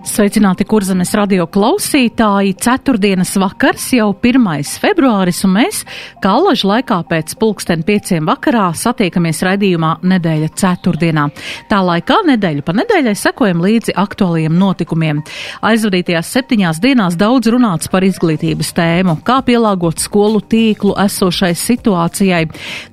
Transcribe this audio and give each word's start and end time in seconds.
Sveicināti 0.00 0.64
kurzemes 0.64 1.10
radio 1.12 1.44
klausītāji! 1.52 2.54
Ceturtdienas 2.64 3.34
vakars 3.36 3.90
jau 3.92 4.06
1. 4.16 4.46
februāris, 4.80 5.42
un 5.44 5.52
mēs, 5.58 5.82
kā 6.24 6.30
alažu 6.38 6.70
laikā 6.70 7.02
pēc 7.10 7.34
pulksten 7.36 7.82
pieciem 7.84 8.24
vakarā, 8.24 8.70
satiekamies 8.80 9.42
raidījumā 9.44 9.90
nedēļa 10.00 10.48
ceturtdienā. 10.56 11.26
Tā 11.68 11.80
laikā 11.84 12.16
nedēļu 12.30 12.64
pa 12.64 12.74
nedēļai 12.78 13.12
sekojam 13.12 13.60
līdzi 13.60 13.92
aktuāliem 14.00 14.56
notikumiem. 14.56 15.20
Aizvadītajās 15.68 16.32
septiņās 16.32 16.80
dienās 16.80 17.20
daudz 17.20 17.52
runāts 17.52 17.92
par 17.92 18.06
izglītības 18.08 18.72
tēmu, 18.80 19.18
kā 19.20 19.42
pielāgot 19.44 20.00
skolu 20.00 20.40
tīklu 20.40 20.96
esošai 21.04 21.52
situācijai, 21.52 22.46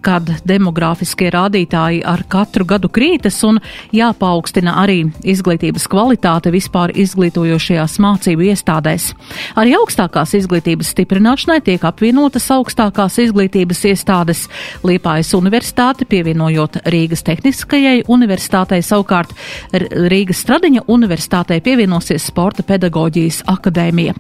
kad 0.04 0.34
demografiskie 0.44 1.32
rādītāji 1.32 2.04
ar 2.04 2.28
katru 2.28 2.68
gadu 2.68 2.92
krītas 2.92 3.40
un 3.48 3.64
jāpaukstina 3.96 4.76
arī 4.84 5.06
izglītības 5.24 5.88
kvalitāte 5.88 6.52
vispār 6.52 6.97
izglītojošajās 7.04 7.98
mācību 8.04 8.48
iestādēs. 8.52 9.12
Arī 9.60 9.76
augstākās 9.78 10.36
izglītības 10.38 10.92
stiprināšanai 10.94 11.60
tiek 11.66 11.84
apvienotas 11.88 12.50
augstākās 12.54 13.20
izglītības 13.24 13.84
iestādes 13.92 14.46
Liepājas 14.88 15.34
universitāte, 15.38 16.08
pievienojot 16.10 16.82
Rīgas 16.92 17.24
Tehniskajai 17.28 18.04
universitātei, 18.08 18.82
savukārt 18.86 19.34
Rīgas 19.74 20.44
Stradiņa 20.46 20.86
universitātei 20.88 21.60
pievienosies 21.64 22.28
Sporta 22.30 22.64
pedagoģijas 22.68 23.44
akadēmija. 23.52 24.16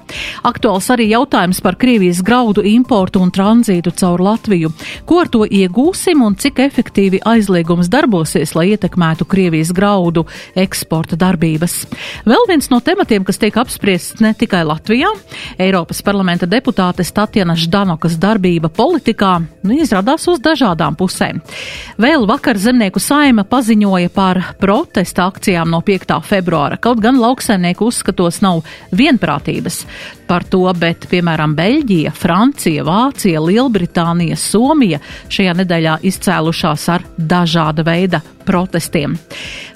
Aktuāls 0.47 0.89
arī 0.93 1.09
jautājums 1.11 1.61
par 1.63 1.77
Krievijas 1.79 2.21
graudu 2.25 2.63
importu 2.67 3.21
un 3.23 3.31
tranzītu 3.33 3.93
caur 3.97 4.23
Latviju. 4.23 4.71
Ko 5.07 5.21
ar 5.23 5.31
to 5.31 5.45
iegūsim 5.45 6.23
un 6.25 6.35
cik 6.39 6.61
efektīvi 6.67 7.21
aizliegums 7.27 7.89
darbosies, 7.91 8.53
lai 8.57 8.71
ietekmētu 8.73 9.27
Krievijas 9.29 9.73
graudu 9.75 10.25
eksporta 10.57 11.19
darbības? 11.19 11.79
Vēl 12.27 12.47
viens 12.49 12.66
no 12.71 12.79
tematiem, 12.83 13.25
kas 13.27 13.39
tiek 13.41 13.55
apspriests 13.57 14.21
ne 14.23 14.33
tikai 14.37 14.63
Latvijā, 14.67 15.09
Eiropas 15.61 16.01
parlamenta 16.05 16.47
deputāte 16.49 17.05
Tatjana 17.05 17.55
Ždanokas 17.57 18.17
darbība 18.21 18.69
politikā, 18.73 19.33
nu, 19.63 19.77
izrādās 19.77 20.27
uz 20.31 20.41
dažādām 20.43 20.97
pusēm. 20.99 21.41
Vēl 22.01 22.27
vakar 22.29 22.59
zemnieku 22.61 23.01
saima 23.03 23.45
paziņoja 23.47 24.13
par 24.13 24.41
protesta 24.61 25.27
akcijām 25.31 25.71
no 25.71 25.81
5. 25.85 26.19
februāra, 26.27 26.77
kaut 26.81 27.01
gan 27.03 27.19
lauksaimnieku 27.21 27.89
uzskatos 27.91 28.41
nav 28.45 28.63
vienprātības 28.91 29.83
par 30.27 30.45
to, 30.51 30.63
bet, 30.77 31.07
piemēram, 31.11 31.55
Beļģija, 31.57 32.13
Francija, 32.15 32.85
Vācija, 32.87 33.41
Lielbritānija, 33.43 34.37
Somija 34.39 35.01
šajā 35.31 35.57
nedēļā 35.61 35.99
izcēlušās 36.11 36.89
ar 36.95 37.05
dažāda 37.17 37.85
veida 37.87 38.21
protestiem. 38.47 39.17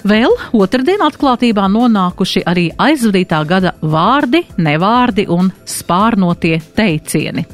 Vēl 0.08 0.32
otrdien 0.56 1.02
atklātībā 1.04 1.66
nonākuši 1.70 2.42
arī 2.48 2.66
aizvadītā 2.80 3.42
gada 3.48 3.74
vārdi, 3.82 4.42
nevārdi 4.62 5.26
un 5.30 5.50
spārnotie 5.68 6.56
teicieni. 6.76 7.44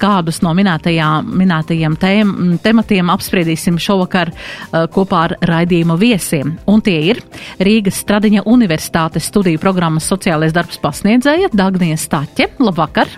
Kādus 0.00 0.42
no 0.44 0.52
minētajiem 0.56 1.96
tēm, 2.00 2.34
tematiem 2.64 3.12
apspriedīsim 3.14 3.78
šovakar 3.80 4.32
uh, 4.34 4.84
kopā 4.92 5.22
ar 5.28 5.36
raidījuma 5.52 5.96
viesiem. 6.00 6.56
Un 6.70 6.82
tie 6.84 6.98
ir 7.12 7.22
Rīgas 7.62 8.02
Stradiņa 8.02 8.44
Universitātes 8.50 9.30
studiju 9.30 9.62
programmas 9.62 10.10
sociālais 10.10 10.54
darbs 10.54 10.82
pasniedzēja 10.82 11.54
Dagnija 11.54 12.00
Staķe. 12.44 12.64
Labvakar! 12.64 13.08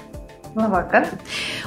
Labvakar. 0.57 1.09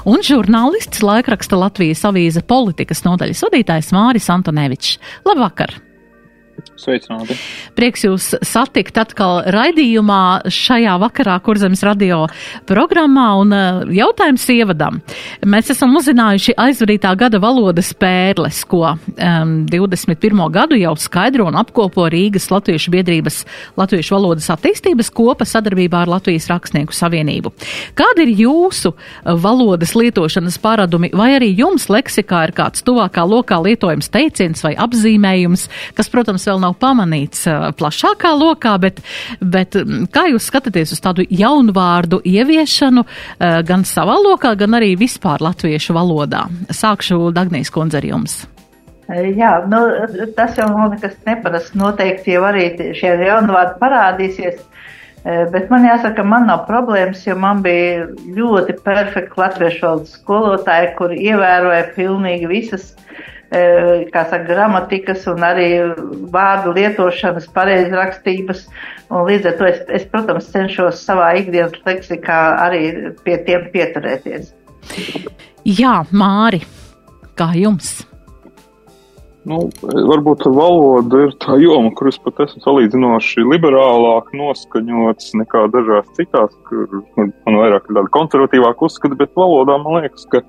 Un 0.09 0.23
žurnālists 0.25 1.03
laikraksta 1.03 1.59
Latvijas 1.59 2.01
avīze 2.07 2.41
politikas 2.41 3.03
nodaļas 3.05 3.43
vadītājs 3.45 3.91
Māris 3.93 4.29
Antonevičs. 4.33 4.97
Labvakar! 5.27 5.75
Sveicināti! 6.79 7.35
Prieks 7.75 8.05
jūs 8.05 8.25
satikt 8.45 8.95
atkal 9.01 9.41
raidījumā 9.51 10.49
šajā 10.53 10.93
vakarā 11.01 11.35
Kurzemes 11.43 11.81
radio 11.83 12.21
programmā 12.69 13.25
un 13.41 13.51
uh, 13.55 13.81
jautājums 13.91 14.45
ievadam. 14.53 15.01
Mēs 15.43 15.73
esam 15.73 15.97
uzzinājuši 15.99 16.55
aizvadītā 16.59 17.11
gada 17.19 17.41
valodas 17.43 17.91
pērles, 17.99 18.61
ko 18.69 18.93
um, 18.93 19.53
21. 19.67 20.43
gadu 20.55 20.79
jau 20.79 20.93
skaidro 20.99 21.49
un 21.49 21.57
apkopo 21.59 22.07
Rīgas 22.11 22.47
Latviešu 22.53 22.93
biedrības 22.95 23.41
Latviešu 23.79 24.15
valodas 24.15 24.47
attīstības 24.55 25.11
kopa 25.15 25.47
sadarbībā 25.49 26.05
ar 26.05 26.13
Latvijas 26.15 26.47
rakstnieku 26.51 26.95
savienību. 26.95 27.51
Kāda 27.99 28.23
ir 28.23 28.33
jūsu 28.39 28.93
valodas 29.25 29.95
lietošanas 29.99 30.59
paradumi, 30.63 31.11
vai 31.11 31.33
arī 31.35 31.51
jums 31.59 31.89
leksikā 31.91 32.45
ir 32.47 32.55
kāds 32.55 32.87
tuvākā 32.87 33.27
lokā 33.27 33.59
lietojams 33.67 34.11
teiciens 34.13 34.63
vai 34.63 34.75
apzīmējums, 34.79 35.67
kas, 35.99 36.11
protams, 36.13 36.47
vēl 36.47 36.63
nav 36.63 36.68
pamanīts 36.77 37.45
plašākā 37.79 38.33
lokā, 38.37 38.75
bet, 38.81 39.01
bet 39.39 39.77
kā 40.13 40.27
jūs 40.31 40.49
skatāties 40.51 40.93
uz 40.95 41.01
tādu 41.03 41.25
jaunu 41.29 41.73
vārdu 41.75 42.21
ieviešanu 42.25 43.05
gan 43.39 43.85
savā 43.87 44.19
lokā, 44.21 44.55
gan 44.59 44.77
arī 44.79 44.93
vispār 44.99 45.43
latviešu 45.43 45.95
valodā? 45.97 46.45
Sākšu 46.69 47.31
Dagnijas 47.35 47.71
kundze 47.73 47.99
ar 48.01 48.07
jums. 48.07 48.41
Jā, 49.09 49.55
nu, 49.65 49.79
tas 50.37 50.57
jau 50.59 50.67
nav 50.69 50.93
nekas 50.93 51.15
neparasts. 51.25 51.73
Noteikti 51.77 52.35
jau 52.35 52.43
arī 52.45 52.67
šie 52.93 53.15
jaunvārdi 53.25 53.79
parādīsies. 53.81 54.59
Bet 55.25 55.65
man 55.73 55.83
jāsaka, 55.83 56.23
man 56.23 56.45
nav 56.47 56.61
problēmas, 56.67 57.25
jo 57.25 57.33
man 57.35 57.63
bija 57.65 58.05
ļoti 58.37 58.77
perfekta 58.85 59.41
latviešu 59.41 59.83
valodas 59.85 60.13
skolotāja, 60.15 60.93
kur 60.95 61.11
ievēroja 61.11 61.89
pilnīgi 61.97 62.47
visas 62.53 62.93
kā 62.93 63.09
saka, 63.49 64.43
gramatikas 64.47 65.25
un 65.31 65.43
arī 65.45 65.69
vārdu 66.33 66.73
lietošanas 66.77 67.47
pareizrakstības. 67.55 68.67
Un 69.09 69.25
līdz 69.29 69.49
ar 69.51 69.57
to 69.57 69.69
es, 69.69 69.79
es, 69.89 70.05
protams, 70.11 70.51
cenšos 70.53 71.01
savā 71.05 71.31
ikdienas 71.41 71.79
leksikā 71.85 72.41
arī 72.67 72.83
pie 73.25 73.39
tiem 73.47 73.69
pieturēties. 73.73 74.53
Jā, 75.65 76.03
Māri, 76.11 76.61
kā 77.37 77.51
jums? 77.57 77.99
Nu, 79.49 79.63
varbūt 79.81 80.43
valoda 80.51 81.23
ir 81.25 81.31
tā 81.41 81.55
joma, 81.61 81.89
kuras 81.97 82.19
pat 82.21 82.41
esmu 82.43 82.59
salīdzinoši 82.61 83.45
liberālāk 83.47 84.33
noskaņots 84.35 85.31
nekā 85.39 85.63
dažās 85.73 86.09
citās, 86.17 86.51
kur 86.67 86.99
man 87.15 87.57
vairāk 87.61 87.87
ir 87.87 87.97
tāda 87.97 88.11
konservatīvāka 88.13 88.85
uzskata, 88.85 89.17
bet 89.17 89.33
valodā 89.39 89.79
man 89.81 90.03
liekas, 90.03 90.27
ka 90.29 90.43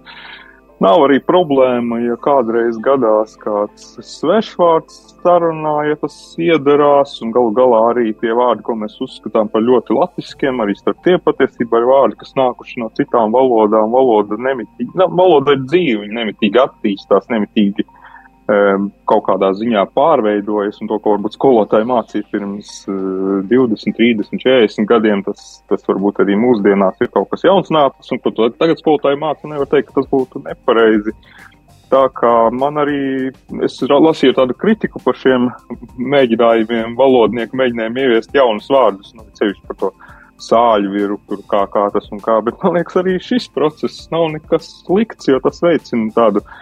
Nav 0.81 1.03
arī 1.05 1.19
problēma, 1.21 1.99
ja 2.01 2.15
kādreiz 2.25 2.79
gadās 2.81 3.35
kāds 3.43 3.99
svešvārds 4.01 4.95
sarunā, 5.21 5.75
ja 5.91 5.99
tas 6.01 6.15
iedarās, 6.41 7.19
un 7.21 7.35
galu 7.35 7.53
galā 7.59 7.81
arī 7.91 8.15
tie 8.23 8.33
vārdi, 8.39 8.65
ko 8.65 8.79
mēs 8.81 8.95
uzskatām 9.05 9.51
par 9.53 9.61
ļoti 9.67 9.99
latiskiem, 9.99 10.63
arī 10.65 10.73
starp 10.79 11.03
tie 11.05 11.19
patiesībā 11.21 11.83
ir 11.83 11.89
vārdi, 11.91 12.17
kas 12.23 12.33
nākuši 12.41 12.81
no 12.81 12.89
citām 12.97 13.37
valodām. 13.37 13.93
Valoda 13.93 14.41
nemitīgi, 14.41 14.89
valoda 15.05 15.59
ir 15.59 15.67
dzīve, 15.67 16.09
nemitīgi 16.17 16.65
attīstās, 16.65 17.29
nemitīgi 17.29 17.85
kaut 19.11 19.25
kādā 19.27 19.51
ziņā 19.59 19.83
pārveidojas, 19.95 20.81
un 20.83 20.89
to, 20.91 20.99
ko 21.03 21.15
varbūt 21.15 21.37
skolotāji 21.37 21.87
mācīja 21.91 22.27
pirms 22.33 22.71
20, 23.51 23.95
30, 23.99 24.43
40 24.43 24.89
gadiem, 24.91 25.23
tas, 25.27 25.61
tas 25.71 25.85
varbūt 25.89 26.23
arī 26.25 26.39
mūsdienās 26.41 26.99
ir 27.03 27.11
kaut 27.15 27.31
kas 27.31 27.45
jauns 27.47 27.71
nācis, 27.75 28.11
un 28.15 28.23
ko 28.23 28.33
tagad 28.35 28.81
skolotāji 28.81 29.21
māca, 29.21 29.51
nevar 29.51 29.71
teikt, 29.71 29.91
ka 29.91 30.01
tas 30.01 30.09
būtu 30.11 30.43
nepareizi. 30.47 31.15
Tā 31.91 32.05
kā 32.15 32.33
man 32.55 32.79
arī, 32.79 33.33
es 33.67 33.81
lasīju 33.83 34.37
tādu 34.39 34.55
kritiku 34.55 35.03
par 35.03 35.19
šiem 35.19 35.49
mēģinājumiem, 35.99 36.95
valodnieku 36.99 37.59
mēģinājumiem 37.59 38.03
ieviest 38.05 38.35
jaunus 38.35 38.71
vārdus, 38.71 39.13
nu, 39.19 39.27
cevišķi 39.39 39.67
par 39.67 39.79
to 39.83 39.93
sāļu 40.41 40.95
viru, 40.95 41.21
tur 41.29 41.43
kā, 41.51 41.65
kā 41.71 41.89
tas 41.93 42.07
un 42.15 42.23
kā, 42.25 42.39
bet 42.47 42.63
man 42.63 42.79
liekas 42.79 43.03
arī 43.03 43.19
šis 43.21 43.51
process 43.53 44.07
nav 44.15 44.31
nekas 44.33 44.71
slikts, 44.87 45.29
jo 45.29 45.43
tas 45.43 45.59
veicina 45.67 46.15
tādu 46.15 46.41
uh, 46.41 46.55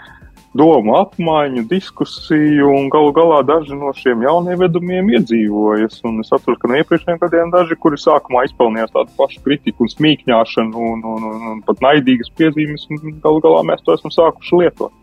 domu 0.56 0.94
apmaiņu, 0.98 1.64
diskusiju, 1.68 2.68
un 2.72 2.88
galu 2.92 3.12
galā 3.16 3.40
daži 3.46 3.76
no 3.76 3.92
šiem 3.96 4.22
jaunievedumiem 4.24 5.10
iedzīvojas. 5.18 6.00
Un 6.08 6.22
es 6.22 6.32
saprotu, 6.32 6.60
ka 6.62 6.70
no 6.70 6.78
iepriekšējiem 6.80 7.20
gadiem 7.22 7.52
daži, 7.54 7.76
kuri 7.80 8.00
sākumā 8.00 8.46
izpelnījās 8.48 8.94
tādu 8.94 9.12
pašu 9.18 9.42
kritiku 9.44 9.84
un 9.86 9.92
smīkņāšanu 9.92 10.86
un, 10.92 11.04
un, 11.14 11.28
un, 11.32 11.44
un 11.52 11.60
pat 11.66 11.84
naidīgas 11.84 12.32
piezīmes, 12.38 12.88
un 12.92 13.20
galu 13.24 13.44
galā 13.44 13.64
mēs 13.72 13.84
to 13.84 13.98
esam 13.98 14.14
sākuši 14.14 14.62
lietot. 14.62 14.94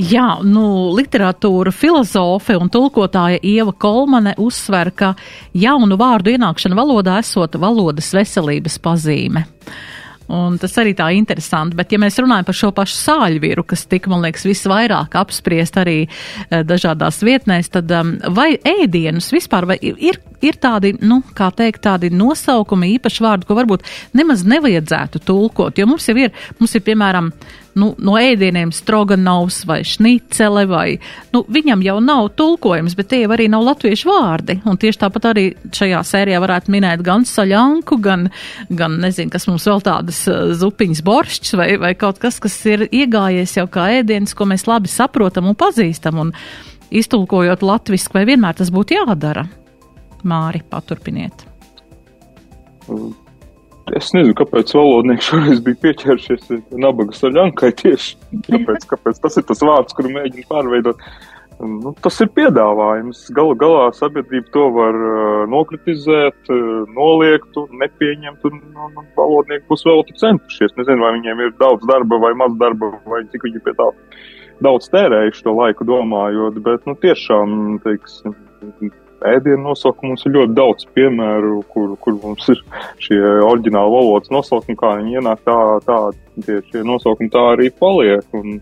Jā, 0.00 0.38
nu, 0.40 0.94
literatūra 0.96 1.68
filozofe 1.74 2.54
un 2.56 2.70
tulkotāja 2.72 3.42
Ieva 3.44 3.74
Kolmane 3.76 4.32
uzsver, 4.40 4.88
ka 4.96 5.10
jaunu 5.52 5.98
vārdu 6.00 6.32
ienākšana 6.32 6.78
valodā 6.78 7.18
esot 7.20 7.58
valodas 7.60 8.08
veselības 8.16 8.78
pazīme. 8.80 9.44
Un 10.32 10.56
tas 10.60 10.72
arī 10.80 10.94
tā 10.96 11.10
interesanti. 11.12 11.76
Bet, 11.76 11.92
ja 11.92 12.00
mēs 12.00 12.16
runājam 12.22 12.46
par 12.48 12.56
šo 12.56 12.70
pašu 12.76 12.96
sāļviru, 12.96 13.66
kas 13.68 13.84
tika, 13.90 14.08
man 14.12 14.22
liekas, 14.24 14.46
visvairāk 14.48 15.16
apspriest 15.20 15.76
arī 15.82 15.96
uh, 16.06 16.62
dažādās 16.64 17.20
vietnēs, 17.26 17.68
tad 17.74 17.92
um, 17.92 18.14
vai 18.32 18.54
ēdienus 18.56 19.32
vispār, 19.34 19.68
vai 19.68 19.76
ir, 19.82 20.20
ir 20.40 20.60
tādi, 20.62 20.94
nu, 21.04 21.20
kā 21.36 21.50
teikt, 21.56 21.82
tādi 21.84 22.12
nosaukumi, 22.14 22.94
īpaši 22.96 23.26
vārdi, 23.26 23.48
ko 23.48 23.58
varbūt 23.60 23.84
nemaz 24.16 24.46
nevajadzētu 24.48 25.20
tulkot, 25.26 25.76
jo 25.78 25.90
mums 25.90 26.08
jau 26.08 26.16
ir, 26.24 26.32
mums 26.60 26.78
ir, 26.78 26.86
piemēram, 26.86 27.32
nu, 27.78 27.92
no 28.02 28.16
ēdieniem 28.20 28.72
stroganovs 28.74 29.62
vai 29.68 29.80
šnicele 29.86 30.64
vai, 30.70 30.86
nu, 31.34 31.42
viņam 31.52 31.84
jau 31.86 31.96
nav 32.04 32.30
tulkojums, 32.38 32.96
bet 32.98 33.10
tie 33.12 33.22
jau 33.22 33.32
arī 33.34 33.48
nav 33.52 33.64
latviešu 33.66 34.10
vārdi. 34.10 34.58
Un 34.68 34.80
tieši 34.80 35.02
tāpat 35.04 35.30
arī 35.32 35.46
šajā 35.74 36.02
sērijā 36.08 36.42
varētu 36.42 36.74
minēt 36.74 37.04
gan 37.06 37.26
saļanku, 37.28 37.98
gan, 38.02 38.28
gan 38.70 38.98
nezinu, 39.02 39.32
kas 39.32 39.48
mums 39.50 39.66
vēl 39.68 39.84
tādas 39.86 40.20
uh, 40.30 40.52
zupiņas 40.58 41.04
boršķis 41.06 41.56
vai, 41.60 41.70
vai 41.82 41.94
kaut 41.98 42.20
kas, 42.22 42.40
kas 42.42 42.58
ir 42.70 42.86
iegājies 42.90 43.56
jau 43.60 43.66
kā 43.72 43.88
ēdienas, 44.00 44.36
ko 44.36 44.48
mēs 44.50 44.68
labi 44.70 44.92
saprotam 44.92 45.50
un 45.50 45.58
pazīstam. 45.58 46.20
Un 46.26 46.36
iztulkojot 46.92 47.64
latviski, 47.64 48.18
vai 48.18 48.26
vienmēr 48.28 48.58
tas 48.58 48.72
būtu 48.74 49.00
jādara? 49.00 49.46
Māri, 50.28 50.60
paturpiniet. 50.68 51.48
Mm 52.90 53.21
Es 53.90 54.12
nezinu, 54.14 54.34
kāpēc 54.38 54.70
valodnieks 54.76 55.28
šoreiz 55.32 55.60
bija 55.64 55.80
pieķēršies 55.82 56.50
nabaga 56.78 57.16
saļankai 57.16 57.72
tieši. 57.80 58.16
Kāpēc, 58.46 58.86
kāpēc 58.92 59.20
tas 59.24 59.38
ir 59.40 59.46
tas 59.48 59.62
vārds, 59.66 59.96
kuru 59.98 60.12
mēģina 60.14 60.46
pārveidot. 60.50 61.02
Nu, 61.62 61.92
tas 62.02 62.16
ir 62.22 62.30
piedāvājums. 62.34 63.24
Galu 63.34 63.54
galā 63.58 63.88
sabiedrība 63.94 64.50
to 64.54 64.64
var 64.74 64.96
uh, 64.98 65.42
nokritizēt, 65.50 66.38
uh, 66.50 66.86
noliegt 66.94 67.58
nepieņemt. 67.82 68.46
Un, 68.48 68.62
un, 68.72 68.96
un 69.02 69.10
valodnieki 69.18 69.68
būs 69.70 69.84
vēl 69.86 70.02
centušies. 70.10 70.74
Nezinu, 70.78 71.02
vai 71.04 71.12
viņiem 71.18 71.44
ir 71.44 71.52
daudz 71.60 71.86
darba 71.90 72.18
vai 72.22 72.32
maz 72.38 72.56
darba, 72.62 72.94
vai 73.10 73.22
cik 73.34 73.46
viņi 73.46 73.62
pie 73.66 73.76
tā 73.78 73.90
daudz 74.62 74.88
tērējuši 74.94 75.46
to 75.46 75.54
laiku 75.58 75.86
domājot. 75.86 76.58
Bet, 76.66 76.86
nu, 76.88 76.96
tiešām, 77.02 77.78
teiksim, 77.86 78.34
ēdienu 79.28 79.68
nosaukumu 79.68 80.12
mums 80.12 80.24
ir 80.26 80.34
ļoti 80.36 80.56
daudz 80.56 80.88
piemēru, 80.96 81.60
kur, 81.72 81.94
kur 82.02 82.16
mums 82.22 82.48
ir 82.52 82.62
šie 83.02 83.20
oriģināli 83.46 83.94
valodas 83.94 84.32
nosaukumi, 84.34 84.78
kā 84.80 84.96
viņi 84.98 85.18
ienāk, 85.20 85.44
tā, 85.46 85.58
tā 85.86 85.98
tie, 86.46 86.58
šie 86.70 86.84
nosaukumi 86.88 87.32
tā 87.32 87.44
arī 87.54 87.70
paliek. 87.78 88.26
Un, 88.38 88.60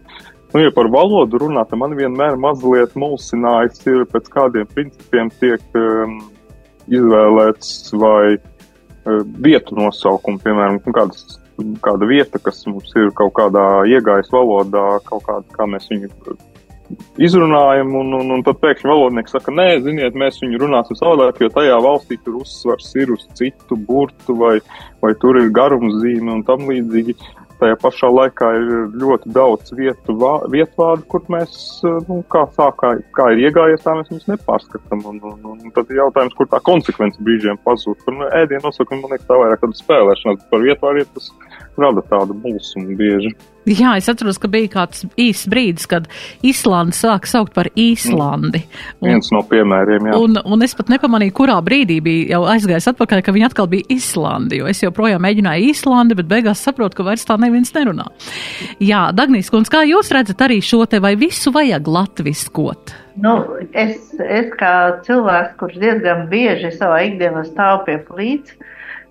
nu, 0.53 0.63
ja 0.63 0.75
par 0.77 0.91
valodu 0.93 1.43
runā, 1.45 1.65
tad 1.69 1.83
man 1.83 1.97
vienmēr 1.99 2.39
mazliet 2.41 2.97
mulsinājis 2.99 3.85
ir 3.91 4.07
pēc 4.13 4.31
kādiem 4.35 4.71
principiem 4.75 5.33
tiek 5.43 5.81
um, 5.81 6.21
izvēlēts 6.91 7.93
vai 8.01 8.37
uh, 8.37 9.21
vietu 9.45 9.79
nosaukumi, 9.79 10.43
piemēram, 10.45 10.83
kādas 10.91 11.39
kāda 11.85 12.09
vieta, 12.09 12.41
kas 12.43 12.63
mums 12.69 12.93
ir 12.97 13.11
kaut 13.17 13.35
kādā 13.39 13.65
iegājas 13.89 14.31
valodā, 14.33 14.87
kaut 15.09 15.27
kāda, 15.27 15.45
kā 15.57 15.67
mēs 15.69 15.89
viņu 15.93 16.11
izrunājam, 17.21 17.93
un, 18.01 18.15
un, 18.21 18.31
un 18.37 18.45
tad 18.47 18.61
pēkšņi 18.63 18.91
valodnieks 18.91 19.35
saka, 19.37 19.55
nē, 19.55 19.69
ziniet, 19.85 20.17
mēs 20.19 20.41
viņu 20.43 20.63
runāsim 20.63 20.99
savādāk, 20.99 21.43
jo 21.43 21.51
tajā 21.55 21.77
valstī 21.85 22.19
tur 22.25 22.41
uzsvars 22.43 22.89
ir 22.99 23.13
uz 23.17 23.27
citu 23.39 23.79
burtu, 23.89 24.37
vai, 24.41 24.57
vai 25.05 25.13
tur 25.23 25.41
ir 25.41 25.53
garumzīme 25.55 26.39
un 26.39 26.43
tam 26.49 26.67
līdzīgi. 26.71 27.19
Tajā 27.61 27.77
pašā 27.77 28.09
laikā 28.09 28.47
ir 28.57 28.69
ļoti 29.03 29.31
daudz 29.37 29.75
vietu, 29.77 30.15
vā, 30.17 30.31
vietvārdu, 30.49 31.05
kur 31.13 31.27
mēs, 31.29 31.59
nu, 32.09 32.23
kā 32.33 32.47
tā, 32.57 32.71
kā, 32.81 32.95
kā 33.19 33.27
ir 33.35 33.43
iegājies, 33.51 33.83
tā 33.85 33.93
mēs 33.99 34.09
viņus 34.09 34.31
nepārskatām. 34.31 35.03
Un, 35.11 35.19
un, 35.29 35.43
un 35.59 35.75
tad 35.77 35.93
ir 35.93 36.01
jautājums, 36.01 36.33
kur 36.39 36.49
tā 36.49 36.63
konsekvence 36.65 37.21
brīžiem 37.21 37.61
pazūd. 37.69 38.01
Tur 38.07 38.17
nu, 38.17 38.31
ēdienu 38.39 38.65
nosakumi, 38.65 39.03
man 39.05 39.13
liekas, 39.13 39.29
tā 39.29 39.37
vairāk 39.43 39.61
tāda 39.61 39.77
spēlēšanās, 39.77 40.49
par 40.49 40.65
vietvārdiem 40.65 41.13
tas 41.19 41.29
rada 41.81 42.05
tādu 42.11 42.37
mulsumu 42.43 42.97
bieži. 42.99 43.33
Jā, 43.69 43.93
es 44.01 44.09
atceros, 44.09 44.39
ka 44.41 44.49
bija 44.49 44.71
kāds 44.73 45.03
īsts 45.21 45.49
brīdis, 45.53 45.85
kad 45.91 46.07
Īslandi 46.47 46.97
sāka 46.97 47.29
saukt 47.29 47.53
par 47.53 47.69
Īslandi. 47.77 48.63
Un, 49.03 49.11
Viens 49.11 49.29
no 49.35 49.43
piemēriem, 49.47 50.09
jā. 50.09 50.17
Un, 50.17 50.39
un 50.41 50.65
es 50.65 50.73
pat 50.79 50.89
nepamanīju, 50.91 51.35
kurā 51.37 51.59
brīdī 51.65 51.99
bija 52.05 52.39
jau 52.39 52.41
aizgājis 52.55 52.89
atpakaļ, 52.95 53.21
ka 53.27 53.35
viņi 53.37 53.47
atkal 53.51 53.69
bija 53.71 53.85
Īslandi, 53.93 54.63
jo 54.63 54.71
es 54.71 54.81
joprojām 54.81 55.21
mēģināju 55.27 55.69
Īslandi, 55.75 56.17
bet 56.19 56.31
beigās 56.33 56.65
saprotu, 56.65 56.99
ka 56.99 57.07
vairs 57.11 57.29
tā 57.29 57.37
neviens 57.43 57.75
nerunā. 57.77 58.09
Jā, 58.81 59.11
Dagnīs 59.17 59.53
kundz, 59.53 59.69
kā 59.73 59.85
jūs 59.85 60.09
redzat 60.17 60.41
arī 60.49 60.63
šo 60.65 60.87
te 60.89 61.03
vai 61.05 61.13
visu 61.21 61.53
vajag 61.53 61.93
latviskot? 61.99 62.97
Nu, 63.21 63.37
es, 63.77 63.99
es 64.25 64.49
kā 64.57 64.75
cilvēks, 65.05 65.57
kurš 65.61 65.81
diezgan 65.83 66.29
bieži 66.33 66.73
savā 66.79 67.05
ikdienā 67.11 67.45
stāv 67.51 67.85
pie 67.85 68.01
plīts, 68.09 68.57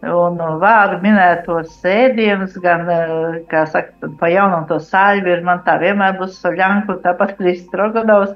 un 0.08 0.40
vārdu 0.62 1.02
minētos 1.04 1.74
sēdienus, 1.82 2.56
gan, 2.64 2.88
eh, 2.90 3.40
kā 3.52 3.66
saka, 3.68 4.10
pa 4.20 4.28
jaunam 4.32 4.68
to 4.68 4.80
sāļu, 4.80 5.42
man 5.44 5.64
tā 5.66 5.80
vienmēr 5.80 6.18
būs 6.20 6.40
soļanku, 6.40 7.02
tāpat 7.04 7.40
arī 7.40 7.58
strogadovs. 7.60 8.36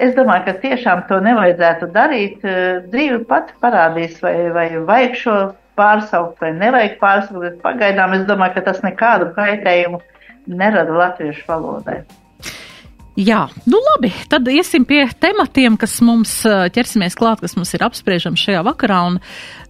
Es 0.00 0.14
domāju, 0.14 0.46
ka 0.46 0.52
tiešām 0.52 1.06
to 1.08 1.20
nevajadzētu 1.20 1.92
darīt. 1.92 2.44
Eh, 2.44 2.80
Dzīve 2.88 3.26
pati 3.26 3.52
parādīs, 3.62 4.20
vai, 4.20 4.50
vai 4.50 4.68
vajag 4.78 5.14
šo 5.14 5.36
pārsaukt, 5.76 6.40
vai 6.40 6.52
nevajag 6.52 6.98
pārsaukt, 6.98 7.40
bet 7.40 7.62
pagaidām 7.62 8.14
es 8.14 8.26
domāju, 8.26 8.54
ka 8.54 8.60
tas 8.72 8.80
nekādu 8.80 9.34
kaitējumu 9.34 10.00
nerada 10.46 10.92
latviešu 10.92 11.46
valodai. 11.46 12.02
Jā, 13.20 13.40
nu 13.68 13.76
labi, 13.84 14.08
tad 14.32 14.46
iesim 14.48 14.86
pie 14.88 15.02
tematiem, 15.20 15.74
kas 15.76 15.98
mums 16.00 16.30
ķersimies 16.46 17.16
klāt, 17.18 17.42
kas 17.44 17.52
mums 17.58 17.74
ir 17.76 17.82
apspriežams 17.84 18.40
šajā 18.40 18.62
vakarā, 18.64 19.00
un 19.10 19.18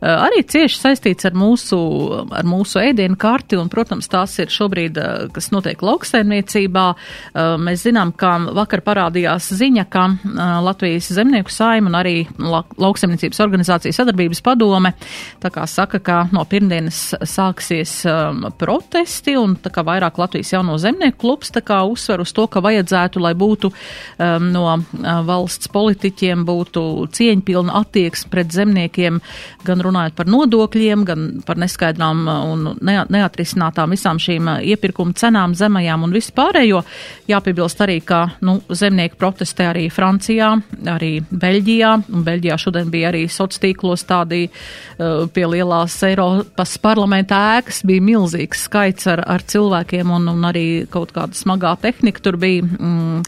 arī 0.00 0.44
cieši 0.47 0.79
saistīts 0.79 1.26
ar 1.26 1.35
mūsu, 1.35 1.79
ar 2.31 2.47
mūsu 2.47 2.79
ēdienu 2.79 3.19
karti, 3.20 3.58
un, 3.58 3.67
protams, 3.73 4.06
tās 4.12 4.37
ir 4.38 4.52
šobrīd, 4.55 5.00
kas 5.35 5.50
notiek 5.50 5.82
lauksaimniecībā. 5.82 6.85
Mēs 7.64 7.82
zinām, 7.88 8.12
ka 8.14 8.37
vakar 8.55 8.85
parādījās 8.87 9.50
ziņa, 9.58 9.87
ka 9.91 10.06
Latvijas 10.62 11.11
zemnieku 11.17 11.50
saima 11.50 11.91
un 11.91 11.99
arī 11.99 12.14
la 12.38 12.62
lauksaimniecības 12.81 13.43
organizācijas 13.43 13.99
sadarbības 13.99 14.44
padome, 14.46 14.94
tā 15.43 15.50
kā 15.53 15.67
saka, 15.67 15.99
ka 15.99 16.20
no 16.31 16.46
pirmdienas 16.49 17.03
sāksies 17.26 17.99
protesti, 18.62 19.35
un 19.41 19.58
tā 19.58 19.75
kā 19.75 19.85
vairāk 19.91 20.23
Latvijas 20.23 20.55
jauno 20.55 20.79
zemnieku 20.81 21.19
klubs, 21.26 21.50
tā 21.50 21.64
kā 21.67 21.82
uzsver 21.88 22.23
uz 22.23 22.37
to, 22.37 22.46
ka 22.46 22.62
vajadzētu, 22.64 23.20
lai 23.20 23.35
būtu 23.40 23.70
um, 23.72 24.48
no 24.54 24.64
uh, 24.76 25.10
valsts 25.26 25.70
politiķiem 25.72 26.44
būtu 26.48 26.84
cieņpilna 27.16 27.76
attieksme 27.81 28.31
pret 28.32 28.54
zemniekiem, 28.54 29.20
gan 29.66 29.84
runājot 29.84 30.16
par 30.19 30.31
nodokļiem, 30.31 31.04
gan 31.08 31.28
par 31.46 31.60
neskaidrām 31.60 32.25
uh, 32.26 32.40
un 32.52 32.66
neatrisinātām 32.81 33.96
visām 33.96 34.20
šīm 34.22 34.48
uh, 34.48 34.64
iepirkuma 34.64 35.16
cenām 35.16 35.56
zemajām 35.58 36.06
un 36.06 36.14
vispārējo. 36.16 36.82
Jāpiebilst 37.31 37.84
arī, 37.84 38.00
ka 38.04 38.22
nu, 38.46 38.60
zemnieki 38.69 39.19
protestē 39.20 39.70
arī 39.72 39.88
Francijā, 39.93 40.52
arī 40.90 41.12
Beļģijā, 41.31 41.93
un 42.14 42.25
Beļģijā 42.26 42.60
šodien 42.60 42.93
bija 42.93 43.10
arī 43.12 43.26
sociālos 43.29 43.60
tīklos 43.60 44.05
tādi 44.08 44.46
uh, 44.48 45.26
pie 45.32 45.46
lielās 45.48 45.96
Eiropas 46.06 46.76
parlamenta 46.82 47.38
ēkas, 47.58 47.82
bija 47.86 48.05
milzīgs 48.05 48.67
skaits 48.69 49.08
ar, 49.10 49.22
ar 49.26 49.44
cilvēkiem 49.46 50.10
un, 50.17 50.29
un 50.32 50.48
arī 50.48 50.86
kaut 50.91 51.15
kāda 51.17 51.36
smagā 51.36 51.74
tehnika 51.82 52.22
tur 52.24 52.38
bija. 52.41 52.65
Mm, 52.65 53.19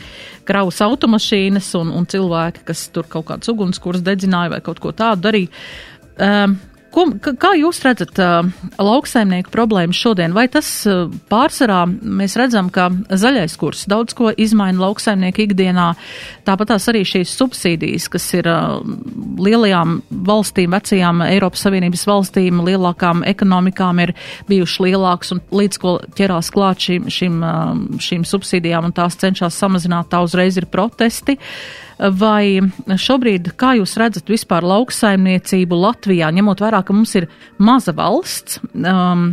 kravas 0.49 0.81
automašīnas 0.85 1.73
un, 1.81 1.93
un 1.97 2.09
cilvēki, 2.09 2.67
kas 2.69 2.89
tur 2.95 3.09
kaut 3.11 3.29
kādas 3.31 3.53
ugunskurs 3.53 4.05
dedzināja 4.05 4.57
vai 4.57 4.61
kaut 4.65 4.83
ko 4.83 4.95
tādu 4.97 5.29
darīja. 5.29 5.65
Um, 6.23 6.59
Ko, 6.93 7.07
kā 7.41 7.55
jūs 7.57 7.79
redzat 7.87 8.19
uh, 8.21 8.49
lauksaimnieku 8.77 9.53
problēmas 9.53 9.97
šodien? 9.97 10.35
Vai 10.37 10.45
tas 10.53 10.69
uh, 10.89 11.07
pārsvarā 11.33 11.87
mēs 11.89 12.37
redzam, 12.37 12.69
ka 12.73 12.91
zaļais 13.09 13.55
kurs 13.61 13.87
daudz 13.89 14.13
ko 14.19 14.29
izmaina 14.37 14.83
lauksaimnieku 14.83 15.47
ikdienā, 15.47 15.87
tāpat 16.45 16.75
tās 16.75 16.89
arī 16.93 17.05
šīs 17.09 17.33
subsīdijas, 17.39 18.11
kas 18.13 18.29
ir 18.37 18.49
uh, 18.53 18.83
lielajām 19.41 20.03
valstīm, 20.29 20.77
vecajām 20.77 21.25
Eiropas 21.31 21.65
Savienības 21.65 22.05
valstīm, 22.11 22.61
lielākām 22.69 23.25
ekonomikām 23.31 24.03
ir 24.05 24.13
bijušas 24.51 24.85
lielākas 24.85 25.33
un 25.37 25.41
līdz 25.63 25.81
ko 25.81 25.95
ķerās 26.19 26.53
klāt 26.53 26.85
šīm, 26.85 27.09
šīm, 27.09 27.41
šīm 28.05 28.29
subsīdijām 28.29 28.91
un 28.91 28.97
tās 28.97 29.17
cenšas 29.23 29.57
samazināt, 29.65 30.13
tā 30.13 30.21
uzreiz 30.27 30.61
ir 30.61 30.69
protesti. 30.69 31.39
Uh, 31.41 31.92
Vai 32.03 32.59
šobrīd, 32.99 33.53
kā 33.61 33.77
jūs 33.79 33.95
redzat 34.01 34.31
vispār 34.33 34.65
lauksaimniecību 34.67 35.77
Latvijā, 35.79 36.33
ņemot 36.35 36.63
vērā, 36.65 36.81
ka 36.83 36.97
mums 36.97 37.15
ir 37.21 37.29
maza 37.63 37.95
valsts, 37.95 38.59
um, 38.75 39.29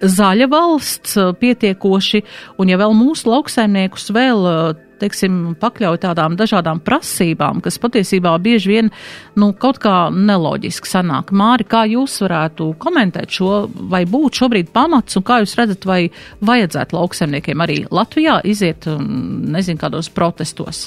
zaļa 0.00 0.48
valsts 0.48 1.18
pietiekoši, 1.40 2.22
un 2.62 2.72
ja 2.72 2.80
vēl 2.80 2.96
mūsu 2.96 3.28
lauksaimniekus 3.28 4.08
vēl 4.16 4.48
teiksim, 5.00 5.56
pakļauj 5.60 6.00
tādām 6.04 6.36
dažādām 6.38 6.80
prasībām, 6.84 7.60
kas 7.64 7.78
patiesībā 7.82 8.32
bieži 8.42 8.72
vien 8.72 8.90
nu, 9.36 9.50
kaut 9.52 9.80
kā 9.82 10.08
neloģiski 10.12 10.90
sanāk. 10.90 11.32
Māri, 11.36 11.66
kā 11.68 11.84
jūs 11.90 12.18
varētu 12.24 12.72
komentēt 12.82 13.36
šo, 13.38 13.66
vai 13.92 14.04
būt 14.08 14.40
šobrīd 14.42 14.72
pamats, 14.74 15.18
un 15.18 15.26
kā 15.26 15.40
jūs 15.42 15.56
redzat, 15.60 15.88
vai 15.88 16.00
vajadzētu 16.46 16.96
lauksaimniekiem 16.96 17.66
arī 17.66 17.82
Latvijā 17.90 18.40
iziet, 18.48 18.88
nezinu, 18.88 19.80
kādos 19.82 20.12
protestos? 20.12 20.86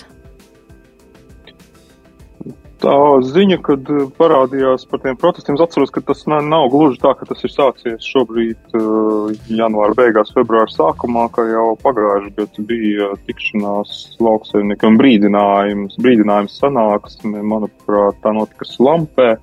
Tā 2.79 2.95
ziņa, 3.25 3.57
kad 3.65 3.89
parādījās 4.17 4.85
par 4.89 5.01
tiem 5.03 5.17
protestiem, 5.19 5.57
es 5.57 5.63
atceros, 5.63 5.91
ka 5.93 6.03
tas 6.05 6.23
nav, 6.29 6.69
gluži 6.71 6.99
tā, 7.01 7.13
ka 7.17 7.27
tas 7.29 7.43
ir 7.45 7.51
sācies 7.53 8.07
šobrīd 8.07 8.77
uh, 8.77 9.29
janvāra 9.51 9.97
beigās, 9.97 10.33
februāra 10.35 10.69
sākumā, 10.71 11.27
ka 11.35 11.45
jau 11.49 11.73
pagājuši 11.83 12.33
gadu 12.37 12.65
bija 12.69 13.11
tikšanās 13.27 13.95
lauksaimniekiem 14.23 14.99
brīdinājums, 15.01 15.99
brīdinājums 16.03 16.59
sanāksme, 16.61 17.43
manuprāt, 17.53 18.19
tā 18.23 18.35
notika 18.35 18.67
Slampē. 18.67 19.35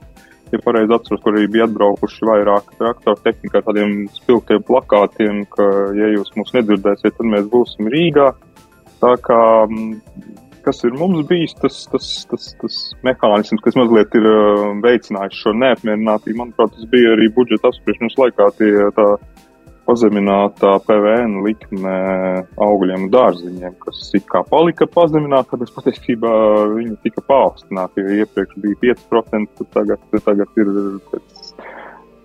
Ja 0.55 0.61
pareizi 0.63 0.95
atceros, 0.95 1.21
kur 1.25 1.35
arī 1.35 1.49
bija 1.51 1.65
atbraukuši 1.67 2.27
vairāk 2.29 2.69
traktoru 2.79 3.19
tehnikā 3.25 3.65
tādiem 3.67 4.05
spilgtiem 4.15 4.63
plakātiem, 4.69 5.41
ka, 5.51 5.65
ja 5.99 6.13
jūs 6.13 6.31
mūs 6.39 6.55
nedzirdēsiet, 6.55 7.17
tad 7.17 7.27
mēs 7.33 7.49
būsim 7.51 7.91
Rīgā. 7.91 8.29
Tā 9.03 9.17
kā 9.27 9.41
kas 10.67 10.83
ir 10.85 10.97
mums 10.99 11.23
bijis 11.31 11.55
tas, 11.63 11.79
tas, 11.93 12.11
tas, 12.31 12.51
tas 12.61 12.77
mehānisms, 13.07 13.63
kas 13.65 13.79
mazliet 13.79 14.15
ir 14.19 14.27
veicinājis 14.85 15.41
šo 15.45 15.55
neapmierinātību. 15.63 16.41
Manuprāt, 16.43 16.75
tas 16.75 16.89
bija 16.93 17.15
arī 17.15 17.31
budžeta 17.37 17.71
apspriešanas 17.71 18.19
laikā 18.21 18.51
tie 18.59 18.73
tā 18.99 19.09
pazeminātā 19.87 20.73
PVN 20.87 21.41
likme 21.45 21.97
augļiem 22.67 23.07
un 23.07 23.13
dārziņiem, 23.13 23.77
kas 23.85 24.01
it 24.19 24.27
kā 24.31 24.43
palika 24.51 24.89
pazemināta, 24.91 25.59
bet 25.61 25.71
patiesībā 25.77 26.33
viņa 26.73 26.97
tika 27.07 27.23
paaugstināta, 27.31 28.03
jo 28.03 28.25
iepriekš 28.25 28.59
bija 28.65 28.97
5%, 29.07 29.69
tagad, 29.77 30.03
tagad 30.27 30.63
ir 30.63 30.73
pēc 31.13 31.46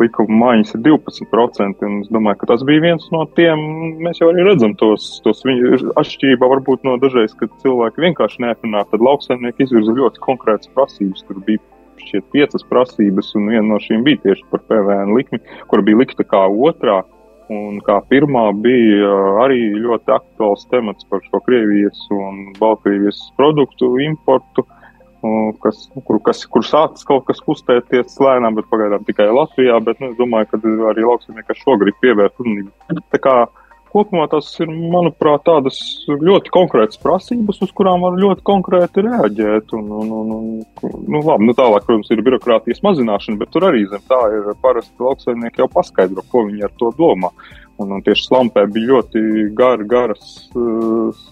likuma 0.01 0.37
maiņas 0.41 0.75
ir 0.75 0.83
12%, 0.87 1.85
un 1.87 1.99
es 2.01 2.09
domāju, 2.13 2.41
ka 2.41 2.49
tas 2.53 2.65
bija 2.67 2.83
viens 2.83 3.05
no 3.13 3.23
tiem, 3.37 3.61
mēs 4.03 4.21
jau 4.21 4.31
arī 4.31 4.45
redzam 4.47 4.73
tos, 4.79 5.07
tos 5.25 5.43
viņu 5.47 5.93
atšķirībā 6.01 6.49
varbūt 6.55 6.87
no 6.87 6.97
dažreiz, 7.01 7.35
kad 7.39 7.53
cilvēki 7.63 8.05
vienkārši 8.07 8.43
neatrunā, 8.45 8.83
tad 8.91 9.05
lauksaimnieki 9.05 9.67
izvirza 9.67 9.95
ļoti 9.97 10.23
konkrētas 10.25 10.71
prasības, 10.75 11.23
tur 11.29 11.39
bija 11.47 11.61
šķiet 12.01 12.27
piecas 12.33 12.67
prasības, 12.69 13.31
un 13.37 13.49
viena 13.53 13.67
no 13.69 13.79
šīm 13.81 14.05
bija 14.07 14.23
tieši 14.25 14.45
par 14.51 14.65
PVN 14.69 15.15
likmi, 15.17 15.41
kur 15.69 15.85
bija 15.85 16.01
likta 16.01 16.25
kā 16.25 16.43
otrā, 16.49 17.01
un 17.51 17.81
kā 17.85 17.99
pirmā 18.09 18.47
bija 18.63 19.15
arī 19.43 19.63
ļoti 19.83 20.13
aktuāls 20.15 20.63
temats 20.71 21.07
par 21.11 21.21
šo 21.27 21.41
Krievijas 21.45 21.99
un 22.15 22.45
Baltkrievijas 22.59 23.19
produktu 23.37 23.97
importu. 24.05 24.63
Uh, 24.63 24.80
kas, 25.63 25.85
kur, 26.07 26.19
kas, 26.25 26.43
kur 26.49 26.65
sācis 26.65 27.07
kaut 27.07 27.25
kas 27.29 27.41
kustēties 27.45 28.19
lēnām, 28.21 28.57
bet 28.57 28.69
pagaidām 28.71 29.05
tikai 29.07 29.29
Latvijā, 29.31 29.77
bet 29.85 30.01
nu, 30.01 30.11
es 30.11 30.19
domāju, 30.19 30.51
ka 30.51 30.61
arī 30.91 31.05
lauksimnieki 31.07 31.57
šo 31.59 31.77
grib 31.81 31.97
pievērst 32.03 32.41
uzmanību. 32.41 33.03
Tā 33.13 33.21
kā 33.21 33.35
kopumā 33.91 34.27
tas 34.31 34.47
ir, 34.63 34.71
manuprāt, 34.71 35.43
tādas 35.47 35.77
ļoti 36.07 36.51
konkrētas 36.53 36.99
prasības, 37.01 37.61
uz 37.65 37.73
kurām 37.75 38.05
var 38.05 38.17
ļoti 38.19 38.45
konkrēti 38.47 39.05
reaģēt. 39.07 39.73
Un, 39.77 39.89
un, 39.99 40.13
un, 40.17 40.31
un, 40.37 40.93
nu, 41.05 41.23
labi, 41.25 41.49
nu, 41.49 41.55
tālāk, 41.57 41.85
protams, 41.87 42.11
ir 42.13 42.23
birokrātijas 42.25 42.83
mazināšana, 42.85 43.41
bet 43.41 43.51
tur 43.53 43.67
arī 43.67 43.83
zem 43.91 44.03
tā 44.11 44.21
ir 44.37 44.53
parasti 44.63 45.03
lauksaimnieki 45.03 45.63
jau 45.63 45.69
paskaidro, 45.75 46.25
ko 46.31 46.47
viņi 46.47 46.67
ar 46.67 46.73
to 46.79 46.93
domā. 46.99 47.33
Un, 47.81 47.95
un 47.95 48.03
tieši 48.05 48.27
slampē 48.27 48.67
bija 48.69 48.93
ļoti 48.93 49.21
gar, 49.57 49.81
garas 49.89 50.35
uh, 50.53 51.23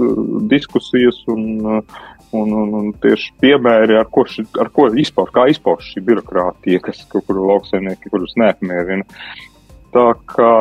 diskusijas 0.50 1.20
un 1.30 1.44
uh, 1.62 2.00
Un, 2.36 2.52
un, 2.54 2.74
un 2.78 2.90
tieši 3.02 3.32
piemēri, 3.42 3.96
ar 3.98 4.10
ko, 4.14 4.22
ši, 4.30 4.46
ar 4.62 4.70
ko 4.74 4.86
izpauž, 5.02 5.32
kā 5.34 5.48
izpauž 5.50 5.88
šī 5.96 6.04
birokrātija, 6.06 6.82
kas, 6.86 7.02
kuru 7.10 7.48
lauksaimnieki, 7.50 8.12
kurus 8.14 8.36
neapmierina. 8.38 9.08
Tā 9.96 10.08
kā, 10.30 10.54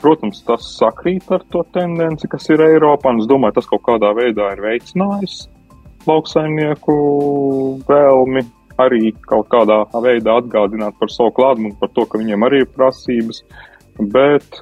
protams, 0.00 0.40
tas 0.48 0.70
sakrīt 0.78 1.28
ar 1.36 1.44
to 1.52 1.66
tendenci, 1.76 2.30
kas 2.32 2.48
ir 2.48 2.64
Eiropā, 2.64 3.12
un 3.12 3.20
es 3.20 3.28
domāju, 3.28 3.58
tas 3.60 3.68
kaut 3.68 3.84
kādā 3.90 4.14
veidā 4.16 4.54
ir 4.54 4.64
veicinājis 4.64 5.42
lauksaimnieku 6.08 6.94
vēlmi 7.88 8.44
arī 8.80 9.10
kaut 9.28 9.50
kādā 9.52 9.82
veidā 10.00 10.38
atgādināt 10.40 10.96
par 11.00 11.12
savu 11.12 11.34
klātbūtni, 11.36 11.76
par 11.80 11.90
to, 11.92 12.06
ka 12.08 12.20
viņiem 12.20 12.46
arī 12.46 12.62
ir 12.64 12.70
prasības. 12.72 13.42
Bet 14.00 14.60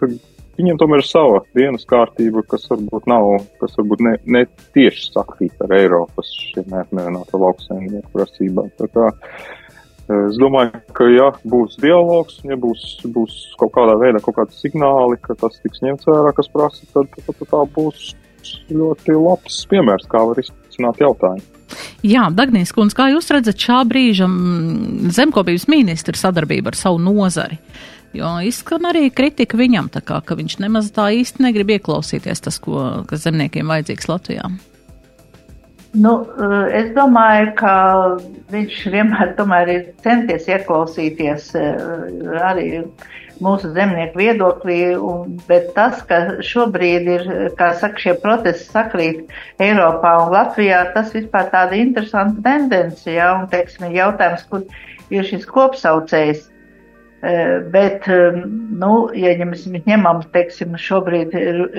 Viņiem 0.58 0.78
tomēr 0.80 1.04
ir 1.04 1.06
sava 1.06 1.38
dienas 1.54 1.86
kārtība, 1.86 2.42
kas 2.50 2.64
varbūt 2.66 3.04
nav, 3.06 3.28
kas 3.60 3.76
varbūt 3.78 4.00
ne, 4.02 4.16
ne 4.26 4.40
tieši 4.74 5.12
sakrīt 5.12 5.60
ar 5.62 5.74
Eiropas 5.76 6.32
šiem 6.48 6.66
neapmierināto 6.72 7.38
lauksaimnieku 7.38 8.10
prasībām. 8.16 8.72
Eh, 8.82 9.28
es 10.16 10.40
domāju, 10.42 10.80
ka 10.98 11.06
ja 11.12 11.28
būs 11.46 11.76
dialogs, 11.78 12.40
ja 12.48 12.58
būs, 12.58 12.88
būs 13.14 13.36
kaut 13.60 13.70
kādā 13.76 13.94
veidā 14.00 14.22
kaut 14.24 14.40
kādi 14.40 14.58
signāli, 14.58 15.20
ka 15.22 15.36
tas 15.38 15.60
tiks 15.62 15.84
ņemts 15.84 16.10
vērā, 16.10 16.32
kas 16.34 16.50
prasa, 16.50 16.82
tad, 16.90 17.06
tad, 17.14 17.28
tad 17.28 17.52
tā 17.52 17.60
būs 17.76 18.08
ļoti 18.72 19.14
labs 19.14 19.60
piemērs, 19.70 20.08
kā 20.10 20.24
var 20.26 20.42
izcināt 20.42 20.98
jautājumu. 21.04 21.54
Jā, 22.06 22.24
Dagnijas 22.34 22.72
kundze, 22.74 22.96
kā 22.98 23.10
jūs 23.12 23.30
redzat 23.34 23.62
šā 23.62 23.78
brīža 23.86 24.26
mm, 24.26 25.14
zemkopības 25.14 25.68
ministra 25.70 26.18
sadarbību 26.18 26.72
ar 26.72 26.78
savu 26.78 26.98
nozari? 27.02 27.58
Uh, 27.60 27.97
Jo 28.16 28.38
izskan 28.40 28.88
arī 28.88 29.10
kritika 29.12 29.58
viņam, 29.60 29.90
kā, 29.92 30.22
ka 30.24 30.36
viņš 30.38 30.58
nemaz 30.64 30.88
tā 30.96 31.10
īsti 31.18 31.44
negrib 31.44 31.74
ieklausīties 31.76 32.40
tas, 32.46 32.56
ko, 32.62 33.04
kas 33.08 33.26
zemniekiem 33.26 33.68
vajadzīgs 33.68 34.08
Latvijā. 34.08 34.48
Nu, 35.96 36.12
es 36.72 36.90
domāju, 36.96 37.52
ka 37.56 37.74
viņš 38.52 38.80
vienmēr 38.92 39.70
ir 39.72 39.86
centies 40.04 40.48
ieklausīties 40.48 41.54
eh, 41.56 41.86
arī 42.44 42.66
mūsu 43.44 43.70
zemnieku 43.72 44.18
viedoklī, 44.20 44.80
un, 44.98 45.38
bet 45.48 45.70
tas, 45.76 46.02
ka 46.08 46.42
šobrīd 46.44 47.08
ir, 47.14 47.26
kā 47.58 47.70
saka, 47.80 48.00
šie 48.02 48.14
protesti 48.20 48.68
sakrīt 48.72 49.32
Eiropā 49.62 50.14
un 50.24 50.34
Latvijā, 50.34 50.82
tas 50.94 51.14
vispār 51.14 51.48
tāda 51.54 51.78
interesanta 51.78 52.42
tendence, 52.44 53.06
jā, 53.08 53.30
un, 53.38 53.46
teiksim, 53.52 53.88
jautājums, 53.94 54.44
kur 54.50 54.66
ir 55.14 55.28
šis 55.28 55.46
kopsaucējs. 55.48 56.48
Bet, 57.18 58.04
nu, 58.78 58.90
ja 59.18 59.32
mēs 59.42 59.64
ņemam, 59.66 60.20
teiksim, 60.34 60.76
šobrīd 60.78 61.32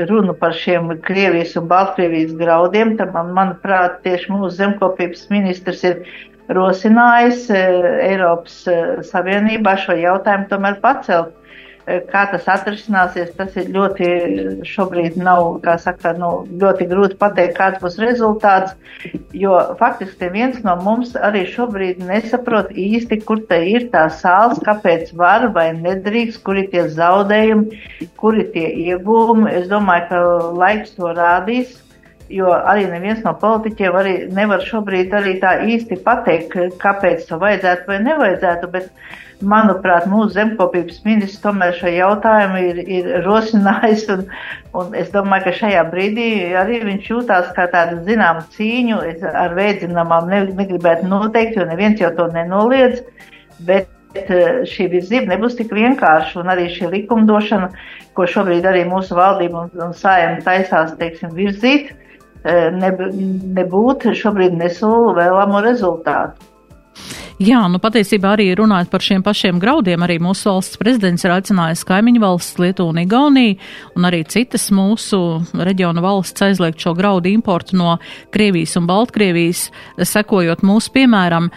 runu 0.09 0.33
par 0.35 0.51
šiem 0.51 0.91
Krievijas 1.05 1.55
un 1.59 1.69
Baltkrievijas 1.71 2.33
graudiem, 2.41 2.97
tad, 2.99 3.13
man, 3.15 3.31
manuprāt, 3.37 4.01
tieši 4.03 4.33
mūsu 4.33 4.51
zemkopības 4.57 5.29
ministrs 5.31 5.85
ir 5.87 6.03
rosinājis 6.51 7.47
Eiropas 7.55 8.65
Savienībā 9.07 9.77
šo 9.79 9.95
jautājumu 10.01 10.49
tomēr 10.51 10.79
pacelt 10.83 11.31
Kā 12.09 12.23
tas 12.29 12.45
atrisināsies, 12.51 13.31
tas 13.37 13.55
ir 13.57 13.71
ļoti 13.73 14.09
šobrīd 14.67 15.17
nav, 15.17 15.55
kā 15.63 15.73
saka, 15.81 16.11
nu, 16.17 16.29
ļoti 16.61 16.85
grūti 16.91 17.17
pateikt, 17.21 17.55
kāds 17.57 17.81
būs 17.81 17.97
rezultāts, 18.01 18.75
jo 19.33 19.55
faktiski 19.79 20.29
viens 20.33 20.59
no 20.65 20.75
mums 20.83 21.15
arī 21.17 21.45
šobrīd 21.49 22.03
nesaprot 22.05 22.69
īsti, 22.75 23.21
kur 23.25 23.41
te 23.49 23.61
ir 23.71 23.89
tā 23.93 24.05
sāls, 24.21 24.61
kāpēc 24.65 25.15
var 25.17 25.49
vai 25.55 25.69
nedrīkst, 25.79 26.43
kur 26.45 26.61
ir 26.61 26.69
tie 26.73 26.85
zaudējumi, 26.93 27.81
kur 28.21 28.37
ir 28.37 28.51
tie 28.53 28.67
iegūmi. 28.89 29.49
Es 29.61 29.69
domāju, 29.71 30.09
ka 30.11 30.23
laiks 30.61 30.97
to 30.99 31.13
rādīs 31.17 31.77
jo 32.29 32.51
arī 32.53 32.85
neviens 32.89 33.23
no 33.25 33.33
politiķiem 33.41 33.95
arī 33.99 34.13
nevar 34.35 34.61
šobrīd 34.65 35.13
arī 35.17 35.37
tā 35.41 35.55
īsti 35.65 35.97
pateikt, 36.05 36.55
kāpēc 36.81 37.25
to 37.29 37.39
vajadzētu 37.41 37.89
vai 37.89 37.97
nevajadzētu, 38.05 38.69
bet 38.73 38.91
manuprāt, 39.39 40.07
mūsu 40.11 40.33
zemkopības 40.35 40.99
ministrs 41.05 41.41
tomēr 41.43 41.75
šo 41.77 41.91
jautājumu 41.93 42.63
ir, 42.69 42.81
ir 42.83 43.11
rosinājis, 43.25 44.05
un, 44.13 44.25
un 44.77 44.97
es 44.99 45.11
domāju, 45.13 45.47
ka 45.47 45.55
šajā 45.61 45.85
brīdī 45.91 46.29
arī 46.59 46.81
viņš 46.85 47.07
jūtās 47.13 47.53
kā 47.55 47.69
tādu 47.71 48.01
zināmu 48.07 48.43
cīņu, 48.55 48.99
es 49.13 49.23
ar 49.29 49.55
veidzinamām 49.57 50.27
ne, 50.31 50.43
negribētu 50.59 51.07
noteikt, 51.07 51.57
jo 51.57 51.69
neviens 51.69 52.03
jau 52.03 52.11
to 52.17 52.27
nenoliedz, 52.35 52.99
bet 53.67 53.87
eh, 54.19 54.61
šī 54.67 54.89
virzība 54.91 55.33
nebūs 55.33 55.55
tik 55.59 55.71
vienkārša, 55.75 56.41
un 56.43 56.51
arī 56.51 56.67
šī 56.75 56.91
likumdošana, 56.97 57.71
ko 58.17 58.27
šobrīd 58.27 58.67
arī 58.67 58.83
mūsu 58.91 59.15
valdība 59.15 59.65
un, 59.65 59.73
un 59.87 59.95
sājuma 59.95 60.43
taisās, 60.43 60.97
teiksim, 60.99 61.31
virzīt, 61.37 61.93
eh, 61.93 62.08
ne, 62.45 62.93
nebūtu 63.59 64.15
šobrīd 64.15 64.55
nesulu 64.59 65.15
vēlamo 65.17 65.63
rezultātu. 65.65 66.49
Jā, 67.39 67.61
nu 67.71 67.79
patiesībā 67.79 68.33
arī 68.35 68.49
runājot 68.59 68.89
par 68.91 69.03
šiem 69.03 69.21
pašiem 69.23 69.61
graudiem, 69.63 70.01
arī 70.03 70.17
mūsu 70.19 70.49
valsts 70.49 70.75
prezidents 70.79 71.23
ir 71.23 71.31
aicinājis 71.31 71.85
kaimiņu 71.87 72.19
valsts 72.19 72.59
Lietuvu 72.59 72.91
un 72.91 72.99
Igauniju 72.99 73.55
un 73.95 74.07
arī 74.09 74.25
citas 74.27 74.67
mūsu 74.75 75.21
reģiona 75.55 76.03
valsts 76.03 76.43
aizliegt 76.43 76.83
šo 76.83 76.91
graudu 76.99 77.31
importu 77.31 77.79
no 77.79 77.95
Krievijas 78.35 78.75
un 78.75 78.91
Baltkrievijas, 78.91 79.69
sekojot 80.03 80.67
mūsu 80.67 80.91
piemēram, 80.99 81.47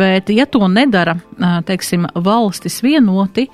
bet 0.00 0.32
ja 0.32 0.48
to 0.48 0.64
nedara, 0.64 1.18
teiksim, 1.68 2.08
valstis 2.16 2.80
vienoti, 2.80 3.50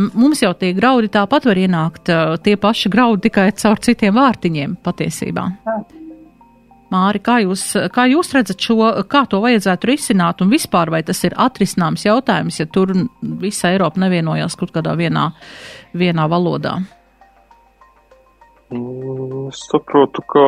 mums 0.00 0.40
jau 0.40 0.56
tie 0.56 0.72
graudi 0.72 1.12
tāpat 1.12 1.52
var 1.52 1.66
ienākt, 1.68 2.08
tie 2.40 2.56
paši 2.56 2.88
graudi 2.88 3.28
tikai 3.28 3.50
caur 3.60 3.84
citiem 3.84 4.16
vārtiņiem 4.16 4.80
patiesībā. 4.88 5.50
Jā. 5.68 5.80
Māri, 6.90 7.20
kā 7.22 7.38
jūs, 7.44 7.64
kā 7.94 8.06
jūs 8.10 8.32
redzat 8.34 8.62
šo, 8.66 8.76
kā 9.10 9.22
to 9.30 9.38
vajadzētu 9.42 9.92
risināt 9.92 10.40
un 10.42 10.50
vispār 10.50 10.90
vai 10.90 11.04
tas 11.06 11.22
ir 11.26 11.36
atrisināms 11.38 12.06
jautājums, 12.06 12.58
ja 12.58 12.66
tur 12.66 12.92
visa 13.42 13.70
Eiropa 13.70 14.02
nevienojās 14.02 14.58
kaut 14.58 14.72
kādā 14.74 14.96
vienā, 14.98 15.28
vienā 15.94 16.26
valodā? 16.30 16.80
Mm, 18.70 19.50
es 19.50 19.62
saprotu, 19.70 20.26
ka 20.30 20.46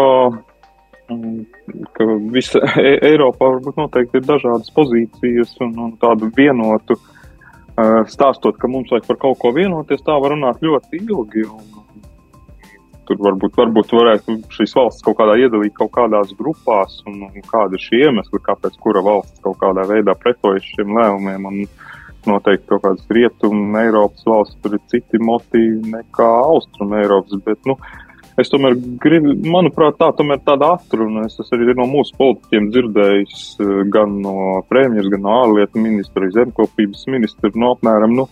ka 1.93 2.05
visa 2.33 2.61
e 2.81 2.95
Eiropā 3.11 3.49
varbūt 3.55 3.79
noteikti 3.81 4.21
ir 4.21 4.27
dažādas 4.27 4.73
pozīcijas 4.75 5.55
un, 5.65 5.75
un 5.87 5.95
tādu 6.01 6.31
vienotu 6.37 6.97
uh, 6.97 8.03
stāstot, 8.09 8.59
ka 8.61 8.71
mums 8.71 8.93
vajag 8.93 9.09
par 9.11 9.21
kaut 9.25 9.41
ko 9.43 9.53
vienoties, 9.57 10.05
tā 10.07 10.17
var 10.23 10.35
runāt 10.35 10.63
ļoti 10.65 11.03
ilgi. 11.03 11.47
Un, 11.49 11.82
tur 13.09 13.21
varbūt, 13.23 13.57
varbūt 13.59 13.95
varētu 13.97 14.37
šīs 14.55 14.77
valsts 14.79 15.07
kaut 15.07 15.19
kādā 15.21 15.39
iedalīt 15.43 15.75
kaut 15.79 15.93
kādās 15.97 16.35
grupās 16.39 17.01
un, 17.07 17.25
un 17.29 17.49
kāda 17.49 17.79
ir 17.79 17.87
šī 17.87 18.05
iemesla, 18.09 18.43
kāpēc 18.49 18.79
kura 18.83 19.03
valsts 19.05 19.43
kaut 19.45 19.59
kādā 19.63 19.87
veidā 19.91 20.17
pretojas 20.19 20.69
šiem 20.75 20.95
lēmumiem. 20.99 21.51
Un, 21.51 21.65
noteikti 22.23 22.69
kaut 22.71 22.85
kādas 22.85 23.09
rietumu 23.11 23.79
Eiropas 23.81 24.23
valsts, 24.29 24.59
tur 24.63 24.77
ir 24.77 24.83
citi 24.93 25.19
motīvi 25.19 25.91
nekā 25.91 26.29
austrumu 26.47 27.01
Eiropas, 27.01 27.41
bet, 27.43 27.59
nu, 27.67 27.79
Es 28.41 28.49
tomēr 28.49 28.79
gribu, 29.01 29.35
manuprāt, 29.53 29.99
tā 30.01 30.07
tomēr 30.17 30.39
tāda 30.41 30.71
atruna. 30.79 31.27
Es 31.29 31.53
arī 31.53 31.75
no 31.77 31.85
mūsu 31.91 32.15
politiķiem 32.17 32.71
dzirdējis 32.73 33.43
eh, 33.61 33.73
gan 33.93 34.15
no 34.25 34.63
premjeras, 34.71 35.11
gan 35.13 35.25
no 35.27 35.35
ārlietu 35.43 35.83
ministra, 35.83 36.31
zemkopības 36.33 37.05
ministra, 37.13 37.53
no 37.61 37.75
apmēram, 37.77 38.17
nu, 38.17 38.25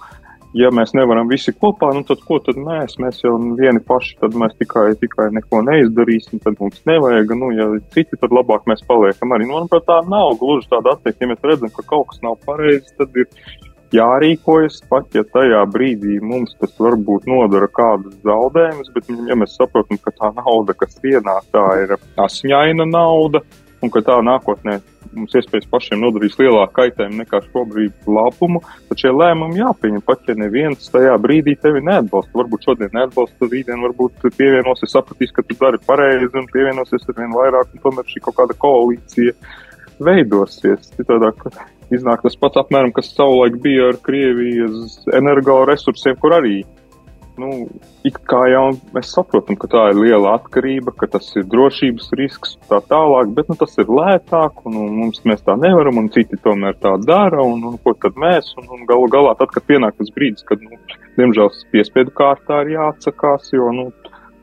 ja 0.56 0.70
mēs 0.74 0.92
nevaram 0.96 1.28
visi 1.30 1.52
kopā, 1.54 1.92
nu 1.94 2.02
tad 2.06 2.22
ko 2.26 2.40
tad 2.42 2.58
mēs? 2.60 2.96
Mēs 3.02 3.22
jau 3.22 3.36
vieni 3.58 3.82
paši, 3.86 4.16
tad 4.22 4.36
mēs 4.38 4.56
tikai, 4.58 4.90
tikai 5.00 5.30
neko 5.36 5.62
neizdarīsim, 5.68 6.42
tad 6.44 6.58
mums 6.60 6.82
nevajag, 6.90 7.34
nu, 7.38 7.52
ja 7.56 7.70
citi, 7.94 8.18
tad 8.20 8.34
labāk 8.34 8.66
mēs 8.70 8.82
paliekam 8.88 9.34
arī. 9.36 9.48
Nu, 9.48 9.60
manuprāt, 9.60 9.86
tā 9.88 10.00
nav 10.10 10.36
gluži 10.40 10.70
tāda 10.72 10.96
attieksme, 10.96 11.26
ja 11.26 11.32
mēs 11.34 11.50
redzam, 11.52 11.74
ka 11.74 11.86
kaut 11.86 12.10
kas 12.10 12.22
nav 12.26 12.38
pareizi, 12.46 12.94
tad 12.98 13.14
ir 13.20 13.30
jārīkojas, 13.94 14.80
pat 14.90 15.16
ja 15.16 15.24
tajā 15.34 15.64
brīdī 15.70 16.20
mums 16.22 16.54
tas 16.60 16.74
varbūt 16.78 17.26
nodara 17.30 17.66
kādus 17.74 18.14
zaudējumus, 18.26 18.92
bet 18.94 19.10
ja 19.10 19.38
mēs 19.38 19.56
saprotam, 19.58 19.98
ka 20.02 20.14
tā 20.14 20.30
nauda, 20.36 20.76
kas 20.78 20.98
ienāk, 21.02 21.48
tā 21.54 21.66
ir 21.84 21.96
asņaina 22.20 22.86
nauda, 22.86 23.42
un 23.82 23.92
ka 23.92 24.02
tā 24.06 24.20
nākotnē 24.22 24.78
mums 25.16 25.34
iespējas 25.38 25.68
pašiem 25.70 26.00
nodarīs 26.02 26.36
lielāku 26.40 26.76
kaitējumu 26.78 27.20
nekā 27.20 27.40
šobrīd 27.48 28.08
labumu, 28.10 28.62
tad 28.88 29.02
šie 29.02 29.12
lēmumi 29.14 29.60
jāpieņem, 29.60 30.04
pat 30.06 30.28
ja 30.30 30.36
neviens 30.38 30.90
tajā 30.92 31.16
brīdī 31.22 31.56
tevi 31.60 31.82
neatbalsta. 31.86 32.32
Varbūt 32.40 32.68
šodien 32.68 32.94
neatbalsta, 32.96 33.50
rītdien 33.50 33.82
varbūt 33.86 34.28
pievienosies, 34.36 34.94
sapratīs, 34.94 35.34
ka 35.36 35.44
tu 35.46 35.58
dari 35.60 35.80
pareizi 35.86 36.30
un 36.38 36.48
pievienosies 36.52 37.08
ar 37.08 37.18
vien 37.18 37.34
vairāk, 37.36 37.74
un 37.74 37.84
tomēr 37.84 38.10
šī 38.10 38.24
kaut 38.26 38.38
kāda 38.40 38.56
koalīcija 38.62 39.36
veidosies. 40.06 40.92
Citādāk, 40.96 41.46
iznāk 41.94 42.24
tas 42.26 42.38
pats 42.40 42.62
apmēram, 42.62 42.94
kas 42.96 43.12
savulaik 43.14 43.60
bija 43.64 43.90
ar 43.92 44.00
Krievijas 44.04 45.00
energoresursiem, 45.16 46.18
kur 46.22 46.38
arī, 46.38 46.60
nu, 47.38 47.50
it 48.06 48.16
kā 48.30 48.40
jau 48.50 48.64
mēs 48.94 49.12
saprotam, 49.14 49.58
ka 49.60 49.68
tā 49.70 49.84
ir 49.92 50.00
liela 50.00 50.34
atkarība, 50.38 50.94
ka 50.98 51.08
tas 51.14 51.28
ir 51.38 51.46
drošības 51.50 52.10
risks 52.18 52.56
tā 52.70 52.80
tālāk, 52.90 53.32
bet, 53.36 53.50
nu, 53.50 53.56
tas 53.60 53.76
ir 53.80 53.90
lētāk, 53.90 54.64
un, 54.68 54.78
un 54.82 54.98
mums 55.02 55.22
mēs 55.28 55.44
tā 55.46 55.56
nevaram, 55.60 56.00
un 56.02 56.10
citi 56.14 56.38
tomēr 56.44 56.78
tā 56.82 56.96
dara, 57.06 57.42
un, 57.44 57.62
un 57.70 57.78
ko 57.84 57.94
tad 58.02 58.18
mēs, 58.20 58.52
un, 58.60 58.70
un 58.76 58.86
galu 58.90 59.10
galā 59.12 59.36
tad, 59.38 59.52
kad 59.54 59.66
pienāk 59.68 59.98
tas 59.98 60.12
brīdis, 60.16 60.46
kad, 60.48 60.62
nu, 60.64 60.80
diemžēl 61.18 61.52
piespiedu 61.74 62.14
kārtā 62.16 62.64
ir 62.64 62.74
jāatsakās, 62.76 63.52
jo, 63.54 63.70
nu, 63.76 63.90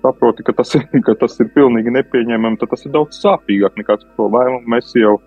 saproti, 0.06 0.46
ka 0.48 0.56
tas, 0.58 0.76
ir, 0.78 0.88
ka 1.08 1.18
tas 1.20 1.40
ir 1.44 1.52
pilnīgi 1.56 1.94
nepieņemami, 1.98 2.62
tad 2.62 2.76
tas 2.76 2.86
ir 2.86 2.96
daudz 2.96 3.20
sāpīgāk 3.24 3.80
nekā 3.82 4.00
to 4.06 4.30
lēmumu 4.30 4.76
mēs 4.76 4.94
jau 4.98 5.18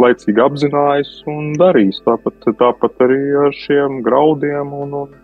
laicīgi 0.00 0.40
apzinājis 0.40 1.10
un 1.28 1.52
darījis. 1.60 2.00
Tāpat, 2.06 2.46
tāpat 2.60 3.02
arī 3.04 3.20
ar 3.44 3.56
šiem 3.56 4.00
graudiem 4.06 4.72
un, 4.72 4.94
un 5.02 5.19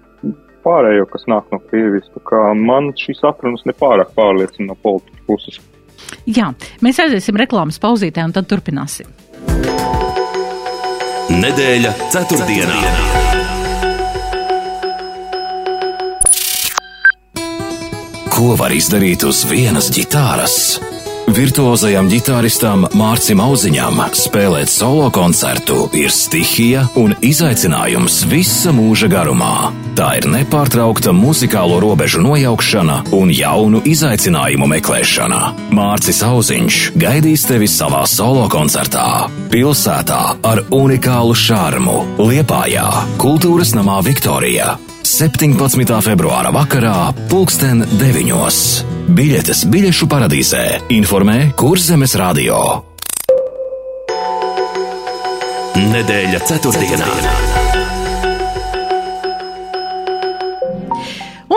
pārējo, 0.66 1.06
kas 1.12 1.26
nāk 1.30 1.48
no 1.54 1.60
Krievijas. 1.70 2.10
Man 2.58 2.92
šīs 2.98 3.22
atrunas 3.26 3.64
nepārāk 3.68 4.12
pārliecina 4.18 4.72
no 4.72 4.78
politikas 4.82 5.22
puses. 5.30 5.60
Jā, 6.26 6.52
mēs 6.82 7.00
aiziesim 7.02 7.38
reklāmas 7.38 7.80
pauzītē 7.82 8.26
un 8.26 8.34
tad 8.36 8.50
turpināsim. 8.50 9.08
Nedēļa 11.26 11.94
ceturtdienā. 12.12 12.76
ceturtdienā. 12.82 13.46
Ko 18.36 18.52
var 18.60 18.74
izdarīt 18.76 19.24
uz 19.24 19.46
vienas 19.48 19.86
ģitāras? 19.96 20.95
Virtuozajam 21.36 22.06
ģitāristam 22.08 22.86
Mārcim 22.96 23.42
Auziņam 23.44 23.98
spēlēt 24.16 24.70
solo 24.72 25.10
koncertu 25.12 25.82
ir 25.92 26.08
stihija 26.08 26.86
un 26.96 27.12
izaicinājums 27.20 28.22
visa 28.30 28.72
mūža 28.72 29.10
garumā. 29.12 29.68
Tā 29.98 30.14
ir 30.16 30.30
nepārtraukta 30.32 31.12
muzikālo 31.12 31.76
robežu 31.84 32.22
nojaukšana 32.24 33.02
un 33.20 33.34
jaunu 33.36 33.82
izaicinājumu 33.84 34.70
meklēšana. 34.78 35.42
Mārcis 35.76 36.22
Auziņš 36.24 36.80
gaidīs 36.96 37.44
tevi 37.52 37.68
savā 37.68 38.06
solo 38.08 38.48
koncertā. 38.48 39.28
Pilsētā 39.52 40.24
ar 40.40 40.64
unikālu 40.72 41.36
šarmu 41.36 42.00
Liepājā, 42.16 42.88
Kultūras 43.20 43.76
namā 43.76 44.00
Viktorijā. 44.08 44.78
17. 45.04 46.00
februāra 46.00 46.48
vakarā, 46.56 47.10
pulksten 47.28 47.84
9. 48.00 48.95
Biļetes 49.06 49.60
biļešu 49.70 50.08
paradīzē 50.10 50.62
informē 50.96 51.52
Kurzemes 51.54 52.16
radio. 52.18 52.58
Nedēļa 55.78 56.40
ceturtdienā. 56.42 57.06
ceturtdienā. 57.06 57.66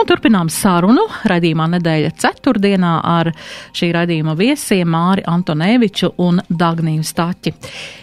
Un 0.00 0.06
turpinām 0.08 0.48
sarunu 0.48 1.02
raidījumā 1.28 1.66
nedēļa 1.74 2.14
ceturtdienā 2.22 2.92
ar 3.04 3.28
šī 3.76 3.90
raidījuma 3.92 4.32
viesiem 4.38 4.88
Māri 4.88 5.26
Antoneviču 5.28 6.14
un 6.24 6.38
Dagniju 6.48 7.02
Staķi. 7.04 7.52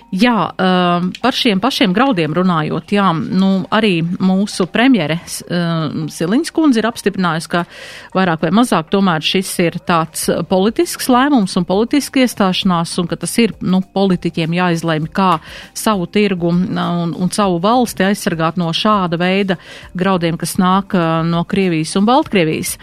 Jā, 0.07 0.53
um, 0.55 1.09
par 1.19 1.35
šiem 1.35 1.59
pašiem 1.59 1.91
graudiem 1.91 2.31
runājot, 2.31 2.93
jā, 2.95 3.09
nu, 3.11 3.65
arī 3.75 3.99
mūsu 4.07 4.63
premjere 4.71 5.17
um, 5.19 6.05
Siliņas 6.07 6.53
kundze 6.55 6.79
ir 6.79 6.85
apstiprinājusi, 6.87 7.49
ka 7.51 7.65
vairāk 8.15 8.45
vai 8.45 8.51
mazāk 8.55 8.87
tomēr 8.93 9.25
šis 9.27 9.49
ir 9.65 9.75
tāds 9.83 10.29
politisks 10.47 11.09
lēmums 11.11 11.57
un 11.59 11.65
politiski 11.67 12.23
iestāšanās, 12.23 12.93
un 13.03 13.09
ka 13.11 13.17
tas 13.19 13.33
ir, 13.43 13.51
nu, 13.59 13.81
politiķiem 13.83 14.55
jāizlēma, 14.55 15.11
kā 15.11 15.27
savu 15.75 16.07
tirgu 16.07 16.53
un, 16.53 16.63
un 17.11 17.35
savu 17.35 17.59
valsti 17.67 18.07
aizsargāt 18.07 18.55
no 18.55 18.71
šāda 18.71 19.19
veida 19.19 19.59
graudiem, 19.91 20.39
kas 20.39 20.55
nāk 20.55 20.95
uh, 20.95 21.19
no 21.27 21.43
Krievijas 21.51 21.97
un 21.99 22.07
Baltkrievijas. 22.07 22.77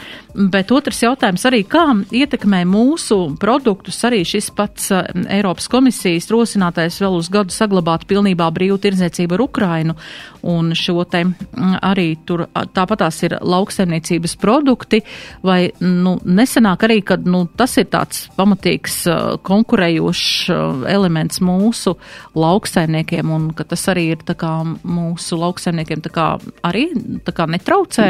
Bet 0.52 0.76
otrs 0.76 1.00
jautājums 1.06 1.48
arī, 1.48 1.62
kā 1.64 1.86
ietekmē 2.12 2.66
mūsu 2.68 3.38
produktus 3.40 4.02
arī 4.04 4.26
šis 4.28 4.52
pats 4.52 4.92
uh, 4.92 5.06
Eiropas 5.32 5.72
komisijas 5.72 6.28
rosinātais 6.28 7.00
vēl 7.00 7.13
uz 7.16 7.30
gadu 7.32 7.54
saglabāt 7.54 8.06
pilnībā 8.10 8.48
brīvu 8.54 8.78
tirdzniecību 8.82 9.36
ar 9.36 9.44
Ukrainu. 9.44 9.96
Un 10.44 10.74
šo 10.76 11.04
te 11.08 11.22
mm, 11.24 11.78
arī 11.84 12.06
tur 12.26 12.44
tāpatās 12.76 13.22
ir 13.24 13.36
lauksaimniecības 13.40 14.36
produkti, 14.40 15.00
vai 15.44 15.70
nu, 15.80 16.16
nesenāk 16.24 16.84
arī, 16.86 17.00
kad 17.06 17.24
nu, 17.26 17.44
tas 17.56 17.76
ir 17.80 17.88
tāds 17.92 18.26
pamatīgs 18.36 18.98
konkurējošs 19.46 20.50
elements 20.90 21.40
mūsu 21.44 21.94
lauksaimniekiem 22.38 23.32
un 23.34 23.50
ka 23.56 23.66
tas 23.68 23.86
arī 23.92 24.10
ir 24.14 24.24
tā 24.26 24.36
kā 24.38 24.52
mūsu 24.64 25.38
lauksaimniekiem 25.40 26.04
tā 26.04 26.12
kā 26.14 26.28
arī 26.66 26.86
tā 27.24 27.34
kā 27.36 27.48
netraucē 27.50 28.08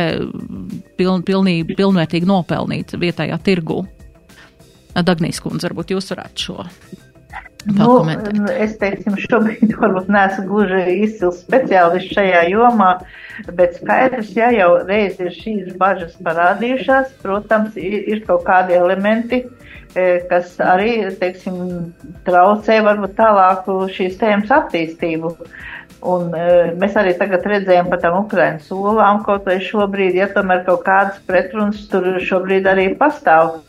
piln, 0.99 1.25
pilnīgi, 1.27 1.77
pilnvērtīgi 1.79 2.29
nopelnīt 2.29 2.97
vietējā 3.01 3.41
tirgu. 3.45 3.85
Dagnijas 4.95 5.43
kundze, 5.43 5.67
varbūt 5.67 5.97
jūs 5.97 6.13
varētu 6.15 6.47
šo 6.47 6.63
Nu, 7.65 8.05
es 8.53 8.77
teiksim, 8.81 9.17
šobrīd 9.17 9.73
varbūt 9.81 10.11
neesmu 10.13 10.45
gluži 10.51 10.83
izcils 11.07 11.41
speciālists 11.47 12.13
šajā 12.13 12.43
jomā, 12.53 12.91
bet 13.57 13.79
skaidrs, 13.79 14.35
ja 14.37 14.51
jau 14.53 14.71
reiz 14.85 15.17
ir 15.23 15.33
šīs 15.33 15.73
bažas 15.81 16.13
parādījušās, 16.27 17.15
protams, 17.25 17.79
ir, 17.81 18.03
ir 18.13 18.25
kaut 18.29 18.45
kādi 18.45 18.77
elementi, 18.77 19.41
e, 19.97 20.09
kas 20.29 20.59
arī, 20.61 20.93
teiksim, 21.21 21.57
traucē 22.29 22.83
varbūt 22.85 23.17
tālāku 23.17 23.81
šīs 23.97 24.21
tēmas 24.21 24.53
attīstību. 24.61 25.33
Un 26.05 26.35
e, 26.37 26.49
mēs 26.77 26.99
arī 27.01 27.15
tagad 27.17 27.47
redzējām 27.49 27.89
par 27.89 28.03
tām 28.05 28.19
Ukrainas 28.27 28.69
olām, 28.77 29.23
kaut 29.25 29.49
vai 29.49 29.57
šobrīd, 29.65 30.21
ja 30.21 30.29
tomēr 30.37 30.67
kaut 30.69 30.85
kādas 30.85 31.23
pretrunas 31.25 31.87
tur 31.89 32.13
šobrīd 32.21 32.69
arī 32.69 32.91
pastāv. 33.01 33.63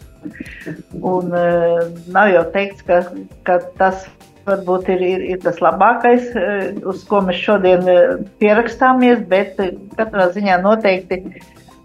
Un 1.01 1.33
uh, 1.33 1.81
nav 2.13 2.31
jau 2.33 2.45
teikts, 2.53 2.85
ka, 2.87 3.01
ka 3.47 3.59
tas 3.79 4.07
varbūt 4.45 4.89
ir, 4.93 5.01
ir, 5.01 5.25
ir 5.35 5.43
tas 5.43 5.59
labākais, 5.63 6.31
uh, 6.37 6.71
uz 6.91 7.03
ko 7.09 7.23
mēs 7.25 7.41
šodien 7.41 7.85
uh, 7.89 8.15
pierakstāmies, 8.41 9.25
bet 9.31 9.59
katrā 9.97 10.29
ziņā 10.35 10.61
noteikti 10.63 11.23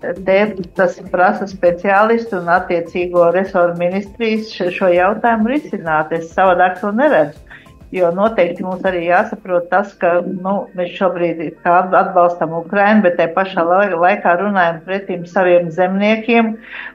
te 0.01 0.39
tas 0.77 0.97
prasa 1.13 1.45
speciālistu 1.49 2.39
un 2.41 2.49
attiecīgo 2.53 3.27
resoru 3.37 3.77
ministrijas 3.81 4.53
šo 4.73 4.89
jautājumu 4.95 5.53
risināt. 5.53 6.15
Es 6.17 6.33
savādāk 6.33 6.81
to 6.81 6.93
neredzu. 6.97 7.50
Jo 7.91 8.13
noteikti 8.15 8.63
mums 8.63 8.85
arī 8.87 9.01
jāsaprot 9.09 9.65
tas, 9.73 9.91
ka 9.99 10.21
nu, 10.23 10.53
mēs 10.79 10.93
šobrīd 10.95 11.41
atbalstam 11.67 12.53
Ukrainu, 12.61 13.03
bet 13.03 13.17
te 13.19 13.27
pašā 13.35 13.65
laikā 13.67 14.37
runājam 14.39 14.79
pretim 14.85 15.25
saviem 15.27 15.73
zemniekiem 15.75 16.53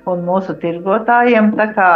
un 0.07 0.23
mūsu 0.23 0.55
tirgotājiem. 0.61 1.51
Tā 1.59 1.67
kā 1.75 1.89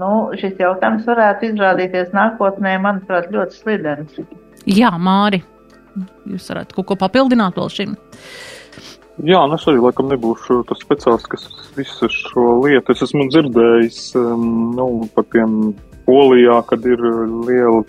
nu, 0.00 0.12
šis 0.40 0.56
jautājums 0.62 1.04
varētu 1.04 1.50
izrādīties 1.50 2.16
nākotnē, 2.16 2.78
manuprāt, 2.80 3.28
ļoti 3.34 3.60
slidens. 3.60 4.16
Jā, 4.64 4.94
Māri, 4.96 5.42
jūs 6.24 6.48
varētu 6.48 6.78
kaut 6.78 6.88
ko 6.88 7.00
papildināt 7.04 7.60
vēl 7.60 7.72
šim? 7.76 7.96
Jā, 9.24 9.38
nu 9.48 9.56
es 9.56 9.64
arī 9.68 9.80
laikam 9.80 10.10
nebūšu 10.12 10.62
tas 10.68 10.80
speciālists, 10.84 11.28
kas 11.32 11.44
visu 11.76 12.08
šo 12.12 12.58
lietu. 12.64 12.92
Es 12.92 13.04
esmu 13.06 13.28
dzirdējis 13.30 14.00
um, 14.20 14.48
nu, 14.76 14.88
par 15.16 15.24
tiem 15.32 15.74
Polijā, 16.06 16.60
kad 16.70 16.84
ir 16.86 17.00
liela 17.48 17.80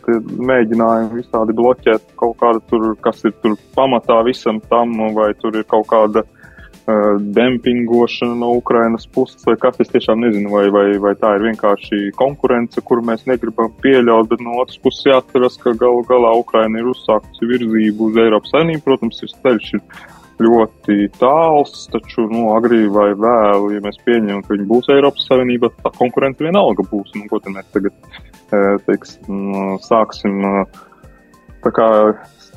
mēģinājumi 0.50 1.20
visādi 1.20 1.54
bloķēt 1.58 2.16
kaut 2.18 2.40
kādu 2.42 2.64
tur, 2.72 2.88
kas 3.06 3.22
ir 3.30 3.36
tur 3.44 3.54
pamatā 3.78 4.24
visam 4.26 4.58
tam, 4.72 4.96
vai 5.14 5.30
tur 5.38 5.60
ir 5.60 5.68
kaut 5.70 5.86
kāda 5.92 6.24
uh, 6.26 7.20
dempingošana 7.38 8.40
no 8.42 8.56
Ukrainas 8.58 9.06
puses, 9.06 9.46
vai 9.46 9.54
kas, 9.62 9.78
es 9.86 9.94
tiešām 9.94 10.26
nezinu, 10.26 10.50
vai, 10.50 10.66
vai, 10.74 10.88
vai 11.04 11.14
tā 11.20 11.36
ir 11.38 11.46
vienkārši 11.52 12.02
konkurence, 12.18 12.82
kuru 12.82 13.06
mēs 13.06 13.28
negribam 13.30 13.70
pieļaut, 13.86 14.32
bet 14.34 14.42
no 14.42 14.58
otras 14.64 14.82
puses 14.82 15.06
jāatceras, 15.12 15.62
ka 15.62 15.78
galu 15.78 16.02
galā 16.10 16.34
Ukraina 16.42 16.82
ir 16.82 16.90
uzsākusi 16.96 17.52
virzību 17.54 18.10
uz 18.10 18.22
Eiropas 18.26 18.56
saimnību, 18.56 18.86
protams, 18.88 19.22
ir 19.22 19.36
ceļš 19.46 19.74
ir 19.78 19.86
ļoti 20.44 21.10
tāls, 21.18 21.88
taču, 21.94 22.28
nu, 22.32 22.48
agrī 22.56 22.86
vai 22.94 23.10
vēl, 23.18 23.70
ja 23.76 23.84
mēs 23.86 24.00
pieņemam, 24.06 24.44
ka 24.46 24.56
viņi 24.56 24.70
būs 24.70 24.90
Eiropas 24.94 25.28
Savienībā, 25.30 25.72
tā 25.84 25.94
konkurence 25.98 26.46
vienalga 26.46 26.86
būs. 26.92 27.14
Nu, 27.18 27.26
ko 27.32 27.42
mēs 27.52 27.70
tagad, 27.76 27.96
teiksim, 28.88 29.78
sāksim 29.86 30.44
tā 31.66 31.74
kā 31.74 31.88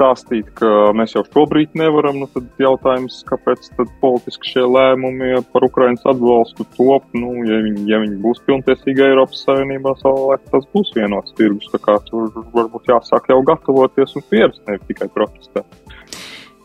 stāstīt, 0.00 0.48
ka 0.56 0.90
mēs 0.96 1.12
jau 1.16 1.22
šobrīd 1.26 1.74
nevaram, 1.78 2.20
nu, 2.22 2.28
tad 2.32 2.46
jautājums, 2.62 3.20
kāpēc 3.28 3.68
tad 3.76 3.90
politiski 4.00 4.54
šie 4.54 4.64
lēmumi 4.64 5.42
par 5.52 5.66
Ukrainas 5.66 6.04
atbalstu 6.08 6.64
top, 6.76 7.04
nu, 7.16 7.34
ja 7.48 7.60
viņi, 7.66 7.84
ja 7.90 8.00
viņi 8.02 8.20
būs 8.24 8.40
pilntiesīgi 8.46 9.04
Eiropas 9.10 9.44
Savienībā, 9.44 9.96
savulaik 10.00 10.46
tas 10.52 10.68
būs 10.74 10.94
vienots 10.96 11.36
tirgus, 11.38 11.68
tā 11.74 11.82
kā 11.84 11.98
tur 12.08 12.30
varbūt 12.54 12.88
jāsāk 12.92 13.28
jau 13.32 13.40
gatavoties 13.52 14.16
un 14.16 14.26
pierast, 14.32 14.62
ne 14.68 14.78
tikai 14.88 15.10
protestēt. 15.12 15.80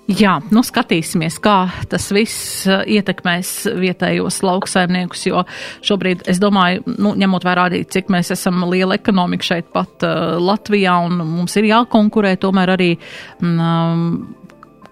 Jā, 0.05 0.35
nu 0.53 0.61
skatīsimies, 0.61 1.39
kā 1.41 1.65
tas 1.89 2.11
viss 2.13 2.67
uh, 2.69 2.83
ietekmēs 2.85 3.51
vietējos 3.81 4.37
lauksaimniekus, 4.45 5.23
jo 5.31 5.41
šobrīd, 5.85 6.27
es 6.29 6.37
domāju, 6.41 6.83
nu, 7.01 7.15
ņemot 7.17 7.47
vērā 7.47 7.63
arī, 7.71 7.81
cik 7.89 8.11
mēs 8.13 8.29
esam 8.35 8.61
liela 8.69 8.99
ekonomika 8.99 9.47
šeit 9.47 9.71
pat 9.73 10.05
uh, 10.05 10.37
Latvijā 10.37 10.93
un 11.07 11.23
mums 11.25 11.57
ir 11.57 11.71
jākonkurē 11.71 12.35
tomēr 12.41 12.75
arī. 12.77 12.95
Um, 13.41 14.35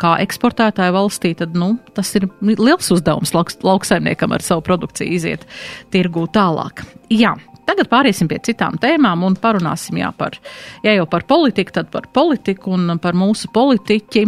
Kā 0.03 0.15
eksportētāja 0.19 0.91
valstī, 0.91 1.29
tad 1.37 1.53
nu, 1.55 1.75
tas 1.95 2.09
ir 2.17 2.25
liels 2.41 2.89
uzdevums 2.91 3.29
lauks, 3.31 3.59
lauksaimniekam 3.63 4.33
ar 4.33 4.43
savu 4.43 4.63
produkciju 4.65 5.13
iziet 5.15 5.45
tirgū 5.93 6.25
tālāk. 6.33 6.81
Jā, 7.13 7.35
Tagad 7.63 7.87
pāriesim 7.87 8.27
pie 8.27 8.41
citām 8.43 8.75
tēmām 8.81 9.21
un 9.23 9.37
parunāsim 9.39 10.01
jā, 10.01 10.09
par, 10.17 10.35
ja 10.83 10.97
jau 10.97 11.05
par 11.07 11.23
politiku, 11.29 11.77
tad 11.77 11.93
par 11.93 12.09
politiku 12.11 12.73
un 12.75 12.97
par 12.99 13.15
mūsu 13.15 13.53
politiķi 13.53 14.25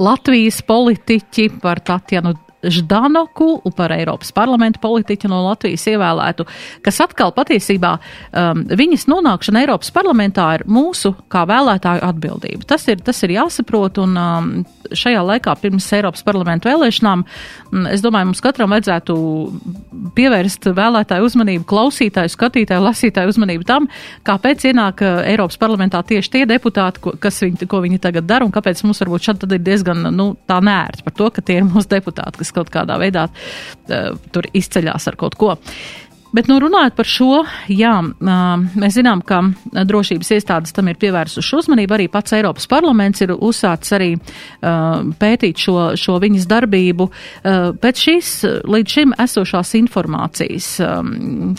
Latvijas 0.00 0.62
politiķi 0.64 1.48
par 1.60 1.82
Tatjanu 1.84 2.34
Ždanoku, 2.62 3.72
par 3.76 3.92
Eiropas 3.94 4.32
parlamentu 4.36 4.82
politiķu 4.82 5.30
no 5.32 5.40
Latvijas 5.46 5.86
ievēlētu, 5.88 6.44
kas 6.84 7.00
atkal 7.00 7.32
patiesībā 7.36 7.94
um, 7.96 8.64
viņas 8.68 9.06
nonākšana 9.08 9.62
Eiropas 9.64 9.92
parlamentā 9.94 10.46
ir 10.58 10.66
mūsu 10.68 11.14
kā 11.32 11.46
vēlētāju 11.48 12.04
atbildība. 12.04 12.66
Tas 12.68 12.84
ir, 12.92 13.00
tas 13.04 13.22
ir 13.24 13.34
jāsaprot, 13.38 14.02
un 14.04 14.18
um, 14.20 14.50
šajā 14.92 15.22
laikā 15.24 15.54
pirms 15.62 15.88
Eiropas 15.96 16.24
parlamentu 16.26 16.68
vēlēšanām, 16.68 17.24
um, 17.24 17.88
es 17.88 18.04
domāju, 18.04 18.30
mums 18.32 18.44
katram 18.44 18.74
vajadzētu 18.74 19.16
pievērst 20.18 20.70
vēlētāju 20.76 21.30
uzmanību, 21.30 21.64
klausītāju, 21.70 22.34
skatītāju, 22.34 22.84
lasītāju 22.84 23.32
uzmanību 23.32 23.68
tam, 23.68 23.88
kāpēc 24.28 24.68
ienāk 24.68 25.00
uh, 25.06 25.22
Eiropas 25.30 25.56
parlamentā 25.60 26.02
tieši 26.04 26.34
tie 26.36 26.44
deputāti, 26.50 27.00
ko, 27.00 27.16
kas 27.20 27.40
viņi, 27.46 27.70
ko 27.70 27.80
viņi 27.84 28.02
tagad 28.04 28.28
dara, 28.28 28.44
un 28.44 28.52
kāpēc 28.52 28.84
mums 28.84 29.00
varbūt 29.00 29.30
šad 29.30 29.42
tad 29.46 29.56
ir 29.56 29.64
diezgan, 29.64 30.10
nu, 30.12 30.32
tā 30.48 30.60
nērts 30.64 31.06
par 31.06 31.16
to, 31.16 31.32
ka 31.32 31.44
tie 31.44 31.60
ir 31.60 31.68
mūsu 31.68 31.88
deputāti, 31.96 32.42
kas 32.42 32.49
kas 32.50 32.58
kaut 32.58 32.70
kādā 32.74 32.98
veidā 33.00 33.28
tur 34.34 34.50
izceļās 34.52 35.10
ar 35.10 35.18
kaut 35.20 35.38
ko. 35.38 35.56
Bet, 36.30 36.46
nu, 36.46 36.60
runājot 36.62 36.94
par 36.94 37.08
šo, 37.10 37.40
jā, 37.74 37.90
mēs 38.22 38.94
zinām, 38.94 39.18
ka 39.26 39.40
drošības 39.66 40.28
iestādes 40.36 40.74
tam 40.74 40.86
ir 40.92 40.98
pievērsuši 41.02 41.56
uzmanību. 41.58 41.96
Arī 41.96 42.06
pats 42.12 42.36
Eiropas 42.36 42.68
parlaments 42.70 43.24
ir 43.24 43.32
uzsācis 43.34 43.96
arī 43.96 44.10
pētīt 44.62 45.58
šo, 45.58 45.74
šo 45.98 46.20
viņas 46.22 46.46
darbību. 46.50 47.08
Pēc 47.82 48.02
šīs 48.04 48.30
līdz 48.62 48.94
šim 48.94 49.14
esošās 49.26 49.74
informācijas, 49.80 50.68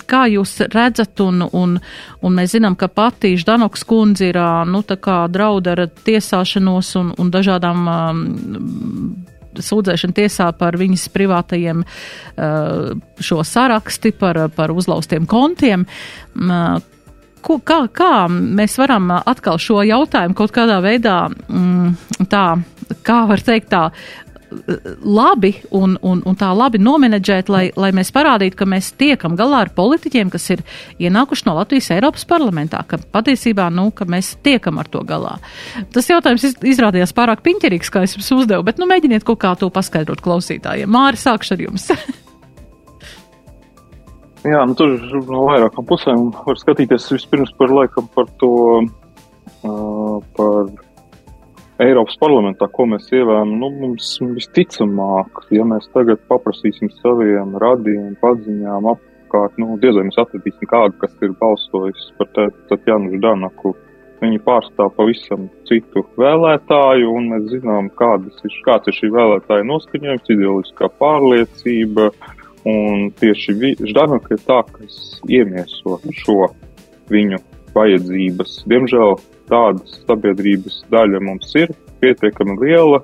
kā 0.08 0.24
jūs 0.32 0.56
redzat, 0.72 1.20
un, 1.26 1.44
un, 1.52 1.76
un 2.24 2.40
mēs 2.40 2.56
zinām, 2.56 2.80
ka 2.80 2.88
pati 2.88 3.34
Ždanoks 3.42 3.84
kundze 3.90 4.32
ir, 4.32 4.40
nu, 4.72 4.86
tā 4.88 4.96
kā 5.04 5.26
drauda 5.28 5.76
ar 5.76 5.84
tiesāšanos 6.08 6.96
un, 7.02 7.12
un 7.20 7.36
dažādām 7.36 7.92
sūdzēšana 9.60 10.18
tiesā 10.18 10.52
par 10.58 10.78
viņas 10.80 11.08
privātajiem 11.14 11.84
uh, 11.84 12.94
šo 13.20 13.42
saraksti, 13.48 14.14
par, 14.18 14.46
par 14.56 14.74
uzlaustiem 14.76 15.28
kontiem. 15.30 15.88
Uh, 16.36 16.80
ko, 17.46 17.60
kā, 17.66 17.84
kā 17.94 18.14
mēs 18.32 18.78
varam 18.82 19.12
atkal 19.20 19.60
šo 19.62 19.82
jautājumu 19.86 20.38
kaut 20.38 20.54
kādā 20.56 20.80
veidā, 20.84 21.18
mm, 21.30 22.26
tā, 22.32 22.46
kā 23.08 23.24
var 23.30 23.44
teikt, 23.46 23.72
tā 23.74 23.90
labi 25.02 25.54
un, 25.76 25.96
un, 26.02 26.22
un 26.28 26.38
tā 26.38 26.50
labi 26.56 26.82
nomenedžēt, 26.82 27.50
lai, 27.52 27.64
lai 27.80 27.92
mēs 27.96 28.12
parādītu, 28.16 28.58
ka 28.60 28.68
mēs 28.70 28.92
tiekam 29.00 29.36
galā 29.40 29.64
ar 29.66 29.72
politiķiem, 29.76 30.32
kas 30.34 30.50
ir 30.56 30.64
ienākuši 31.02 31.48
no 31.48 31.56
Latvijas 31.58 31.92
Eiropas 31.96 32.26
parlamentā, 32.28 32.84
ka 32.88 33.00
patiesībā, 33.14 33.70
nu, 33.74 33.90
ka 33.96 34.08
mēs 34.10 34.36
tiekam 34.44 34.82
ar 34.82 34.90
to 34.92 35.04
galā. 35.08 35.38
Tas 35.96 36.10
jautājums 36.12 36.46
izrādījās 36.74 37.16
pārāk 37.18 37.44
piņķerīgs, 37.46 37.94
kā 37.94 38.04
es 38.08 38.18
jums 38.18 38.32
uzdevu, 38.42 38.66
bet, 38.68 38.82
nu, 38.82 38.90
mēģiniet 38.92 39.26
kaut 39.28 39.42
kā 39.44 39.54
to 39.60 39.72
paskaidrot 39.74 40.24
klausītājiem. 40.26 40.92
Māri, 40.92 41.22
sākšu 41.22 41.56
ar 41.56 41.66
jums. 41.70 41.90
Jā, 44.42 44.64
nu 44.66 44.74
tur 44.74 44.96
no 45.30 45.44
vairākām 45.46 45.86
pusēm 45.86 46.32
var 46.34 46.58
skatīties 46.58 47.12
vispirms 47.14 47.52
par 47.60 47.70
laikam 47.78 48.08
par 48.16 48.26
to, 48.42 48.56
uh, 49.62 50.16
par 50.38 50.72
Eiropas 51.82 52.14
parlamentā, 52.22 52.68
ko 52.70 52.86
mēs 52.92 53.08
ievēlam, 53.10 53.56
nu, 53.58 53.72
mums 53.74 54.12
visticamāk, 54.36 55.48
ja 55.56 55.64
mēs 55.66 55.88
tagad 55.96 56.20
paprasīsim 56.30 56.92
saviem 57.00 57.56
radījumiem, 57.64 58.18
paziņām 58.22 58.90
apkārt, 58.92 59.58
nu, 59.58 59.80
diez 59.82 59.98
vai 59.98 60.04
mēs 60.06 60.20
atradīsim 60.22 60.70
kādu, 60.70 61.00
kas 61.02 61.16
ir 61.26 61.34
balsojis 61.40 62.12
par 62.20 62.30
Tatjanu 62.70 63.16
Ždanaku. 63.16 63.74
Viņi 64.22 64.44
pārstāv 64.46 64.92
pavisam 64.94 65.48
citu 65.66 66.04
vēlētāju, 66.22 67.08
un 67.18 67.32
mēs 67.32 67.48
zinām, 67.56 67.90
ir, 68.46 68.60
kāds 68.68 68.92
ir 68.92 68.98
šī 69.00 69.10
vēlētāja 69.16 69.66
noskaņojums, 69.66 70.30
ideoloģiskā 70.36 70.92
pārliecība, 71.02 72.12
Ždanaka 73.90 74.38
ir 74.38 74.46
tā, 74.46 74.62
kas 74.78 75.00
iemieso 75.26 75.98
šo 76.22 76.52
viņu 77.10 77.42
vajadzības. 77.76 78.62
Diemžēl 78.72 79.18
tādas 79.52 79.98
sabiedrības 80.06 80.84
daļa 80.94 81.24
mums 81.26 81.52
ir 81.60 81.74
pietiekami 82.04 82.58
liela. 82.62 83.02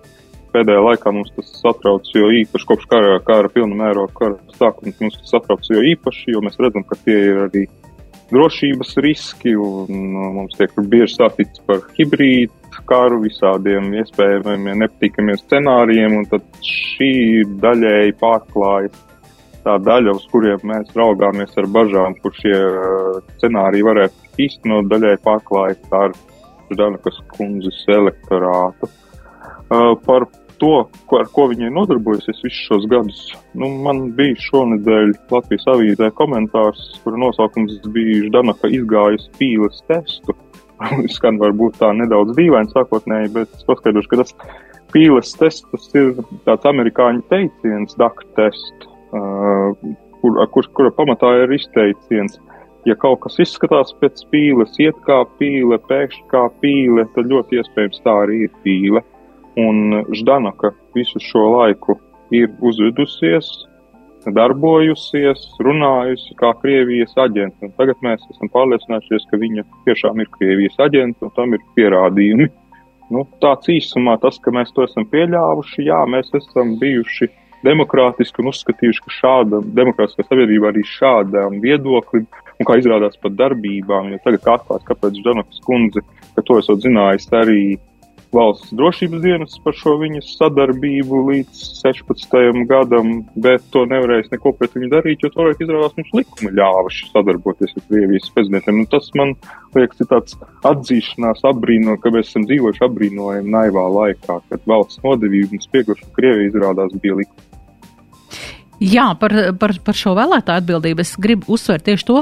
Pēdējā 0.54 0.84
laikā 0.84 1.12
mums 1.14 1.34
tas 1.36 1.50
satrauc, 1.60 2.08
jo 2.16 2.30
īpaši 2.34 2.70
kopš 2.70 2.88
kara, 2.90 3.18
kara 3.28 3.52
pilna 3.52 3.76
mēroga 3.78 4.14
kara 4.16 4.56
sākuma 4.58 4.94
mums 5.02 5.20
tas 5.20 5.36
satrauc 5.36 5.68
jo 5.70 5.84
īpaši, 5.92 6.32
jo 6.34 6.42
mēs 6.46 6.58
redzam, 6.64 6.86
ka 6.88 6.98
tie 7.04 7.18
ir 7.32 7.42
arī 7.46 7.66
drošības 8.32 8.96
riski 9.04 9.54
un 9.60 10.16
mums 10.36 10.56
tiek 10.60 10.74
bieži 10.92 11.16
sāstīts 11.16 11.62
par 11.68 11.84
hibrīdu 11.98 12.52
karu, 12.88 13.22
visādiem 13.24 13.90
iespējamiem 14.02 14.84
nepatīkamiem 14.84 15.40
scenārijiem, 15.42 16.18
un 16.22 16.28
tad 16.32 16.46
šī 16.64 17.12
daļēji 17.64 18.18
pārklājas 18.22 19.04
tā 19.68 19.76
daļa, 19.84 20.16
uz 20.16 20.26
kuriem 20.32 20.64
mēs 20.68 20.96
raugāmies 20.96 21.54
ar 21.60 21.68
bažām, 21.76 22.16
kur 22.24 22.36
šie 22.40 22.56
scenāriji 23.38 23.88
varētu 23.88 24.44
īstenot, 24.48 24.90
daļēji 24.94 25.24
pārklājas 25.28 25.96
ar 25.98 26.16
Ždanakas 26.68 27.22
kundzes 27.36 27.78
elektorātu. 27.92 28.90
Uh, 29.68 29.94
par 30.04 30.26
to, 30.60 30.72
ko, 31.08 31.22
ar 31.22 31.30
ko 31.32 31.46
viņi 31.52 31.68
ir 31.68 31.74
nodarbojusies 31.76 32.42
visus 32.44 32.66
šos 32.68 32.88
gadus, 32.92 33.22
nu, 33.56 33.70
man 33.86 34.10
bija 34.18 34.36
šonadēļ 34.48 35.14
Latvijas 35.32 35.68
avīzē 35.74 36.10
komentārs, 36.18 36.82
kura 37.04 37.20
nosaukums 37.24 37.78
bija 37.96 38.26
Ždanaka 38.28 38.72
izgājusi 38.80 39.32
pīles 39.40 39.84
testu. 39.92 40.36
Skan 41.16 41.40
varbūt 41.42 41.80
tā 41.82 41.94
nedaudz 41.98 42.36
dīvaini 42.38 42.74
sākotnēji, 42.74 43.34
bet 43.40 43.56
es 43.56 43.64
paskaidrošu, 43.70 44.12
ka 44.12 44.22
tas 44.24 44.36
pīles 44.92 45.34
tests 45.40 45.66
tas 45.72 45.88
ir 45.98 46.14
tāds 46.48 46.68
amerikāņu 46.70 47.26
teiciens, 47.32 47.96
DAC 48.00 48.22
test, 48.38 48.86
uh, 48.86 48.97
kur, 49.12 50.42
kur, 50.54 50.70
kura 50.78 50.94
pamatā 50.98 51.34
ir 51.44 51.56
izteiciens 51.58 52.40
ja 52.88 52.96
kaut 53.00 53.22
kas 53.26 53.40
izskatās 53.44 53.94
pēc 54.02 54.24
pīles, 54.32 54.76
iet 54.84 54.98
kā 55.08 55.22
pīle, 55.40 55.80
pēkšņi 55.90 56.28
kā 56.32 56.46
pīle, 56.62 57.08
tad 57.16 57.32
ļoti 57.32 57.60
iespējams 57.60 58.04
tā 58.06 58.18
arī 58.24 58.44
ir 58.48 58.60
pīle. 58.64 59.04
Un 59.60 60.04
Ždanaka 60.16 60.72
visu 60.96 61.20
šo 61.24 61.48
laiku 61.56 61.98
ir 62.36 62.52
uzvedusies, 62.62 63.50
darbojusies, 64.36 65.44
runājusi 65.64 66.36
kā 66.40 66.52
Krievijas 66.62 67.16
aģents. 67.24 67.58
Un 67.64 67.74
tagad 67.80 68.00
mēs 68.06 68.24
esam 68.34 68.52
pārliecinājušies, 68.54 69.28
ka 69.32 69.40
viņa 69.42 69.66
tiešām 69.88 70.24
ir 70.24 70.32
Krievijas 70.36 70.80
aģents, 70.88 71.24
un 71.24 71.34
tam 71.36 71.56
ir 71.58 71.64
pierādījumi. 71.78 72.50
Nu, 73.16 73.24
tāds 73.44 73.72
īsumā 73.72 74.18
tas, 74.20 74.36
ka 74.44 74.52
mēs 74.52 74.74
to 74.76 74.84
esam 74.84 75.08
pieļāvuši, 75.08 75.88
jā, 75.88 76.02
mēs 76.12 76.34
esam 76.36 76.76
bijuši 76.82 77.30
demokrātiski 77.68 78.44
un 78.44 78.52
uzskatījuši, 78.54 79.04
ka 79.06 79.16
šāda 79.18 79.62
demokrātiskā 79.80 80.26
sabiedrība 80.28 80.72
arī 80.72 80.86
šādām 80.88 81.60
viedoklim 81.64 82.26
un, 82.26 82.66
kā 82.68 82.80
izrādās, 82.80 83.20
pat 83.22 83.36
darbībām, 83.38 84.14
jo 84.14 84.24
tagad 84.24 84.50
atklāt, 84.56 84.88
kāpēc 84.88 85.22
Žanokas 85.26 85.62
kundze, 85.68 86.04
ka 86.36 86.46
to 86.48 86.60
esot 86.62 86.82
zinājis 86.86 87.30
arī 87.36 87.62
valsts 88.34 88.74
drošības 88.76 89.22
dienas 89.24 89.56
par 89.64 89.76
šo 89.78 89.96
viņas 90.02 90.34
sadarbību 90.40 91.22
līdz 91.30 91.62
16. 91.80 92.36
gadam, 92.70 93.22
bet 93.40 93.66
to 93.74 93.86
nevarēs 93.90 94.30
neko 94.34 94.54
pret 94.58 94.76
viņu 94.76 94.92
darīt, 94.92 95.24
jo 95.24 95.32
toreiz 95.34 95.62
izrādās 95.64 95.96
mums 95.98 96.14
likumi 96.18 96.54
ļāva 96.58 96.92
sadarboties 96.98 97.76
ar 97.78 97.86
Krievijas 97.88 98.30
prezidentiem. 98.36 98.84
Un 98.84 98.92
tas 98.92 99.10
man 99.18 99.36
liekas 99.78 100.04
ir 100.04 100.12
tāds 100.12 100.38
atzīšanās 100.68 101.46
apbrīno, 101.48 101.98
ka 102.04 102.14
mēs 102.14 102.32
esam 102.32 102.48
dzīvojuši 102.50 102.88
apbrīnojami 102.90 103.54
naivā 103.58 103.88
laikā, 104.00 104.42
kad 104.52 104.72
valsts 104.74 105.04
nodevība 105.06 105.58
un 105.58 105.64
spieglušana 105.64 106.18
Krievija 106.18 106.52
izrādās 106.52 106.98
bija 107.02 107.22
likumi. 107.22 107.47
Jā, 108.84 109.08
par, 109.18 109.34
par, 109.58 109.74
par 109.82 109.98
šo 109.98 110.14
vēlētāju 110.18 110.62
atbildību 110.62 111.02
es 111.02 111.16
gribu 111.22 111.56
uzsvērt 111.56 111.88
tieši 111.88 112.06
to, 112.06 112.20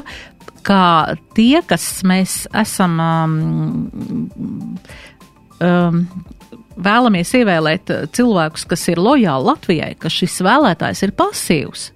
ka 0.65 1.15
tie, 1.35 1.59
kas 1.67 1.87
mēs 2.07 2.45
esam 2.55 2.95
um, 3.03 3.35
um, 5.59 5.99
vēlamies 6.75 7.33
ievēlēt 7.41 7.91
uh, 7.91 8.07
cilvēkus, 8.15 8.65
kas 8.71 8.87
ir 8.93 9.03
lojāli 9.03 9.49
Latvijai, 9.51 9.91
ka 9.99 10.11
šis 10.11 10.39
vēlētājs 10.47 11.03
ir 11.05 11.13
pasīvs. 11.19 11.91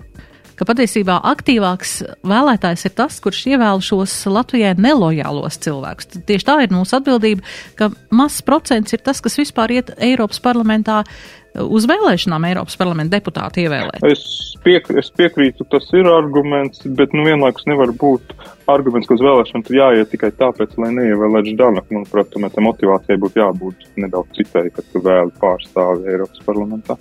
Ka 0.59 0.67
patiesībā 0.67 1.21
aktīvāks 1.23 1.93
vēlētājs 2.27 2.81
ir 2.89 2.93
tas, 2.97 3.21
kurš 3.23 3.45
ievēl 3.53 3.79
šos 3.79 4.11
Latvijai 4.27 4.73
nelojālos 4.75 5.55
cilvēkus. 5.63 6.09
Tieši 6.27 6.47
tā 6.49 6.57
ir 6.65 6.73
mūsu 6.75 6.97
atbildība, 6.97 7.47
ka 7.79 7.87
mazs 8.11 8.43
procents 8.43 8.91
ir 8.91 8.99
tas, 9.05 9.23
kas 9.23 9.39
vispār 9.39 9.77
iet 9.77 9.93
Eiropas 9.95 10.43
parlamentā 10.43 11.05
uz 11.55 11.87
vēlēšanām 11.89 12.45
Eiropas 12.49 12.77
parlamenta 12.79 13.17
deputātu 13.17 13.63
ievēlēt. 13.63 14.03
Es, 14.07 14.23
piek, 14.63 14.89
es 14.99 15.09
piekrītu, 15.15 15.65
tas 15.71 15.87
ir 15.97 16.09
arguments, 16.11 16.83
bet 16.99 17.13
nu 17.17 17.25
vienlaikus 17.27 17.67
nevar 17.69 17.93
būt 17.99 18.33
arguments, 18.69 19.09
ka 19.09 19.17
uz 19.17 19.23
vēlēšanu 19.25 19.65
tur 19.65 19.79
jāiet 19.79 20.11
tikai 20.13 20.31
tāpēc, 20.39 20.75
lai 20.81 20.91
neievēlētu 20.97 21.55
Ždanak. 21.55 21.89
Manuprāt, 21.93 22.31
tomēr 22.33 22.53
tā 22.53 22.63
motivācijai 22.65 23.21
būtu 23.21 23.41
jābūt 23.41 23.87
nedaudz 23.99 24.35
citai, 24.37 24.67
kad 24.75 24.85
tu 24.93 25.01
vēli 25.05 25.33
pārstāvi 25.41 26.13
Eiropas 26.13 26.45
parlamentā. 26.45 26.99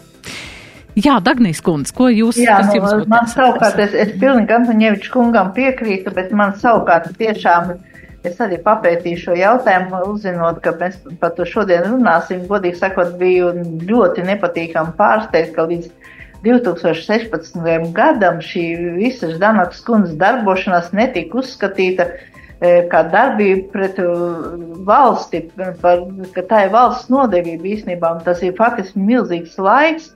Jā, 0.99 1.19
Dagnijas 1.23 1.61
kundze, 1.63 1.93
ko 1.95 2.09
jūs 2.11 2.41
Jā, 2.41 2.57
nu, 2.67 3.05
man 3.11 3.29
savukārt, 3.31 3.79
es, 3.85 3.93
es 3.95 4.17
pilnīgi 4.19 4.55
Antoņeviču 4.57 5.13
kungam 5.15 5.53
piekrītu, 5.55 6.11
bet 6.17 6.33
man 6.35 6.57
savukārt 6.59 7.13
tiešām 7.21 7.77
es 8.27 8.41
arī 8.43 8.59
papētīju 8.63 9.21
šo 9.23 9.37
jautājumu, 9.39 10.01
uzzinot, 10.13 10.61
ka 10.65 10.75
mēs 10.81 10.99
par 11.21 11.35
to 11.37 11.47
šodien 11.49 11.87
runāsim. 11.87 12.47
Godīgi 12.51 12.81
sakot, 12.81 13.15
biju 13.21 13.53
ļoti 13.89 14.25
nepatīkami 14.27 14.97
pārsteigts, 14.99 15.55
ka 15.55 15.69
līdz 15.71 15.91
2016. 16.45 17.93
gadam 17.95 18.43
šī 18.45 18.65
visa 18.99 19.31
Ždanakas 19.33 19.81
kundzes 19.87 20.19
darbošanās 20.19 20.93
netika 20.95 21.41
uzskatīta 21.41 22.07
e, 22.09 22.85
kā 22.91 23.03
darbība 23.11 23.73
pret 23.75 23.99
e, 24.03 24.07
valsti, 24.87 25.45
par, 25.83 26.05
ka 26.37 26.47
tā 26.51 26.67
ir 26.67 26.75
valsts 26.75 27.11
nodevība 27.11 27.73
īstenībā, 27.75 28.15
tas 28.27 28.43
ir 28.47 28.55
faktiski 28.59 29.03
milzīgs 29.03 29.59
laiks, 29.59 30.13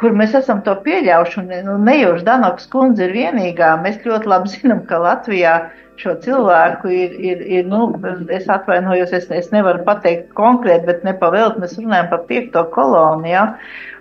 kur 0.00 0.14
mēs 0.16 0.32
esam 0.38 0.62
to 0.64 0.74
pieļauši, 0.84 1.38
un 1.42 1.50
nu, 1.66 1.76
ne 1.84 1.98
jau 1.98 2.16
Ždanakas 2.16 2.70
kundze 2.72 3.04
ir 3.04 3.16
vienīgā, 3.16 3.74
mēs 3.84 4.00
ļoti 4.06 4.30
labi 4.32 4.52
zinām, 4.54 4.80
ka 4.88 5.00
Latvijā 5.02 5.56
šo 6.00 6.14
cilvēku 6.24 6.88
ir, 6.88 7.12
ir, 7.20 7.42
ir 7.58 7.68
nu, 7.68 7.84
es 8.32 8.48
atvainojos, 8.50 9.12
es, 9.18 9.28
es 9.30 9.50
nevaru 9.52 9.84
pateikt 9.86 10.32
konkrēti, 10.38 10.88
bet 10.88 11.04
nepavēlt, 11.06 11.60
mēs 11.60 11.76
runājam 11.78 12.08
par 12.14 12.24
piekto 12.30 12.64
kolonu, 12.74 13.28
ja? 13.28 13.44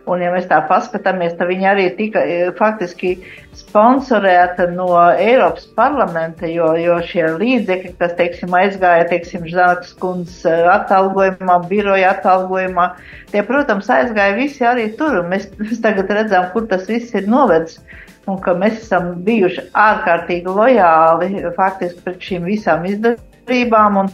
Un, 0.09 0.21
ja 0.23 0.31
mēs 0.33 0.47
tā 0.49 0.57
paskatāmies, 0.65 1.35
tad 1.37 1.51
viņi 1.51 1.67
arī 1.69 1.83
tika 1.93 2.23
e, 2.25 2.37
faktiski 2.57 3.11
sponsorēta 3.53 4.65
no 4.73 4.87
Eiropas 4.97 5.67
parlamenta, 5.77 6.49
jo, 6.49 6.71
jo 6.81 6.95
šie 7.05 7.27
līdzekļi, 7.37 7.91
kas, 7.99 8.15
teiksim, 8.17 8.55
aizgāja, 8.57 9.05
teiksim, 9.11 9.45
Žānas 9.51 9.93
kundzes 10.01 10.41
e, 10.49 10.55
atalgojumā, 10.73 11.59
biroja 11.69 12.15
atalgojumā, 12.15 12.87
tie, 13.29 13.45
protams, 13.45 13.91
aizgāja 13.93 14.39
visi 14.39 14.65
arī 14.65 14.89
tur. 14.97 15.19
Un 15.21 15.29
mēs, 15.35 15.51
mēs 15.61 15.83
tagad 15.85 16.09
redzam, 16.17 16.49
kur 16.55 16.65
tas 16.71 16.89
viss 16.89 17.13
ir 17.13 17.29
novedis 17.29 17.77
un 18.29 18.41
ka 18.41 18.53
mēs 18.57 18.81
esam 18.81 19.13
bijuši 19.25 19.67
ārkārtīgi 19.77 20.49
lojāli 20.49 21.45
faktiski 21.55 22.05
pret 22.05 22.25
šīm 22.25 22.49
visām 22.49 22.85
izdevībām. 22.89 24.01
Un, 24.03 24.13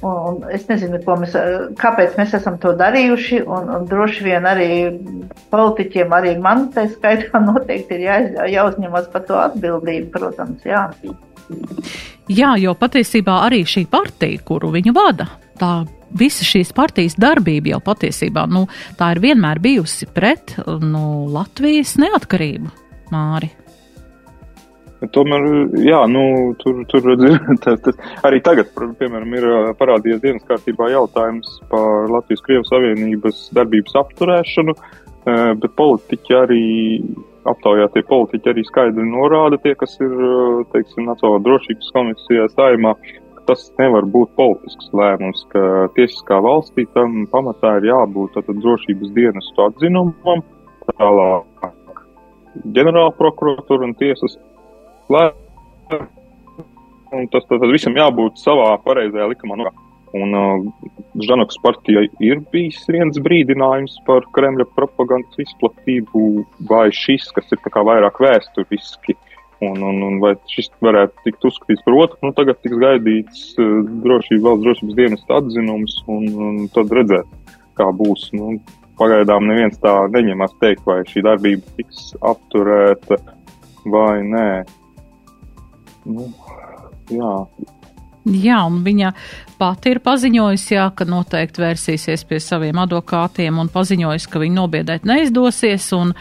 Un, 0.00 0.38
es 0.48 0.62
nezinu, 0.64 0.96
mēs, 1.20 1.34
kāpēc 1.76 2.14
mēs 2.16 2.32
esam 2.38 2.56
to 2.62 2.72
darījuši, 2.78 3.42
un, 3.44 3.68
un 3.74 3.84
droši 3.88 4.24
vien 4.24 4.46
arī 4.48 4.70
politiķiem, 5.52 6.14
arī 6.16 6.36
man 6.40 6.70
tā 6.72 6.86
skaitā 6.88 7.42
noteikti 7.50 7.98
ir 7.98 8.06
jā, 8.06 8.16
jāuzņemas 8.54 9.10
par 9.12 9.26
to 9.28 9.36
atbildību, 9.42 10.08
protams, 10.14 10.64
jā. 10.64 10.86
Jā, 12.30 12.54
jo 12.62 12.72
patiesībā 12.78 13.40
arī 13.44 13.64
šī 13.68 13.84
partija, 13.90 14.40
kuru 14.46 14.70
viņu 14.72 14.94
vada, 14.96 15.26
tā 15.60 15.82
visa 16.16 16.46
šīs 16.46 16.72
partijas 16.74 17.18
darbība 17.20 17.74
jau 17.74 17.82
patiesībā, 17.90 18.46
nu, 18.50 18.66
tā 18.98 19.12
ir 19.14 19.22
vienmēr 19.26 19.60
bijusi 19.62 20.08
pret 20.14 20.56
nu, 20.64 21.26
Latvijas 21.34 21.98
neatkarību. 22.00 22.72
Māri? 23.10 23.50
Tomēr, 25.08 25.46
jā, 25.80 26.00
nu, 26.12 26.22
tur, 26.60 26.82
tur 26.90 27.06
tā, 27.64 27.72
tā, 27.80 27.92
arī 28.28 28.42
tagad, 28.44 28.68
piemēram, 28.98 29.32
ir 29.38 29.46
parādījies 29.80 30.20
dienas 30.20 30.44
kārtībā 30.48 30.90
jautājums 30.92 31.54
par 31.70 32.10
Latvijas-Krievijas 32.12 32.68
Savienības 32.68 33.46
darbības 33.56 33.96
apturēšanu, 34.02 34.74
bet 35.62 35.72
politiķi 35.80 36.36
arī, 36.36 36.66
aptaujātie 37.48 38.04
politiķi 38.10 38.52
arī 38.52 38.66
skaidri 38.68 39.08
norāda 39.08 39.56
tie, 39.64 39.72
kas 39.80 39.96
ir, 40.04 40.12
teiksim, 40.74 41.08
Nacionālā 41.08 41.40
drošības 41.48 41.90
komisijā 41.96 42.50
saimā, 42.52 42.92
tas 43.48 43.64
nevar 43.80 44.04
būt 44.04 44.36
politisks 44.36 44.92
lēmums, 44.92 45.46
ka 45.54 45.88
tiesiskā 45.96 46.42
valstī 46.44 46.84
tam 46.92 47.24
pamatā 47.32 47.78
ir 47.80 47.88
jābūt 47.88 48.36
tātad 48.36 48.60
drošības 48.60 49.16
dienestu 49.16 49.64
atzinumam, 49.64 50.44
tālāk 50.92 51.70
ģenerāla 52.76 53.12
prokuratūra 53.18 53.88
un 53.88 53.96
tiesas 53.98 54.36
Un 57.10 57.26
tas 57.32 57.46
tad 57.50 57.64
visam 57.72 57.96
jābūt 57.98 58.38
savā 58.38 58.76
pareizajā 58.84 59.26
likumā. 59.32 59.56
Nu, 59.58 59.70
un 60.14 60.36
uh, 60.38 60.92
Žanoks 61.26 61.58
partija 61.64 62.04
ir 62.22 62.42
bijis 62.52 62.84
viens 62.90 63.18
brīdinājums 63.22 63.96
par 64.06 64.26
Kremļa 64.36 64.68
propagandas 64.76 65.42
izplatību, 65.42 66.44
vai 66.70 66.88
šis, 66.94 67.28
kas 67.34 67.50
ir 67.50 67.62
vairāk 67.90 68.22
vēsturiski, 68.22 69.16
un, 69.66 69.82
un, 69.82 70.02
un 70.06 70.18
vai 70.22 70.36
šis 70.50 70.70
varētu 70.82 71.26
tikt 71.26 71.48
uzskatīts 71.50 71.84
par 71.86 71.98
otru, 72.04 72.20
nu 72.28 72.34
tagad 72.38 72.62
tiks 72.62 72.78
gaidīts 72.78 73.46
uh, 73.58 73.80
drošība, 74.06 74.46
valsts 74.46 74.66
drošības 74.66 75.00
dienas 75.02 75.26
atzinums, 75.40 75.98
un, 76.06 76.28
un 76.46 76.60
tad 76.74 76.94
redzēt, 76.94 77.58
kā 77.78 77.90
būs. 77.90 78.30
Nu, 78.38 78.54
pagaidām 79.00 79.46
neviens 79.48 79.80
tā 79.82 79.94
neņemās 80.12 80.54
teikt, 80.62 80.84
vai 80.86 81.00
šī 81.08 81.24
darbība 81.26 81.78
tiks 81.78 82.12
apturēta 82.20 83.18
vai 83.90 84.20
nē. 84.26 84.50
Nu, 86.10 86.30
jā. 87.12 87.34
Jā, 88.28 88.58
un 88.68 88.82
viņa 88.84 89.14
pati 89.56 89.94
ir 89.94 90.02
paziņojusi, 90.04 90.74
jā, 90.74 90.84
ka 90.92 91.06
noteikti 91.08 91.62
vērsīsies 91.62 92.26
pie 92.28 92.36
saviem 92.44 92.76
advokātiem 92.82 93.56
un 93.62 93.70
paziņojusi, 93.72 94.28
ka 94.28 94.42
viņu 94.42 94.58
nobiedēt 94.58 95.06
neizdosies, 95.08 95.86
un, 95.96 96.12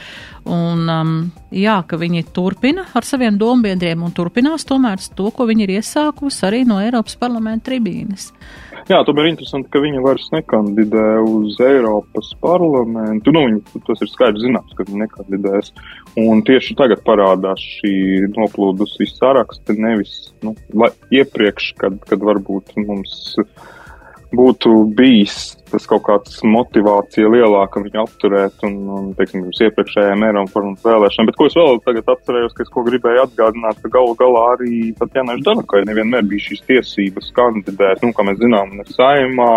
un 0.48 0.94
um, 0.94 1.12
jā, 1.52 1.76
ka 1.84 2.00
viņi 2.00 2.24
turpina 2.32 2.88
ar 2.96 3.08
saviem 3.08 3.36
dombiedriem 3.42 4.08
un 4.08 4.16
turpinās 4.16 4.64
tomēr 4.70 5.04
to, 5.12 5.28
ko 5.36 5.50
viņi 5.50 5.68
ir 5.68 5.76
iesākusi 5.82 6.48
arī 6.48 6.64
no 6.70 6.80
Eiropas 6.80 7.20
parlamenta 7.20 7.68
tribīnes. 7.68 8.32
Jā, 8.90 9.04
tomēr 9.06 9.28
interesanti, 9.30 9.68
ka 9.70 9.84
viņa 9.84 10.00
vairs 10.02 10.32
nekandidē 10.34 11.06
uz 11.28 11.60
Eiropas 11.62 12.32
parlamentu. 12.42 13.34
Nu, 13.36 13.44
viņa, 13.46 13.84
tas 13.86 14.00
ir 14.02 14.10
skaidrs 14.10 14.48
zināms, 14.48 14.72
ka 14.78 14.88
viņa 14.88 15.04
nekandidēs. 15.04 15.74
Un 16.20 16.42
tieši 16.46 16.76
tagad 16.80 17.04
parādās 17.06 17.62
šī 17.80 17.94
noplūdusī 18.34 19.08
saraksta, 19.12 19.76
nevis 19.78 20.32
nu, 20.44 20.56
lai, 20.74 20.90
iepriekš, 21.14 21.74
kad, 21.80 22.00
kad 22.10 22.24
varbūt 22.26 22.74
mums 22.82 23.36
būtu 24.36 24.72
bijis 24.98 25.56
tas 25.70 25.86
kaut 25.90 26.04
kāds 26.06 26.40
motivācija 26.46 27.30
lielāka 27.30 27.82
viņu 27.82 28.02
apturēt 28.04 28.64
un, 28.66 28.76
un 28.94 29.10
teiksim, 29.18 29.44
pirms 29.46 29.62
iepriekšējām 29.68 30.26
Eiropas 30.26 30.56
parlamentu 30.56 30.90
vēlēšanām. 30.90 31.30
Bet 31.30 31.38
ko 31.40 31.50
es 31.50 31.58
vēl 31.58 31.82
tagad 31.86 32.12
atcerējos, 32.14 32.56
ka 32.58 32.66
es 32.66 32.72
ko 32.74 32.86
gribēju 32.88 33.26
atgādināt, 33.26 33.82
ka 33.84 33.94
galu 33.94 34.16
galā 34.20 34.46
arī 34.56 34.80
Tatjana 35.00 35.38
Ždanokai 35.40 35.84
nevienmēr 35.90 36.26
bija 36.30 36.48
šīs 36.50 36.66
tiesības 36.70 37.30
kandidēt, 37.38 38.04
nu, 38.06 38.14
kā 38.18 38.26
mēs 38.26 38.42
zinām, 38.42 38.76
ne 38.80 38.88
saimā, 38.90 39.52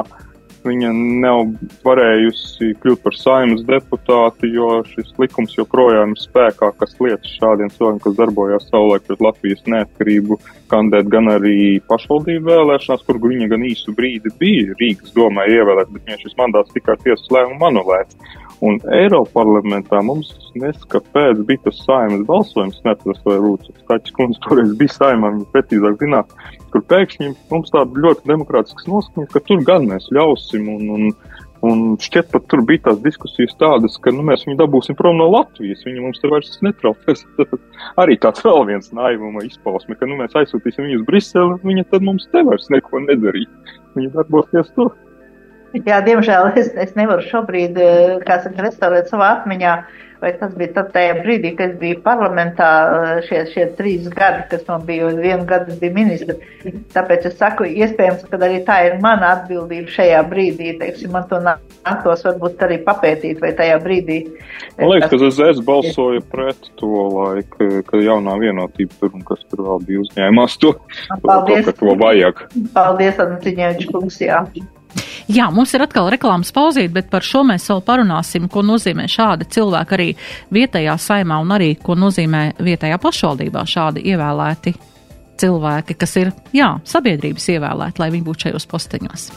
viņa 0.66 0.90
nav 1.22 1.42
varējusi 1.86 2.72
kļūt 2.82 3.02
par 3.04 3.16
saimnes 3.18 3.64
deputāti, 3.68 4.50
jo 4.56 4.82
šis 4.88 5.12
likums 5.20 5.56
joprojām 5.56 6.14
ir 6.14 6.22
spēkā, 6.22 6.72
kas 6.78 6.94
lietas 7.02 7.34
šādiem 7.40 7.72
cilvēkiem, 7.74 8.02
kas 8.04 8.18
darbojās 8.18 8.68
savulaik 8.70 9.06
pret 9.08 9.24
Latvijas 9.26 9.64
neatkarību, 9.74 10.38
kandidēt 10.72 11.10
gan 11.12 11.32
arī 11.34 11.56
pašvaldību 11.90 12.48
vēlēšanās, 12.50 13.04
kur 13.08 13.20
viņa 13.22 13.50
gan 13.52 13.66
īsu 13.68 13.94
brīdi 13.96 14.34
bija 14.40 14.78
Rīgas 14.80 15.14
domē 15.16 15.48
ievēlēt, 15.52 15.92
bet 15.94 16.08
viņa 16.08 16.22
šis 16.24 16.38
mandāts 16.40 16.74
tikai 16.76 16.98
tiesas 17.04 17.28
lēmumu 17.34 17.70
anulēts. 17.72 18.18
Un 18.62 18.76
Eiropa 18.94 19.40
parlamentā 19.40 19.98
mums 20.06 20.28
neskapēc 20.54 21.40
bija 21.48 21.64
tas 21.64 21.80
saimnes 21.82 22.22
balsojums, 22.28 22.78
neatceros, 22.86 23.18
vai 23.26 23.40
Rūtas 23.42 23.86
Kaķis 23.88 24.14
kundze 24.14 24.42
toreiz 24.44 24.76
bija 24.78 24.94
saimā, 24.94 25.32
viņa 25.34 25.48
precīzāk 25.54 25.96
zināt, 25.98 26.30
kur 26.70 26.84
pēkšņi 26.92 27.32
mums 27.50 27.74
tāda 27.74 28.04
ļoti 28.06 28.30
demokrātisks 28.30 28.86
noskaņa, 28.86 29.32
ka 29.34 29.42
tur 29.48 29.66
gan 29.66 29.88
mēs 29.90 30.06
ļausim 30.14 30.70
un, 30.76 30.94
un, 30.94 31.10
un 31.66 31.84
šķiet 32.06 32.30
pat 32.30 32.46
tur 32.52 32.62
bija 32.68 32.84
tās 32.86 33.02
diskusijas 33.02 33.58
tādas, 33.58 33.98
ka 33.98 34.14
nu, 34.14 34.22
mēs 34.30 34.46
viņu 34.46 34.60
dabūsim 34.62 34.98
prom 34.98 35.18
no 35.18 35.26
Latvijas, 35.34 35.82
viņa 35.88 36.06
mums 36.06 36.22
tur 36.22 36.36
vairs 36.36 36.54
netraucēs. 36.62 37.26
Arī 38.04 38.20
tāds 38.22 38.46
vēl 38.46 38.62
viens 38.70 38.94
naivuma 38.94 39.42
izpausme, 39.48 39.98
ka 39.98 40.06
nu, 40.06 40.22
mēs 40.22 40.38
aizsūtīsim 40.38 40.86
viņu 40.86 41.02
uz 41.02 41.08
Briseli, 41.10 41.58
viņa 41.66 41.90
tad 41.90 42.06
mums 42.06 42.30
te 42.30 42.46
vairs 42.46 42.70
neko 42.70 43.02
nedarīja. 43.10 43.80
Viņa 43.98 44.20
darbosies 44.20 44.70
tur. 44.78 44.94
Jā, 45.72 46.02
diemžēl 46.04 46.52
es, 46.60 46.70
es 46.76 46.94
nevaru 46.98 47.24
šobrīd, 47.24 47.78
eh, 47.80 48.22
saka, 48.28 48.66
restaurēt 48.66 49.08
savā 49.08 49.30
atmiņā, 49.38 49.76
vai 50.22 50.30
tas 50.38 50.52
bija 50.54 50.74
tad 50.76 50.90
tajā 50.94 51.14
brīdī, 51.22 51.54
kad 51.56 51.72
es 51.72 51.78
biju 51.80 52.02
parlamentā 52.04 52.68
eh, 52.84 53.12
šie, 53.24 53.40
šie 53.54 53.64
trīs 53.78 54.10
gadi, 54.12 54.44
kas 54.50 54.66
man 54.68 54.84
bija, 54.86 55.08
un 55.08 55.22
vienu 55.24 55.46
gadu 55.48 55.72
es 55.72 55.78
biju 55.80 55.94
ministra. 55.96 56.36
Tāpēc 56.92 57.24
es 57.30 57.38
saku, 57.40 57.64
iespējams, 57.70 58.26
ka 58.28 58.36
arī 58.36 58.60
tā 58.66 58.76
ir 58.90 58.98
mana 59.02 59.30
atbildība 59.38 59.94
šajā 59.94 60.20
brīdī, 60.28 60.74
teiksim, 60.82 61.14
man 61.16 61.24
to 61.32 61.40
nāktos 61.40 62.26
varbūt 62.28 62.66
arī 62.68 62.78
papētīt, 62.84 63.40
vai 63.40 63.54
tajā 63.56 63.80
brīdī. 63.86 64.20
Man 64.76 64.92
liekas, 64.92 65.08
ka 65.14 65.22
ZZS 65.24 65.64
balsoja 65.64 66.20
pret 66.36 66.68
to 66.76 67.08
laiku, 67.16 67.70
ka 67.88 68.02
jaunā 68.04 68.36
vienotība 68.44 69.00
tur 69.00 69.16
un 69.16 69.24
kas 69.32 69.40
tur 69.48 69.64
vēl 69.70 69.82
bija 69.88 70.04
uzņēmās 70.04 70.60
to, 70.60 70.76
Paldies. 71.24 71.64
to, 71.64 71.72
ka 71.72 71.76
to 71.80 71.98
vajag. 72.04 72.46
Paldies, 72.76 73.24
Antiņēvičs 73.24 73.90
kungs, 73.96 74.20
jā. 74.20 74.44
Jā, 75.32 75.48
mums 75.54 75.72
ir 75.74 75.84
atkal 75.84 76.10
reklāmas 76.12 76.52
pauzīt, 76.54 76.92
bet 76.92 77.10
par 77.12 77.24
šo 77.26 77.44
mēs 77.48 77.68
vēl 77.70 77.82
parunāsim, 77.86 78.48
ko 78.52 78.64
nozīmē 78.66 79.06
šādi 79.10 79.48
cilvēki 79.54 79.96
arī 79.96 80.08
vietējā 80.54 80.96
saimā 81.00 81.38
un 81.42 81.54
arī, 81.56 81.74
ko 81.82 81.96
nozīmē 81.98 82.44
vietējā 82.62 82.98
pašvaldībā 83.02 83.66
šādi 83.68 84.04
ievēlēti 84.12 84.74
cilvēki, 85.42 85.98
kas 85.98 86.16
ir, 86.20 86.32
jā, 86.54 86.74
sabiedrības 86.86 87.48
ievēlēti, 87.56 88.02
lai 88.02 88.10
viņi 88.14 88.26
būtu 88.28 88.48
šajos 88.48 88.68
posteņos. 88.70 89.30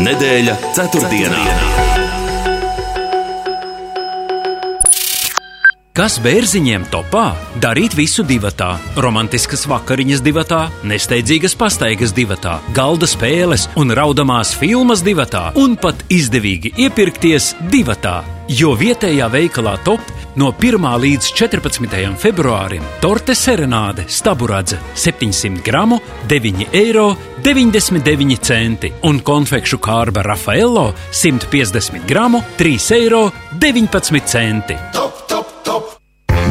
Nedēļa 0.00 0.58
ceturtdienā. 0.76 1.89
Kas 6.00 6.14
bērziņiem 6.24 6.86
topā? 6.88 7.34
Darīt 7.60 7.92
visu 7.92 8.22
divatā, 8.24 8.70
romantiskas 9.04 9.66
vakariņas 9.68 10.22
divatā, 10.24 10.72
nesteidzīgas 10.88 11.52
pastaigas 11.60 12.14
divatā, 12.16 12.54
galda 12.72 13.04
spēles 13.04 13.66
un 13.76 13.92
raudamās 13.92 14.54
filmas 14.56 15.04
divatā, 15.04 15.52
un 15.60 15.76
pat 15.76 16.00
izdevīgi 16.08 16.72
iepirkties 16.86 17.52
divatā. 17.68 18.24
Jo 18.48 18.72
vietējā 18.80 19.28
veikalā 19.28 19.76
top 19.84 20.00
no 20.40 20.48
1. 20.56 20.88
līdz 21.04 21.36
14. 21.36 22.16
februārim 22.24 22.80
torte 23.04 23.36
serenāde 23.36 24.08
staburadze 24.08 24.80
700 24.96 25.60
gramu 25.68 26.00
9,99 26.32 26.72
eiro 26.80 27.12
un 29.04 29.20
konfekšu 29.20 29.76
kārba 29.84 30.24
Rafaello 30.24 30.96
150 31.12 32.08
gramu 32.08 32.40
3,19 32.56 34.40
eiro. 34.40 35.19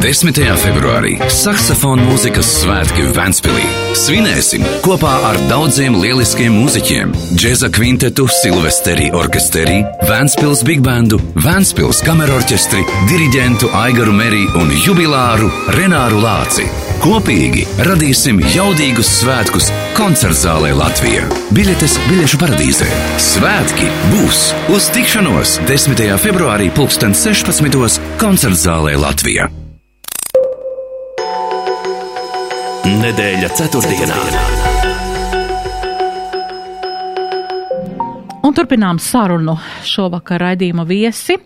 10. 0.00 0.32
februārī 0.56 1.18
saksofona 1.28 2.06
mūzikas 2.06 2.48
svētki 2.62 3.02
Vēnspilī. 3.12 3.66
Svinēsim 4.00 4.64
kopā 4.80 5.10
ar 5.28 5.36
daudziem 5.50 5.98
lieliskiem 6.00 6.54
mūziķiem- 6.56 7.12
džēza 7.36 7.68
kvintetu, 7.68 8.24
Silvesteri 8.32 9.10
orķesteri, 9.12 9.84
Vēnspils 10.08 10.64
big 10.64 10.80
bandu, 10.80 11.20
Vēnspils 11.36 12.00
kamerorķestri, 12.06 12.86
diriģentu 13.12 13.68
Aigaru 13.76 14.16
Merī 14.16 14.48
un 14.56 14.72
jubilāru 14.72 15.52
Renāru 15.76 16.24
Lāci. 16.24 16.64
Kopīgi 17.04 17.68
radīsim 17.84 18.40
jaudīgus 18.56 19.12
svētkus 19.20 19.68
koncertzālē 20.00 20.72
Latvijā. 20.80 21.28
Biļetes 21.52 22.00
biļešu 22.08 22.40
paradīzē. 22.40 22.88
Svētki 23.18 23.92
būs 24.08 24.54
uz 24.72 24.90
tikšanos 24.96 25.60
10. 25.68 26.16
februārī 26.16 26.72
2016. 26.72 28.00
koncertzālē 28.16 28.96
Latvijā. 28.96 29.59
Nedēļa 33.00 33.48
ceturtdienā. 33.56 34.16
Un 38.44 38.52
turpinām 38.52 38.98
sarunu 39.00 39.54
šovakar 39.88 40.42
raidījuma 40.44 40.84
viesi 40.84 41.38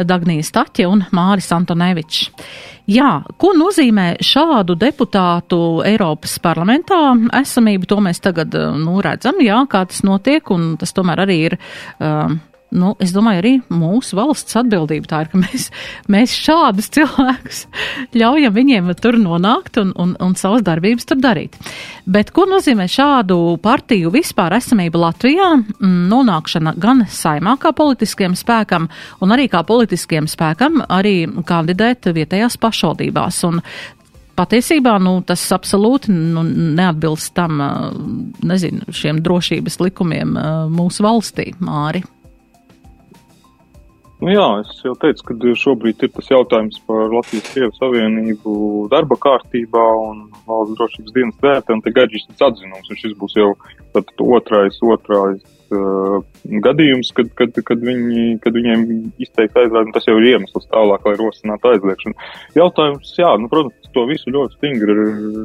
Dagnijas 0.00 0.48
Taķe 0.54 0.86
un 0.88 1.02
Māris 1.12 1.50
Antonevičs. 1.52 2.30
Jā, 2.88 3.10
ko 3.36 3.52
nozīmē 3.58 4.06
šādu 4.24 4.78
deputātu 4.80 5.60
Eiropas 5.84 6.38
parlamentā 6.40 7.02
esamību, 7.36 7.90
to 7.90 8.00
mēs 8.04 8.24
tagad 8.24 8.56
nu, 8.80 8.96
redzam, 9.04 9.44
jā, 9.44 9.60
kā 9.68 9.84
tas 9.90 10.00
notiek, 10.08 10.56
un 10.56 10.78
tas 10.80 10.96
tomēr 10.96 11.26
arī 11.26 11.40
ir. 11.50 11.60
Um, 12.00 12.40
nu, 12.74 12.92
es 13.02 13.14
domāju, 13.14 13.40
arī 13.42 13.52
mūsu 13.72 14.18
valsts 14.18 14.58
atbildība 14.58 15.10
tā 15.10 15.22
ir, 15.24 15.30
ka 15.32 15.40
mēs, 15.40 15.68
mēs 16.10 16.34
šādus 16.36 16.90
cilvēkus 16.94 17.64
ļaujam 18.20 18.54
viņiem 18.54 18.92
tur 19.00 19.18
nonākt 19.20 19.78
un, 19.82 19.92
un, 20.00 20.14
un 20.22 20.36
savas 20.38 20.64
darbības 20.66 21.08
tur 21.08 21.20
darīt. 21.22 21.58
Bet 22.04 22.34
ko 22.34 22.46
nozīmē 22.50 22.86
šādu 22.90 23.38
partiju 23.64 24.12
vispār 24.14 24.58
esamība 24.58 25.06
Latvijā? 25.06 25.50
Mm, 25.56 26.06
nonākšana 26.12 26.74
gan 26.80 27.04
saimā 27.10 27.56
kā 27.62 27.74
politiskiem 27.76 28.36
spēkam, 28.38 28.88
un 29.24 29.34
arī 29.34 29.48
kā 29.52 29.64
politiskiem 29.66 30.28
spēkam 30.30 30.82
arī 30.88 31.24
kandidēt 31.46 32.10
vietējās 32.14 32.58
pašvaldībās. 32.60 33.42
Un 33.48 33.60
patiesībā 34.38 34.96
nu, 35.02 35.18
tas 35.26 35.44
absolūti 35.54 36.12
nu, 36.12 36.42
neatbilst 36.78 37.34
tam, 37.36 37.62
nezinu, 38.46 38.90
šiem 38.94 39.22
drošības 39.24 39.80
likumiem 39.86 40.34
mūsu 40.74 41.06
valstī, 41.06 41.52
Māri. 41.64 42.04
Nu 44.24 44.32
jā, 44.32 44.44
es 44.62 44.78
jau 44.80 44.94
teicu, 44.96 45.20
ka 45.28 45.50
šobrīd 45.60 46.00
ir 46.06 46.10
tas 46.14 46.30
jautājums 46.30 46.78
par 46.88 47.10
Latvijas-Krievijas 47.12 47.76
Savienību 47.76 48.54
darba 48.88 49.18
kārtībā 49.20 49.82
un 50.00 50.22
valsts 50.48 50.78
drošības 50.78 51.16
dienas 51.16 51.42
vērtē, 51.44 51.76
un 51.76 51.82
te 51.84 51.92
gaidīs 51.92 52.24
tas 52.30 52.46
atzinums, 52.46 52.88
un 52.88 53.00
šis 53.02 53.12
būs 53.20 53.36
jau 53.36 53.50
otrais, 54.38 54.78
otrais 54.80 55.42
uh, 55.72 56.18
gadījums, 56.64 57.10
kad, 57.16 57.30
kad, 57.38 57.56
kad, 57.66 57.80
viņi, 57.84 58.38
kad 58.44 58.56
viņiem 58.56 58.84
izteikti 59.22 59.62
aizliegumi, 59.62 59.94
tas 59.94 60.08
jau 60.08 60.16
ir 60.20 60.28
iemesls 60.34 60.68
tālāk, 60.72 61.06
lai 61.08 61.14
rosinātu 61.20 61.70
aizliegšanu. 61.72 62.28
Jautājums, 62.58 63.14
jā, 63.18 63.30
nu, 63.40 63.48
protams, 63.52 63.90
to 63.94 64.04
visu 64.10 64.32
ļoti 64.34 64.58
stingri 64.58 64.94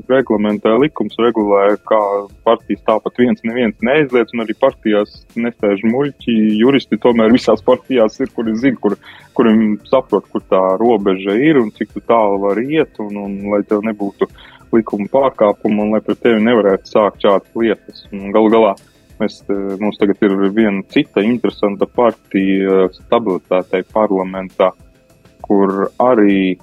reglamentē 0.10 0.74
likums, 0.82 1.18
regulē, 1.22 1.78
kā 1.88 2.02
partijas 2.48 2.84
tāpat 2.88 3.22
viens 3.22 3.44
neviens 3.46 3.78
neaizliedz, 3.86 4.34
un 4.34 4.44
arī 4.46 4.56
partijās 4.60 5.24
nesēž 5.40 5.86
muļķi, 5.86 6.38
juristi 6.60 7.00
tomēr 7.02 7.34
visās 7.36 7.64
partijās 7.66 8.20
ir, 8.24 8.32
kuri 8.36 8.58
zina, 8.60 8.80
kur, 8.82 8.98
kuriem 9.38 9.78
saprot, 9.90 10.28
kur 10.34 10.44
tā 10.50 10.62
robeža 10.82 11.38
ir 11.38 11.62
un 11.62 11.70
cik 11.76 12.00
tālu 12.10 12.42
var 12.48 12.62
iet, 12.64 12.98
un, 13.04 13.20
un 13.22 13.38
lai 13.54 13.62
tev 13.70 13.86
nebūtu 13.86 14.30
likuma 14.74 15.10
pārkāpumu 15.14 15.86
un 15.86 15.96
lai 15.96 16.02
pret 16.06 16.22
tevi 16.24 16.42
nevarētu 16.46 16.92
sākt 16.92 17.26
šādas 17.26 17.58
lietas. 17.58 18.06
Un 18.14 18.34
galu 18.36 18.52
galā 18.54 18.74
Mēs, 19.20 19.42
e, 19.52 19.58
mums 19.82 20.00
tagad 20.00 20.22
ir 20.24 20.36
viena 20.56 20.84
cita 20.94 21.24
interesanta 21.26 21.88
partija 21.88 22.88
stabilitātei 22.96 23.84
parlamentā, 23.92 24.72
kur 25.44 25.90
arī 26.00 26.56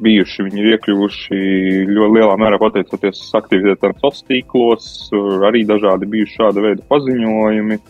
bijuši, 0.00 0.46
viņi 0.46 0.62
ir 0.62 0.68
iekļuvuši 0.74 1.38
ļoti 1.90 2.14
lielā 2.16 2.36
mērā 2.40 2.58
pateicoties 2.62 3.20
aktivitātēm 3.36 3.96
sociālos 3.98 4.26
tīklos, 4.30 4.86
arī 5.48 5.66
dažādi 5.68 6.08
bijuši 6.14 6.38
šāda 6.38 6.64
veida 6.64 6.86
paziņojumi. 6.88 7.80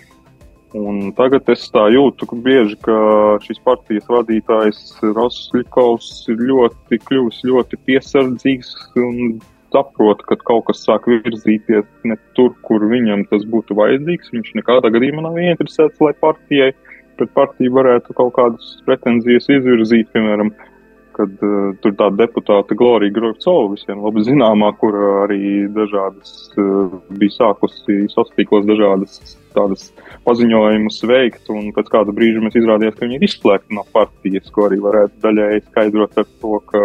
Un 0.81 0.99
tagad 1.19 1.49
es 1.51 1.65
tā 1.75 1.89
jūtu, 1.91 2.29
ka 2.31 2.37
bieži, 2.45 2.77
ka 2.85 2.97
šīs 3.43 3.59
partijas 3.67 4.07
vadītājs 4.11 4.83
Roslikovs 5.17 6.11
ir 6.31 6.43
ļoti 6.51 7.01
kļuvis 7.07 7.41
ļoti 7.51 7.79
piesardzīgs 7.89 8.75
un 9.03 9.41
saprot, 9.75 10.23
ka 10.29 10.39
kaut 10.45 10.67
kas 10.69 10.83
sāk 10.87 11.09
virzīties 11.11 11.87
ne 12.09 12.17
tur, 12.39 12.53
kur 12.67 12.85
viņam 12.91 13.27
tas 13.31 13.47
būtu 13.49 13.77
vajadzīgs. 13.79 14.33
Viņš 14.35 14.55
nekādā 14.61 14.93
gadījumā 14.95 15.27
nav 15.27 15.39
ieinteresēts, 15.41 16.01
lai 16.05 16.15
partijai 16.21 16.73
pret 17.21 17.33
partiju 17.37 17.77
varētu 17.77 18.17
kaut 18.17 18.35
kādas 18.39 18.77
pretenzijas 18.87 19.49
izvirzīt, 19.53 20.09
piemēram, 20.15 20.55
kad 21.17 21.43
uh, 21.45 21.73
tur 21.83 21.93
tā 21.99 22.09
deputāta 22.17 22.77
Glorija 22.79 23.13
Grovcova 23.13 23.75
visiem 23.75 24.01
labi 24.01 24.25
zināmā, 24.25 24.71
kur 24.81 24.97
arī 25.27 25.67
dažādas 25.75 26.33
uh, 26.57 26.97
bija 27.21 27.37
sākusi 27.37 28.07
sociālos 28.15 28.69
dažādas 28.69 29.37
tādas 29.55 29.89
paziņojumus 30.25 31.01
veikt, 31.11 31.49
un 31.53 31.73
pēc 31.77 31.91
kāda 31.93 32.15
brīža 32.15 32.43
mēs 32.45 32.57
izrādījās, 32.61 32.97
ka 32.97 33.07
viņi 33.07 33.19
ir 33.19 33.27
izslēgti 33.27 33.77
no 33.77 33.85
partijas, 33.93 34.51
ko 34.55 34.69
arī 34.69 34.79
varētu 34.85 35.25
daļēji 35.25 35.65
skaidrot 35.67 36.21
ar 36.23 36.29
to, 36.31 36.61
ka 36.71 36.85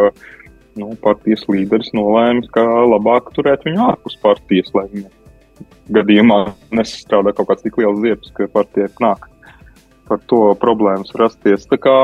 nu, 0.79 0.91
partijas 1.03 1.45
līderis 1.51 1.93
nolēma, 1.95 2.45
ka 2.55 2.63
labāk 2.63 3.31
turēt 3.35 3.65
viņu 3.67 3.85
ārpus 3.91 4.17
partijas, 4.23 4.73
lai 4.75 4.87
viņa 4.91 5.13
gadījumā 5.95 6.41
nesastrādā 6.75 7.35
kaut 7.35 7.51
kāds 7.51 7.65
tik 7.65 7.79
liels 7.79 8.01
ziepes, 8.03 8.33
ka 8.35 8.49
partija 8.51 8.89
nāk 9.03 9.29
par 10.05 10.19
to 10.29 10.39
problēmas 10.61 11.13
rasties. 11.17 11.65
Tā 11.69 11.79
kā, 11.81 11.95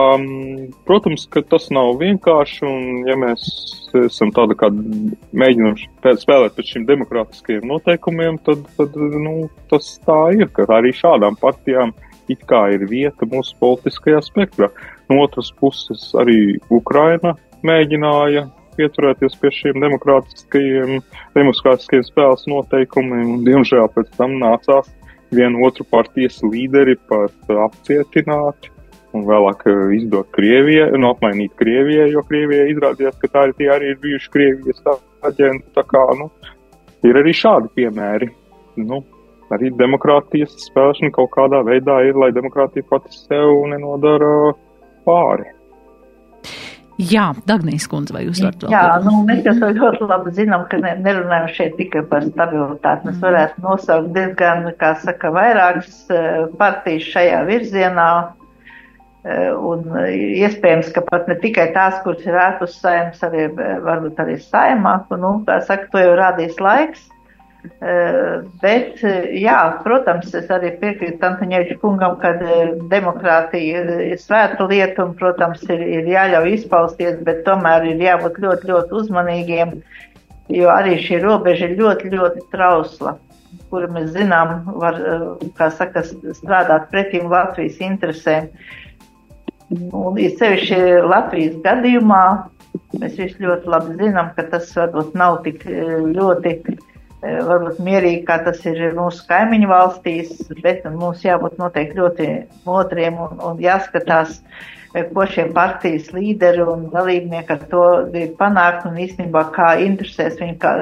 protams, 0.88 1.28
ka 1.32 1.44
tas 1.46 1.68
nav 1.74 2.00
vienkārši, 2.02 2.64
un 2.66 3.10
ja 3.10 3.18
mēs 3.20 3.44
esam 4.08 4.32
tāda 4.34 4.58
kā 4.58 4.72
mēģinam 4.74 5.78
spēlēt 6.02 6.56
pēc 6.58 6.72
šiem 6.74 6.88
demokrātiskajiem 6.90 7.68
noteikumiem, 7.70 8.40
tad, 8.48 8.64
tad 8.78 8.98
nu, 8.98 9.36
tas 9.72 9.94
tā 10.08 10.22
ir, 10.40 10.50
ka 10.56 10.66
arī 10.80 10.94
šādām 10.98 11.38
partijām 11.42 11.94
it 12.32 12.42
kā 12.50 12.68
ir 12.74 12.88
vieta 12.90 13.28
mūsu 13.30 13.54
politiskajā 13.62 14.22
spektrā. 14.26 14.72
No 15.12 15.22
otras 15.26 15.52
puses 15.60 16.10
arī 16.18 16.58
Ukraina 16.74 17.36
mēģināja 17.68 18.48
pieturēties 18.78 19.38
pie 19.42 19.52
šiem 19.56 19.80
demokrātiskajiem, 19.84 21.00
demokrātiskajiem 21.38 22.06
spēles 22.08 22.48
noteikumiem, 22.52 23.38
un 23.38 23.48
diemžēl 23.48 23.90
pēc 23.96 24.12
tam 24.18 24.38
nācās 24.42 24.90
vienu 25.32 25.64
otru 25.68 25.86
partijas 25.92 26.42
līderi 26.44 26.98
pat 27.10 27.56
apcietināt 27.68 28.72
un 29.16 29.26
vēlāk 29.28 29.66
eh, 29.68 29.80
izdot 29.98 30.30
Krievijai, 30.36 30.92
un 30.96 31.08
apmainīt 31.10 31.56
Krievijai, 31.60 32.10
jo 32.14 32.24
Krievijai 32.28 32.72
izrādījās, 32.74 33.18
ka 33.22 33.32
tā 33.32 33.48
tie 33.58 33.70
arī 33.74 33.94
ir 33.94 34.02
bijuši 34.04 34.32
Krievijas 34.34 34.84
aģenti. 35.28 35.68
Tā 35.76 35.84
kā, 35.88 36.04
nu, 36.20 36.30
ir 37.08 37.20
arī 37.20 37.34
šādi 37.36 37.72
piemēri. 37.76 38.32
Nu, 38.82 39.02
arī 39.52 39.72
demokrātijas 39.76 40.56
spēlēšana 40.70 41.12
kaut 41.16 41.34
kādā 41.36 41.62
veidā 41.68 42.02
ir, 42.08 42.20
lai 42.20 42.32
demokrātija 42.36 42.88
pati 42.90 43.12
sev 43.16 43.66
nenodara 43.72 44.54
pāri. 45.08 45.50
Jā, 47.02 47.32
Dagnijas 47.50 47.88
kundze, 47.90 48.14
vai 48.16 48.26
jūs 48.28 48.42
varat 48.44 48.60
to? 48.62 48.70
Jā, 48.72 48.84
nu, 49.06 49.22
mēs 49.28 49.46
jau 49.48 49.72
ļoti 49.74 50.10
labi 50.10 50.34
zinām, 50.38 50.68
ka 50.70 50.78
ne, 50.82 50.94
nerunājam 51.02 51.48
šeit 51.56 51.78
tikai 51.80 52.04
par 52.12 52.28
stabilitāti. 52.28 53.10
Mēs 53.10 53.24
varētu 53.24 53.64
nosaukt 53.66 54.12
diezgan, 54.18 54.68
kā 54.82 54.94
saka, 55.02 55.32
vairākas 55.34 56.04
eh, 56.14 56.44
partijas 56.60 57.08
šajā 57.14 57.42
virzienā. 57.50 58.10
Eh, 59.22 59.50
un 59.54 59.86
iespējams, 60.42 60.92
ka 60.96 61.06
pat 61.08 61.30
ne 61.30 61.38
tikai 61.42 61.70
tās, 61.76 62.00
kuras 62.06 62.26
ir 62.26 62.38
ārpus 62.42 62.78
saimnes, 62.82 63.22
arī 63.26 63.48
varbūt 63.86 64.22
arī 64.22 64.38
saimā, 64.42 65.00
un, 65.14 65.26
nu, 65.26 65.34
kā 65.48 65.60
saka, 65.66 65.90
to 65.94 66.06
jau 66.06 66.14
rādīs 66.20 66.62
laiks. 66.62 67.08
Eh, 67.62 68.42
bet, 68.62 69.04
eh, 69.06 69.28
jā, 69.38 69.58
protams, 69.84 70.32
es 70.38 70.48
arī 70.50 70.72
piekrītu 70.82 71.22
Antoņieviča 71.28 71.76
kungam, 71.84 72.16
ka 72.22 72.32
eh, 72.42 72.72
demokrātija 72.90 73.84
ir 74.08 74.18
svēta 74.22 74.66
lieta 74.70 75.06
un, 75.06 75.12
protams, 75.20 75.62
ir, 75.70 75.84
ir 76.00 76.10
jāļauj 76.10 76.56
izpausties, 76.56 77.20
bet 77.28 77.44
tomēr 77.46 77.86
ir 77.92 78.02
jābūt 78.02 78.42
ļoti, 78.42 78.70
ļoti 78.72 78.98
uzmanīgiem, 79.04 79.76
jo 80.58 80.74
arī 80.74 80.98
šī 81.06 81.22
robeža 81.22 81.70
ir 81.70 81.78
ļoti, 81.84 82.14
ļoti 82.16 82.46
trausla, 82.54 83.16
kura 83.70 83.90
mēs 83.94 84.10
zinām, 84.18 84.58
var, 84.82 84.98
kā 85.58 85.70
saka, 85.74 86.02
strādāt 86.42 86.90
pretīm 86.90 87.30
Latvijas 87.30 87.78
interesēm. 87.86 88.50
Un 89.70 90.18
ir 90.18 90.34
sevišķi 90.38 90.82
Latvijas 91.06 91.62
gadījumā, 91.62 92.24
mēs 92.98 93.22
visi 93.22 93.46
ļoti 93.46 93.70
labi 93.70 94.00
zinām, 94.02 94.34
ka 94.34 94.50
tas 94.50 94.74
varbūt 94.76 95.14
nav 95.14 95.44
tik 95.46 95.68
ļoti 95.70 96.58
varbūt 97.22 97.80
mierīgi, 97.86 98.24
kā 98.26 98.40
tas 98.46 98.62
ir 98.66 98.96
mūsu 98.98 99.26
kaimiņu 99.30 99.70
valstīs, 99.70 100.36
bet 100.64 100.86
mums 100.90 101.24
jābūt 101.26 101.60
noteikti 101.62 102.00
ļoti 102.00 102.30
modriem 102.66 103.20
un, 103.22 103.42
un 103.46 103.60
jāskatās, 103.62 104.40
eh, 104.96 105.06
ko 105.14 105.26
šie 105.30 105.48
partijas 105.54 106.10
līderi 106.16 106.66
un 106.66 106.88
dalībnieki 106.94 107.58
ar 107.58 107.68
to 107.74 107.84
grib 108.14 108.34
panākt 108.42 108.88
un 108.90 108.98
īstenībā 109.06 109.48
kā 109.56 109.76
interesēs 109.86 110.40
viņi 110.42 110.58
kā 110.62 110.74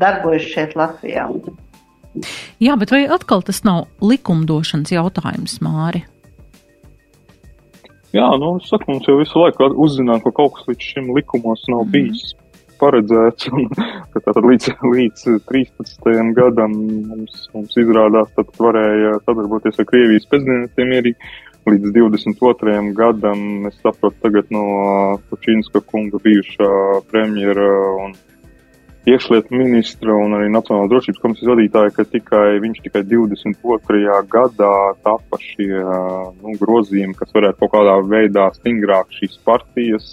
darbojas 0.00 0.50
šeit 0.50 0.74
Latvijā. 0.78 1.28
Jā, 2.62 2.74
bet 2.78 2.92
vai 2.94 3.04
atkal 3.10 3.42
tas 3.42 3.64
nav 3.66 3.86
likumdošanas 4.02 4.92
jautājums, 4.94 5.58
Māri? 5.62 6.04
Jā, 8.14 8.28
nu, 8.38 8.52
saku, 8.62 8.92
mums 8.92 9.08
jau 9.10 9.16
visu 9.18 9.40
laiku 9.42 9.72
uzzinām, 9.82 10.20
ka 10.22 10.30
kaut 10.34 10.54
kas 10.54 10.68
līdz 10.70 10.90
šim 10.92 11.08
likumos 11.16 11.64
nav 11.66 11.88
mm. 11.88 12.43
Paredzēts. 12.84 13.48
Un, 13.52 13.66
tātad 14.14 14.44
līdz, 14.44 14.76
līdz 14.84 15.24
13. 15.48 16.12
gadam 16.36 16.76
mums, 17.08 17.48
mums 17.56 17.80
izrādās, 17.80 18.30
tad 18.36 18.52
varēja 18.60 19.16
sadarboties 19.24 19.80
ar 19.80 19.90
Krievijas 19.90 20.30
prezidentiem 20.30 20.94
arī. 21.00 21.16
Līdz 21.64 21.94
22. 21.96 22.72
gadam 22.92 23.64
es 23.70 23.78
saprotu 23.80 24.18
tagad 24.20 24.50
no 24.52 24.64
Pučinska 25.30 25.80
kunga 25.88 26.20
bijušā 26.20 26.68
premjera 27.08 27.70
un 28.04 28.12
iekšlietu 29.08 29.56
ministra 29.56 30.16
un 30.16 30.36
arī 30.36 30.50
Nacionālās 30.52 30.90
drošības 30.92 31.22
komisijas 31.22 31.50
vadītāja, 31.54 31.94
ka 31.96 32.04
tikai 32.08 32.60
viņš 32.64 32.82
tikai 32.84 33.02
22. 33.08 34.20
gadā 34.32 34.76
tapa 35.04 35.40
šie 35.40 35.72
nu, 35.80 36.54
grozījumi, 36.60 37.16
kas 37.16 37.32
varētu 37.36 37.60
kaut 37.64 37.74
kādā 37.78 37.96
veidā 38.12 38.50
stingrāk 38.56 39.12
šīs 39.16 39.40
partijas 39.48 40.12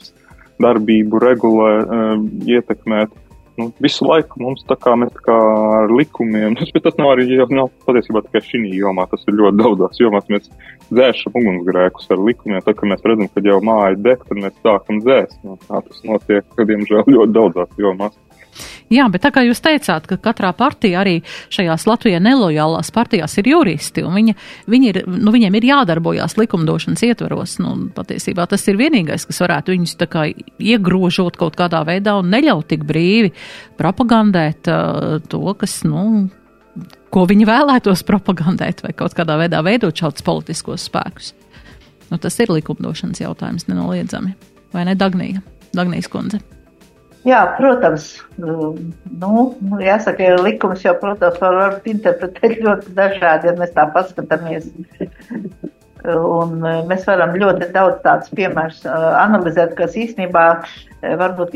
darbību 0.64 1.22
regulē, 1.24 1.74
um, 1.82 2.26
ietekmēt. 2.48 3.14
Nu, 3.60 3.68
visu 3.84 4.06
laiku 4.08 4.40
mums 4.42 4.64
tā 4.66 4.78
kā 4.80 4.94
mēs 4.98 5.12
tā 5.14 5.26
kā 5.26 5.38
ar 5.82 5.92
likumiem, 5.94 6.56
bet 6.74 6.86
tas 6.86 6.98
nav 6.98 7.14
arī 7.14 7.28
nav 7.52 7.70
patiesībā 7.86 8.24
tikai 8.28 8.42
šī 8.48 8.64
jomā, 8.78 9.06
tas 9.12 9.28
ir 9.28 9.38
ļoti 9.38 9.60
daudzās 9.60 10.02
jomās. 10.02 10.30
Mēs 10.32 10.50
dzēšam 10.90 11.36
ugunsgrēkus 11.42 12.10
ar 12.16 12.24
likumiem, 12.30 12.64
tad, 12.64 12.80
kad 12.80 12.90
mēs 12.94 13.06
redzam, 13.06 13.30
ka 13.32 13.44
jau 13.46 13.60
māja 13.66 14.00
deg, 14.00 14.24
tad 14.28 14.44
mēs 14.44 14.58
sākam 14.64 15.04
dzēst. 15.04 15.40
Nu, 15.46 15.60
tā 15.68 15.84
tas 15.88 16.04
notiek, 16.08 16.62
diemžēl, 16.72 17.06
ļoti 17.12 17.38
daudzās 17.38 17.82
jomās. 17.82 18.18
Jā, 18.92 19.08
bet 19.12 19.24
tā 19.24 19.32
kā 19.34 19.44
jūs 19.46 19.62
teicāt, 19.64 20.08
ka 20.10 20.18
katrā 20.20 20.52
partijā 20.58 21.00
arī 21.02 21.14
šajās 21.54 21.86
Latvijā 21.88 22.20
nelojālās 22.24 22.92
partijās 22.94 23.38
ir 23.40 23.48
juristi, 23.54 24.04
un 24.04 24.18
viņi, 24.20 24.36
viņi 24.72 24.92
ir, 24.92 25.00
nu, 25.08 25.32
viņiem 25.34 25.56
ir 25.58 25.68
jādarbojās 25.70 26.36
likumdošanas 26.40 27.06
ietvaros. 27.08 27.58
Nu, 27.64 27.76
patiesībā 27.96 28.48
tas 28.52 28.68
ir 28.68 28.80
vienīgais, 28.82 29.26
kas 29.30 29.42
varētu 29.46 29.76
viņus 29.76 29.96
tā 30.02 30.10
kā 30.12 30.28
iegrožot 30.60 31.40
kaut 31.40 31.58
kādā 31.60 31.84
veidā 31.88 32.18
un 32.20 32.32
neļaut 32.34 32.68
tik 32.74 32.86
brīvi 32.88 33.32
propagandēt 33.80 34.68
uh, 34.72 35.20
to, 35.32 35.44
kas, 35.60 35.82
nu, 35.88 36.28
ko 37.12 37.26
viņi 37.30 37.48
vēlētos 37.48 38.06
propagandēt 38.08 38.84
vai 38.86 38.96
kaut 38.98 39.16
kādā 39.18 39.40
veidā 39.40 39.64
veidot 39.66 39.96
šādus 40.04 40.28
politiskos 40.28 40.88
spēkus. 40.92 41.34
Nu, 42.12 42.20
tas 42.20 42.36
ir 42.44 42.52
likumdošanas 42.52 43.24
jautājums 43.24 43.70
nenoliedzami. 43.72 44.36
Vai 44.76 44.88
ne 44.88 44.98
Dagnija? 45.00 45.44
Dagnijas 45.72 46.12
kundze. 46.12 46.42
Jā, 47.22 47.42
protams, 47.54 48.16
nu, 48.42 48.72
nu, 49.22 49.44
jāsaka, 49.78 50.18
ka 50.18 50.42
likums 50.42 50.82
jau, 50.82 50.96
protams, 50.98 51.38
var, 51.44 51.58
var 51.60 51.76
interpretēt 51.86 52.64
ļoti 52.66 52.96
dažādi, 52.98 53.52
ja 53.52 53.54
mēs 53.60 53.76
tā 53.76 53.86
paskatāmies. 53.94 54.72
Un 56.02 56.64
mēs 56.90 57.04
varam 57.06 57.36
ļoti 57.38 57.68
daudz 57.76 58.00
tādus 58.02 58.32
piemērus 58.34 58.82
analizēt, 58.90 59.76
kas 59.78 59.94
īstenībā 60.02 60.46
varbūt 61.22 61.54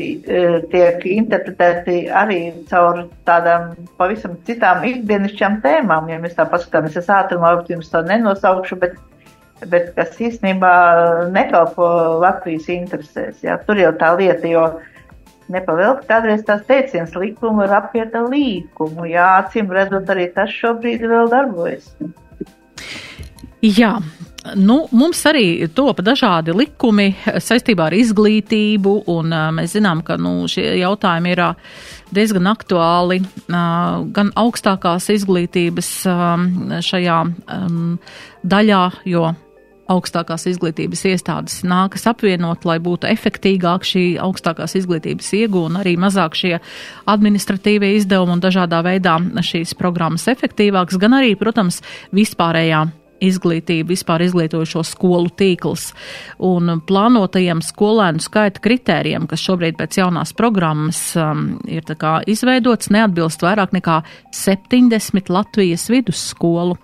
tiek 0.70 1.06
interpretēti 1.10 1.98
arī 2.14 2.40
caur 2.70 3.08
tādām 3.26 3.72
pavisam 3.98 4.38
citām 4.46 4.86
ikdienišķām 4.86 5.60
tēmām. 5.66 6.06
Ja 6.14 6.22
mēs 6.22 6.38
tā 6.38 6.46
paskatāmies, 6.50 6.98
es 7.02 7.10
ātrumā 7.10 7.56
varbūt 7.56 7.74
jums 7.74 7.90
to 7.90 8.06
nenosaukšu, 8.06 8.78
bet, 8.86 8.94
bet 9.66 9.90
kas 9.98 10.14
īstenībā 10.14 10.74
nekalpo 11.34 11.88
Latvijas 12.22 12.70
interesēs. 12.70 13.42
Jā. 13.42 13.58
Tur 13.66 13.82
jau 13.82 13.96
tā 13.98 14.14
lieta, 14.14 14.46
jo 14.46 14.68
Nepavēlti 15.52 16.08
kādreiz 16.08 16.42
tās 16.46 16.64
teiciens 16.66 17.14
likumu 17.14 17.62
ir 17.66 17.74
apieta 17.76 18.24
līkumu. 18.26 19.06
Jā, 19.06 19.28
acīm 19.44 19.70
redzot, 19.70 20.08
arī 20.10 20.26
tas 20.34 20.50
šobrīd 20.50 21.04
vēl 21.06 21.30
darbojas. 21.30 21.92
Jā, 23.62 23.92
nu, 24.58 24.76
mums 24.90 25.22
arī 25.26 25.68
top 25.74 26.02
dažādi 26.06 26.54
likumi 26.54 27.08
saistībā 27.22 27.88
ar 27.88 27.96
izglītību, 27.96 28.96
un 29.14 29.32
mēs 29.56 29.76
zinām, 29.78 30.02
ka 30.06 30.18
nu, 30.20 30.48
šie 30.50 30.66
jautājumi 30.82 31.32
ir 31.34 31.42
diezgan 32.14 32.50
aktuāli 32.50 33.22
gan 33.46 34.34
augstākās 34.34 35.08
izglītības 35.14 35.90
šajā 36.90 37.18
daļā, 38.46 38.84
jo 39.14 39.32
augstākās 39.92 40.46
izglītības 40.50 41.04
iestādes 41.12 41.60
nākas 41.66 42.06
apvienot, 42.10 42.66
lai 42.68 42.78
būtu 42.82 43.08
efektīgāk 43.10 43.86
šī 43.86 44.04
augstākās 44.22 44.76
izglītības 44.80 45.32
iegūta 45.40 45.70
un 45.70 45.80
arī 45.80 45.96
mazāk 46.00 46.36
šie 46.38 46.54
administratīvie 47.10 47.94
izdevumi 48.00 48.36
un 48.36 48.44
dažādā 48.44 48.82
veidā 48.86 49.16
šīs 49.46 49.76
programmas 49.78 50.26
efektīvākas, 50.32 51.00
gan 51.00 51.16
arī, 51.20 51.34
protams, 51.38 51.82
vispārējā 52.14 52.86
izglītība, 53.24 53.90
vispār 53.94 54.24
izglītojošo 54.26 54.82
skolu 54.86 55.30
tīkls 55.38 55.90
un 56.44 56.80
plānotajiem 56.86 57.62
skolēnu 57.64 58.22
skaita 58.22 58.60
kritērijiem, 58.64 59.26
kas 59.30 59.44
šobrīd 59.46 59.78
pēc 59.78 60.00
jaunās 60.00 60.34
programmas 60.36 61.00
um, 61.20 61.56
ir 61.68 61.84
izveidots, 62.28 62.90
neatbilst 62.92 63.44
vairāk 63.44 63.72
nekā 63.76 64.00
70 64.36 65.32
Latvijas 65.32 65.88
vidusskolu. 65.92 66.76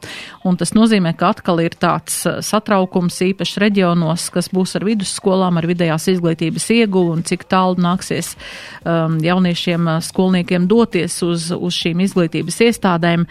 Un 0.49 0.59
tas 0.61 0.73
nozīmē, 0.77 1.15
ka 1.19 1.33
atkal 1.35 1.61
ir 1.65 1.77
tāds 1.77 2.23
uh, 2.29 2.41
satraukums 2.45 3.21
īpaši 3.29 3.65
reģionos, 3.67 4.29
kas 4.33 4.49
būs 4.53 4.77
ar 4.79 4.87
vidusskolām, 4.89 5.61
ar 5.61 5.69
vidējās 5.69 6.09
izglītības 6.15 6.71
ieguvu 6.79 7.17
un 7.19 7.27
cik 7.29 7.45
tālu 7.51 7.81
nāksies 7.83 8.35
um, 8.85 9.19
jauniešiem 9.23 9.91
uh, 9.97 10.01
skolniekiem 10.05 10.69
doties 10.71 11.21
uz, 11.27 11.51
uz 11.53 11.83
šīm 11.83 12.03
izglītības 12.07 12.63
iestādēm 12.69 13.29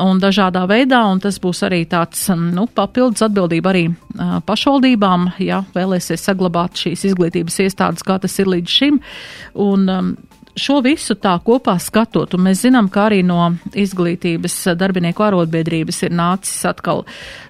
un 0.00 0.20
dažādā 0.22 0.64
veidā, 0.70 1.02
un 1.12 1.20
tas 1.22 1.38
būs 1.42 1.62
arī 1.66 1.82
tāds 1.90 2.24
um, 2.32 2.48
nu, 2.54 2.66
papildus 2.66 3.24
atbildība 3.26 3.72
arī 3.72 3.86
uh, 3.90 4.38
pašvaldībām, 4.46 5.32
ja 5.44 5.62
vēlēsies 5.74 6.24
saglabāt 6.28 6.80
šīs 6.84 7.06
izglītības 7.12 7.60
iestādes, 7.66 8.06
kā 8.06 8.18
tas 8.22 8.38
ir 8.40 8.50
līdz 8.52 8.76
šim. 8.78 9.00
Un, 9.60 9.88
um, 9.92 10.12
šo 10.58 10.80
visu 10.84 11.16
tā 11.20 11.32
kopā 11.44 11.74
skatot, 11.80 12.34
un 12.36 12.44
mēs 12.46 12.62
zinām, 12.66 12.88
ka 12.92 13.06
arī 13.08 13.22
no 13.26 13.52
izglītības 13.78 14.56
darbinieku 14.78 15.24
arotbiedrības 15.24 16.02
ir 16.06 16.14
nācis 16.16 16.64
atkal 16.68 17.04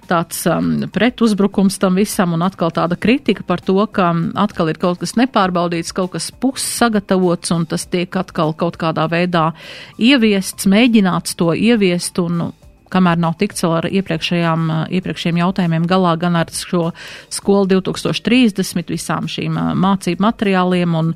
tāds 0.09 0.43
um, 0.51 0.85
pretuzbrukums 0.93 1.79
tam 1.81 1.99
visam, 1.99 2.35
un 2.37 2.45
atkal 2.45 2.71
tāda 2.75 2.97
kritika 2.99 3.45
par 3.47 3.63
to, 3.63 3.77
ka 3.91 4.11
atkal 4.39 4.71
ir 4.71 4.79
kaut 4.81 5.01
kas 5.03 5.15
nepārbaudīts, 5.19 5.95
kaut 5.95 6.15
kas 6.15 6.31
pussagatavots, 6.31 7.53
un 7.55 7.67
tas 7.69 7.87
tiek 7.87 8.15
atkal 8.19 8.55
kaut 8.57 8.79
kādā 8.81 9.07
veidā 9.11 9.51
ieviests, 9.99 10.67
mēģināts 10.69 11.39
to 11.39 11.51
ieviest, 11.55 12.19
un 12.23 12.51
kamēr 12.93 13.19
nav 13.21 13.35
tikts 13.41 13.65
vēl 13.65 13.75
ar 13.79 13.89
iepriekšējām, 13.89 14.69
iepriekšējiem 14.99 15.41
jautājumiem 15.41 15.89
galā, 15.89 16.15
gan 16.21 16.37
ar 16.39 16.53
šo 16.53 16.91
skolu 17.33 17.69
2030, 17.75 18.93
visām 18.93 19.29
šīm 19.31 19.59
mācību 19.81 20.23
materiāliem 20.23 20.97
un, 20.99 21.13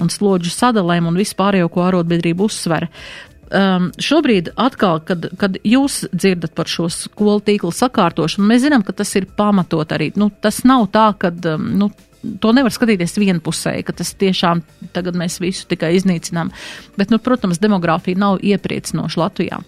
un 0.00 0.12
slodžu 0.12 0.52
sadalēm 0.54 1.10
un 1.10 1.18
vispārējo, 1.20 1.70
ko 1.72 1.88
arotbiedrība 1.88 2.48
uzsver. 2.48 2.88
Um, 3.48 3.86
šobrīd 3.96 4.50
atkal, 4.60 4.98
kad, 5.08 5.24
kad 5.40 5.54
jūs 5.64 6.02
dzirdat 6.12 6.52
par 6.56 6.68
šo 6.68 6.90
skolu 6.92 7.40
tīklu 7.46 7.70
sakārtošanu, 7.72 8.44
mēs 8.44 8.66
zinām, 8.66 8.84
ka 8.84 8.92
tas 8.92 9.14
ir 9.16 9.24
pamatot 9.38 9.88
arī. 9.96 10.10
Nu, 10.20 10.28
tas 10.28 10.60
nav 10.68 10.90
tā, 10.92 11.06
ka 11.16 11.30
um, 11.54 11.70
nu, 11.80 11.88
to 12.42 12.52
nevar 12.52 12.74
skatīties 12.74 13.16
vienpusēji, 13.22 13.86
ka 13.88 13.94
tas 13.96 14.12
tiešām 14.20 14.60
tagad 14.92 15.16
mēs 15.16 15.38
visu 15.40 15.64
tikai 15.70 15.94
iznīcinām. 15.96 16.52
Bet, 17.00 17.14
nu, 17.14 17.20
protams, 17.22 17.60
demogrāfija 17.62 18.20
nav 18.20 18.42
iepriecinoša 18.44 19.22
Latvijā. 19.22 19.62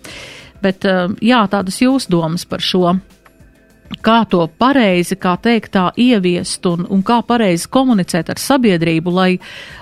Bet 0.62 0.84
eh, 0.88 1.06
jā, 1.24 1.40
tādas 1.52 1.80
jūsu 1.82 2.12
domas 2.12 2.46
par 2.48 2.64
šo 2.64 2.96
kā 3.98 4.22
to 4.30 4.44
pareizi, 4.60 5.16
kā 5.18 5.34
teikt, 5.42 5.72
tā 5.74 5.90
ieviest 5.98 6.66
un, 6.70 6.86
un 6.90 7.02
kā 7.06 7.20
pareizi 7.26 7.68
komunicēt 7.72 8.30
ar 8.30 8.38
sabiedrību, 8.40 9.12
lai, 9.12 9.30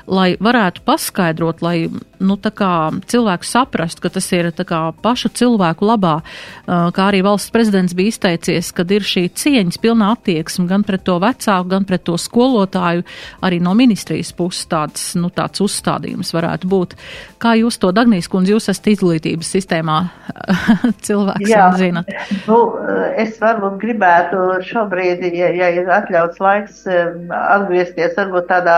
lai 0.08 0.30
varētu 0.40 0.82
paskaidrot, 0.88 1.60
lai 1.62 1.76
nu, 2.18 2.38
cilvēku 2.38 3.46
saprastu, 3.46 4.02
ka 4.02 4.10
tas 4.16 4.26
ir 4.32 4.50
kā, 4.66 4.80
pašu 5.04 5.30
cilvēku 5.36 5.86
labā, 5.86 6.16
kā 6.66 7.08
arī 7.10 7.20
valsts 7.26 7.52
prezidents 7.54 7.94
bija 7.98 8.14
izteicies, 8.14 8.72
kad 8.72 8.90
ir 8.90 9.04
šī 9.06 9.28
cieņas 9.28 9.78
pilnā 9.82 10.10
attieksme 10.16 10.66
gan 10.70 10.86
pret 10.88 11.04
to 11.06 11.18
vecāku, 11.22 11.68
gan 11.68 11.86
pret 11.88 12.06
to 12.08 12.16
skolotāju, 12.18 13.04
arī 13.44 13.60
no 13.62 13.74
ministrijas 13.78 14.32
puses 14.36 14.66
tāds, 14.70 15.12
nu, 15.20 15.30
tāds 15.34 15.60
uzstādījums 15.62 16.32
varētu 16.34 16.70
būt. 16.70 16.96
Kā 17.38 17.54
jūs 17.60 17.78
to, 17.78 17.92
Dagnijas 17.94 18.30
kundze, 18.32 18.56
jūs 18.56 18.70
esat 18.72 18.90
izglītības 18.94 19.52
sistēmā 19.58 20.00
cilvēks 21.06 21.52
Jā, 21.52 21.68
zinat? 21.78 22.10
Nu, 22.48 22.58
es 23.20 23.36
varbūt 23.42 23.78
gribu 23.82 23.97
gribētu 23.98 24.62
šobrīd, 24.62 25.24
ja, 25.34 25.48
ja 25.50 25.68
ir 25.74 25.88
atļauts 25.90 26.38
laiks, 26.38 26.84
atgriezties 26.86 28.14
varbūt 28.14 28.46
tādā 28.46 28.76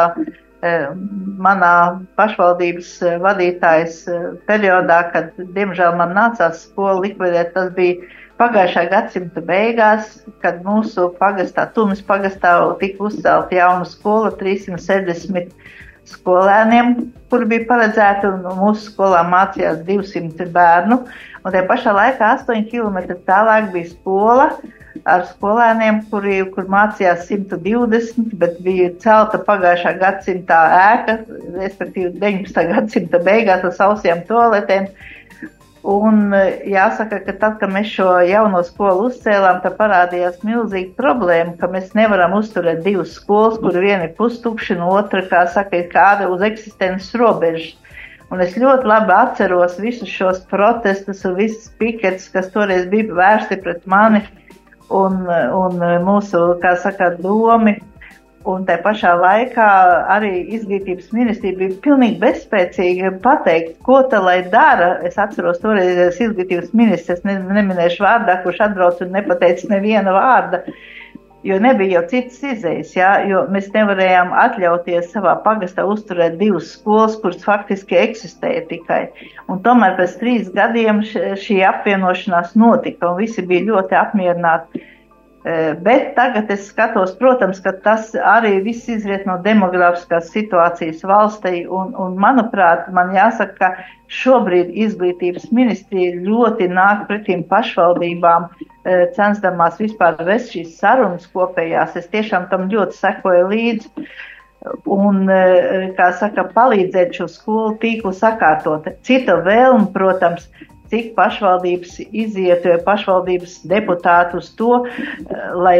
manā 1.41 2.01
pašvaldības 2.17 3.21
vadītājas 3.21 4.07
periodā, 4.49 5.11
kad, 5.13 5.37
diemžēl, 5.37 5.97
man 5.97 6.13
nācās 6.17 6.65
skolu 6.67 7.05
likvidēt. 7.07 7.53
Tas 7.55 7.71
bija 7.77 8.01
pagājušā 8.41 8.87
gadsimta 8.91 9.41
beigās, 9.45 10.23
kad 10.41 10.63
mūsu 10.65 11.11
pagastā, 11.21 11.69
Tumis 11.75 12.01
pagastā, 12.01 12.57
tika 12.81 13.09
uzcelta 13.09 13.57
jauna 13.57 13.89
skola 13.89 14.33
370 14.41 15.53
skolēniem, 16.11 16.95
kur 17.31 17.45
bija 17.49 17.69
paredzēta, 17.69 18.33
un 18.33 18.61
mūsu 18.61 18.91
skolā 18.91 19.21
mācījās 19.29 19.85
200 19.89 20.49
bērnu. 20.53 21.03
Un 21.41 21.55
tajā 21.55 21.65
pašā 21.69 21.93
laikā 21.97 22.35
8 22.41 22.69
km 22.69 23.17
tālāk 23.29 23.71
bija 23.73 23.93
skola, 23.93 24.51
ar 25.05 25.25
skolēniem, 25.29 26.03
kuri, 26.11 26.41
kur 26.55 26.67
mācījās 26.71 27.29
120, 27.29 28.35
bet 28.41 28.59
bija 28.65 28.91
celta 29.03 29.41
pagājušā 29.47 29.95
gadsimta 30.01 30.59
ēka, 30.81 31.17
respektīvi 31.57 32.13
19. 32.19 32.67
gadsimta 32.75 33.23
beigās 33.25 33.65
ar 33.67 33.75
sausiem 33.77 34.25
toaletēm. 34.29 34.91
Un 35.91 36.35
jāsaka, 36.69 37.23
ka 37.25 37.33
tad, 37.41 37.55
kad 37.63 37.71
mēs 37.73 37.89
šo 37.95 38.19
jauno 38.29 38.61
skolu 38.67 39.07
uzcēlām, 39.09 39.63
tad 39.65 39.79
parādījās 39.79 40.43
milzīga 40.45 40.93
problēma, 40.99 41.55
ka 41.57 41.71
mēs 41.73 41.95
nevaram 41.97 42.35
uzturēt 42.37 42.83
divas 42.85 43.15
skolas, 43.17 43.57
kur 43.63 43.79
viena 43.81 44.11
ir 44.11 44.13
pustukša, 44.19 44.77
un 44.77 44.85
otra, 44.99 45.23
kā 45.31 45.47
saka, 45.55 45.81
ir 45.81 45.89
kāda 45.95 46.29
uz 46.29 46.45
eksistences 46.45 47.15
robežas. 47.17 47.79
Un 48.31 48.45
es 48.45 48.53
ļoti 48.61 48.87
labi 48.87 49.11
atceros 49.17 49.81
visus 49.81 50.13
šos 50.13 50.45
protestus 50.53 51.25
un 51.27 51.33
visas 51.41 51.73
piketus, 51.81 52.29
kas 52.31 52.53
toreiz 52.53 52.85
bija 52.93 53.17
vērsti 53.17 53.59
pret 53.65 53.89
mani 53.91 54.21
un, 54.91 55.23
un 55.57 55.87
mūsu, 56.07 56.43
kā 56.63 56.75
saka, 56.83 57.15
domi. 57.21 57.79
Un 58.49 58.63
tā 58.65 58.79
pašā 58.81 59.11
laikā 59.21 59.65
arī 60.15 60.31
izglītības 60.57 61.11
ministrija 61.13 61.59
bija 61.59 61.75
pilnīgi 61.85 62.17
bezspēcīga 62.23 63.11
pateikt, 63.21 63.75
ko 63.85 63.99
tā 64.09 64.23
lai 64.25 64.39
dara. 64.55 64.95
Es 65.05 65.19
atceros 65.21 65.61
toreiz 65.61 66.17
izglītības 66.17 66.73
ministrs, 66.73 67.21
ne, 67.29 67.37
neminēšu 67.59 68.01
vārdā, 68.07 68.39
kurš 68.45 68.63
atbrauc 68.71 69.03
un 69.05 69.13
nepateica 69.19 69.69
neviena 69.75 70.17
vārda. 70.17 70.63
Uh, 70.65 70.81
jo 71.43 71.59
nebija 71.63 71.99
jau 71.99 72.03
citas 72.11 72.41
izējas, 72.53 72.93
jā, 72.97 73.11
jo 73.31 73.45
mēs 73.53 73.71
nevarējām 73.75 74.33
atļauties 74.43 75.11
savā 75.15 75.37
pagastā 75.45 75.87
uzturēt 75.89 76.37
divas 76.41 76.75
skolas, 76.75 77.17
kuras 77.23 77.45
faktiski 77.47 77.99
eksistēja 78.01 78.67
tikai. 78.71 79.01
Un 79.49 79.63
tomēr 79.65 79.97
pēc 80.01 80.19
trīs 80.21 80.53
gadiem 80.57 81.03
šī 81.07 81.61
apvienošanās 81.71 82.57
notika, 82.61 83.13
un 83.13 83.21
visi 83.23 83.45
bija 83.47 83.69
ļoti 83.73 83.99
apmierināti. 84.01 84.85
E, 85.41 85.53
bet 85.81 86.11
tagad 86.19 86.51
es 86.53 86.67
skatos, 86.69 87.15
protams, 87.17 87.63
ka 87.65 87.73
tas 87.85 88.11
arī 88.19 88.59
viss 88.65 88.91
izriet 88.93 89.25
no 89.29 89.39
demografiskās 89.45 90.29
situācijas 90.35 91.01
valstī, 91.09 91.63
un, 91.65 91.95
un 91.97 92.19
manuprāt, 92.21 92.91
man 92.93 93.15
jāsaka, 93.17 93.57
ka 93.57 93.71
šobrīd 94.11 94.75
izglītības 94.85 95.49
ministrija 95.55 96.19
ļoti 96.27 96.69
nāk 96.75 97.07
pretīm 97.09 97.47
pašvaldībām, 97.49 98.51
E, 98.81 98.93
censdamās 99.13 99.77
vispār 99.77 100.17
vest 100.25 100.55
šīs 100.55 100.79
sarunas 100.81 101.27
kopējās. 101.35 101.99
Es 102.01 102.09
tiešām 102.13 102.47
tam 102.53 102.69
ļoti 102.73 102.97
sekoju 102.97 103.49
līdzi. 103.51 104.07
Un, 104.93 105.27
e, 105.29 105.91
kā 105.99 106.11
saka, 106.17 106.47
palīdzēt 106.55 107.17
šo 107.17 107.27
skolu 107.29 107.75
tīklu 107.83 108.13
sakārtot. 108.17 108.89
Cita 109.05 109.37
vēlme, 109.45 109.91
protams, 109.93 110.49
cik 110.91 111.13
pašvaldības 111.17 111.97
iziet, 112.11 112.67
pašvaldības 112.87 113.61
deputāti 113.71 114.41
uz 114.41 114.51
to, 114.59 114.83
e, 114.83 115.41
lai 115.55 115.79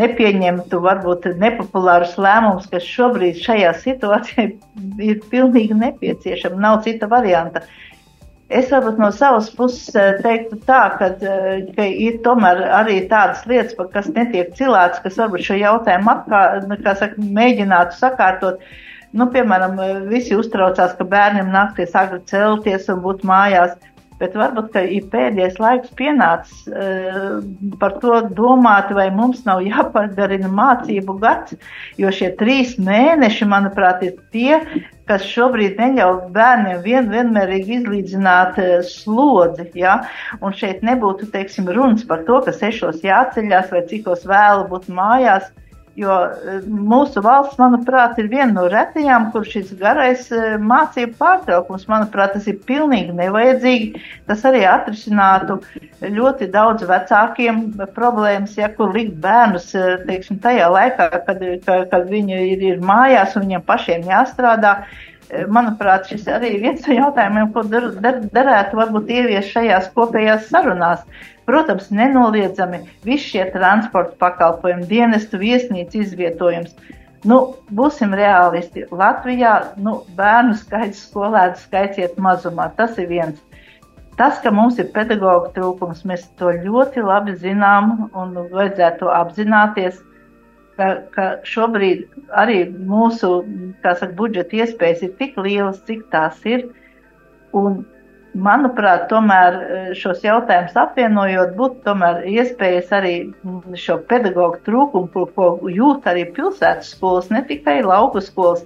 nepieņemtu 0.00 0.80
varbūt 0.82 1.30
nepopulārus 1.42 2.16
lēmumus, 2.16 2.68
kas 2.72 2.88
šobrīd 2.88 3.40
šajā 3.44 3.76
situācijā 3.84 4.48
ir 5.10 5.22
pilnīgi 5.32 5.78
nepieciešama. 5.84 6.60
Nav 6.64 6.82
cita 6.86 7.10
varianta. 7.12 7.62
Uh, 7.62 7.92
Es 8.52 8.68
varbūt 8.68 8.98
no 9.00 9.08
savas 9.16 9.48
puses 9.56 9.94
eh, 9.96 10.18
teiktu 10.20 10.58
tā, 10.68 10.80
ka, 10.98 11.08
eh, 11.24 11.62
ka 11.76 11.86
ir 11.88 12.18
tomēr 12.24 12.60
arī 12.82 12.98
tādas 13.08 13.44
lietas, 13.48 13.76
kas 13.94 14.10
netiek 14.12 14.50
cilāts, 14.58 15.00
kas 15.04 15.16
varbūt 15.20 15.46
šo 15.46 15.56
jautājumu 15.60 16.12
apkā, 16.12 16.42
nu, 16.68 16.76
saka, 16.84 17.28
mēģinātu 17.38 17.96
sakārtot. 17.96 18.66
Nu, 19.16 19.26
piemēram, 19.32 19.76
visi 20.08 20.36
uztraucās, 20.36 20.94
ka 20.96 21.04
bērniem 21.04 21.50
nakties 21.52 21.96
agri 21.96 22.20
celties 22.28 22.88
un 22.92 23.02
būt 23.04 23.24
mājās. 23.28 23.74
Bet 24.22 24.38
varbūt, 24.38 24.78
ir 24.96 25.10
pēdējais 25.12 25.58
laiks 25.62 25.92
pienācis 25.98 26.64
uh, 26.70 27.42
par 27.82 27.98
to 28.02 28.22
domāt, 28.38 28.94
vai 28.96 29.10
mums 29.14 29.44
nav 29.48 29.64
jāpagarina 29.66 30.50
mācību 30.52 31.18
gads, 31.22 31.58
jo 32.00 32.12
šie 32.14 32.32
trīs 32.40 32.78
mēneši, 32.80 33.50
manuprāt, 33.50 34.06
ir 34.06 34.18
tie, 34.34 34.60
kas 35.10 35.24
šobrīd 35.28 35.80
neļauj 35.80 36.20
bērniem 36.34 36.82
vien, 36.84 37.08
vienmērīgi 37.12 37.78
izlīdzināt 37.80 38.60
slodzi. 38.88 39.68
Ja? 39.78 39.98
Un 40.40 40.54
šeit 40.56 40.84
nebūtu, 40.86 41.28
teiksim, 41.34 41.68
runas 41.74 42.06
par 42.08 42.24
to, 42.28 42.40
ka 42.46 42.54
sešos 42.56 43.02
jāceļās 43.04 43.72
vai 43.74 43.82
cikos 43.90 44.26
vēlu 44.28 44.68
būt 44.70 44.88
mājās. 44.92 45.50
Jo 46.00 46.12
e, 46.24 46.54
mūsu 46.64 47.20
valsts, 47.20 47.58
manuprāt, 47.60 48.16
ir 48.16 48.30
viena 48.32 48.48
no 48.54 48.62
retajām, 48.72 49.26
kur 49.34 49.44
šis 49.44 49.74
garais 49.76 50.30
e, 50.32 50.54
mācību 50.56 51.18
pārtraukums, 51.18 51.84
manuprāt, 51.90 52.32
tas 52.32 52.48
ir 52.48 52.62
pilnīgi 52.68 53.12
nevajadzīgi. 53.18 54.00
Tas 54.30 54.46
arī 54.48 54.62
atrisinātu 54.70 55.58
ļoti 56.00 56.48
daudz 56.54 56.86
vecākiem 56.88 57.60
problēmas, 57.92 58.56
ja 58.56 58.72
kur 58.72 58.96
likt 58.96 59.18
bērnus, 59.20 59.68
e, 59.76 59.98
teiksim, 60.08 60.40
tajā 60.40 60.72
laikā, 60.72 61.10
kad, 61.28 61.44
kad, 61.68 62.08
viņi 62.08 62.40
ir, 62.54 62.66
ir 62.72 62.84
mājās 62.92 63.36
un 63.36 63.50
viņiem 63.50 63.68
pašiem 63.68 64.08
jāstrādā. 64.08 64.78
Manuprāt, 65.32 66.10
šis 66.10 66.26
arī 66.28 66.58
viens 66.60 66.84
no 66.84 66.92
jautājumiem, 66.92 67.52
ko 67.54 67.62
dar, 67.64 67.86
dar, 68.04 68.18
darētu 68.34 68.76
varbūt 68.76 69.12
ievies 69.12 69.48
šajās 69.48 69.86
kopējās 69.94 70.50
sarunās. 70.52 71.06
Protams, 71.48 71.88
nenoliedzami 71.90 72.82
visi 73.06 73.32
šie 73.32 73.46
transporta 73.54 74.12
pakalpojumi, 74.20 74.84
dienestu 74.90 75.40
viesnīcu 75.40 76.02
izvietojums. 76.04 76.76
Nu, 77.24 77.38
būsim 77.72 78.12
realisti. 78.18 78.84
Latvijā 78.90 79.54
nu, 79.80 80.02
bērnu 80.18 80.58
skaits, 80.58 81.06
skolēnu 81.08 81.58
skaits 81.62 82.02
iet 82.02 82.20
mazumā. 82.20 82.68
Tas 82.76 82.98
ir 83.00 83.08
viens. 83.10 83.40
Tas, 84.18 84.36
ka 84.44 84.52
mums 84.52 84.76
ir 84.82 84.90
pedagoģa 84.92 85.54
trūkums, 85.56 86.04
mēs 86.08 86.26
to 86.36 86.52
ļoti 86.66 87.04
labi 87.06 87.38
zinām 87.40 88.10
un 88.12 88.34
vajadzētu 88.52 89.06
to 89.06 89.12
apzināties. 89.16 90.02
Ka, 90.82 90.86
ka 91.14 91.24
šobrīd 91.46 92.06
arī 92.34 92.64
mūsu 92.90 93.28
saka, 93.84 94.08
budžeta 94.18 94.64
iespējas 94.64 95.04
ir 95.06 95.12
tik 95.20 95.36
lielas, 95.38 95.78
cik 95.86 96.08
tās 96.10 96.40
ir. 96.48 96.64
Un 97.54 97.84
manuprāt, 98.34 99.04
tomēr 99.12 99.58
e, 99.60 99.80
šos 99.98 100.24
jautājumus 100.24 100.74
apvienojot, 100.82 101.52
būtu 101.58 101.94
iespējas 102.32 102.90
arī 102.98 103.14
šo 103.78 104.00
pedagoģu 104.10 104.62
trūkumu, 104.66 105.26
ko 105.36 105.50
jūt 105.70 106.08
arī 106.10 106.24
pilsētas 106.34 106.96
skolas, 106.96 107.30
ne 107.30 107.44
tikai 107.46 107.78
lauku 107.86 108.24
skolas, 108.24 108.64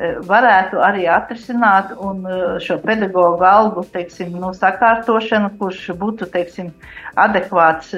varētu 0.00 0.80
arī 0.80 1.04
atrisināt 1.10 1.92
e, 1.92 2.38
šo 2.64 2.78
pedagoģu 2.82 3.44
algu, 3.44 3.84
teiksim, 3.92 4.32
nu, 4.40 4.54
sakārtošanu, 4.56 5.52
kurš 5.60 5.90
būtu, 6.00 6.30
teiksim, 6.32 6.72
adekvāts, 7.20 7.92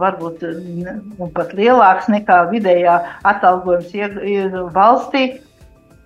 varbūt 0.00 0.46
un 0.46 1.30
pat 1.34 1.54
lielāks 1.58 2.10
nekā 2.12 2.44
vidējā 2.52 2.96
atalgojums 3.34 3.94
valstī 4.74 5.24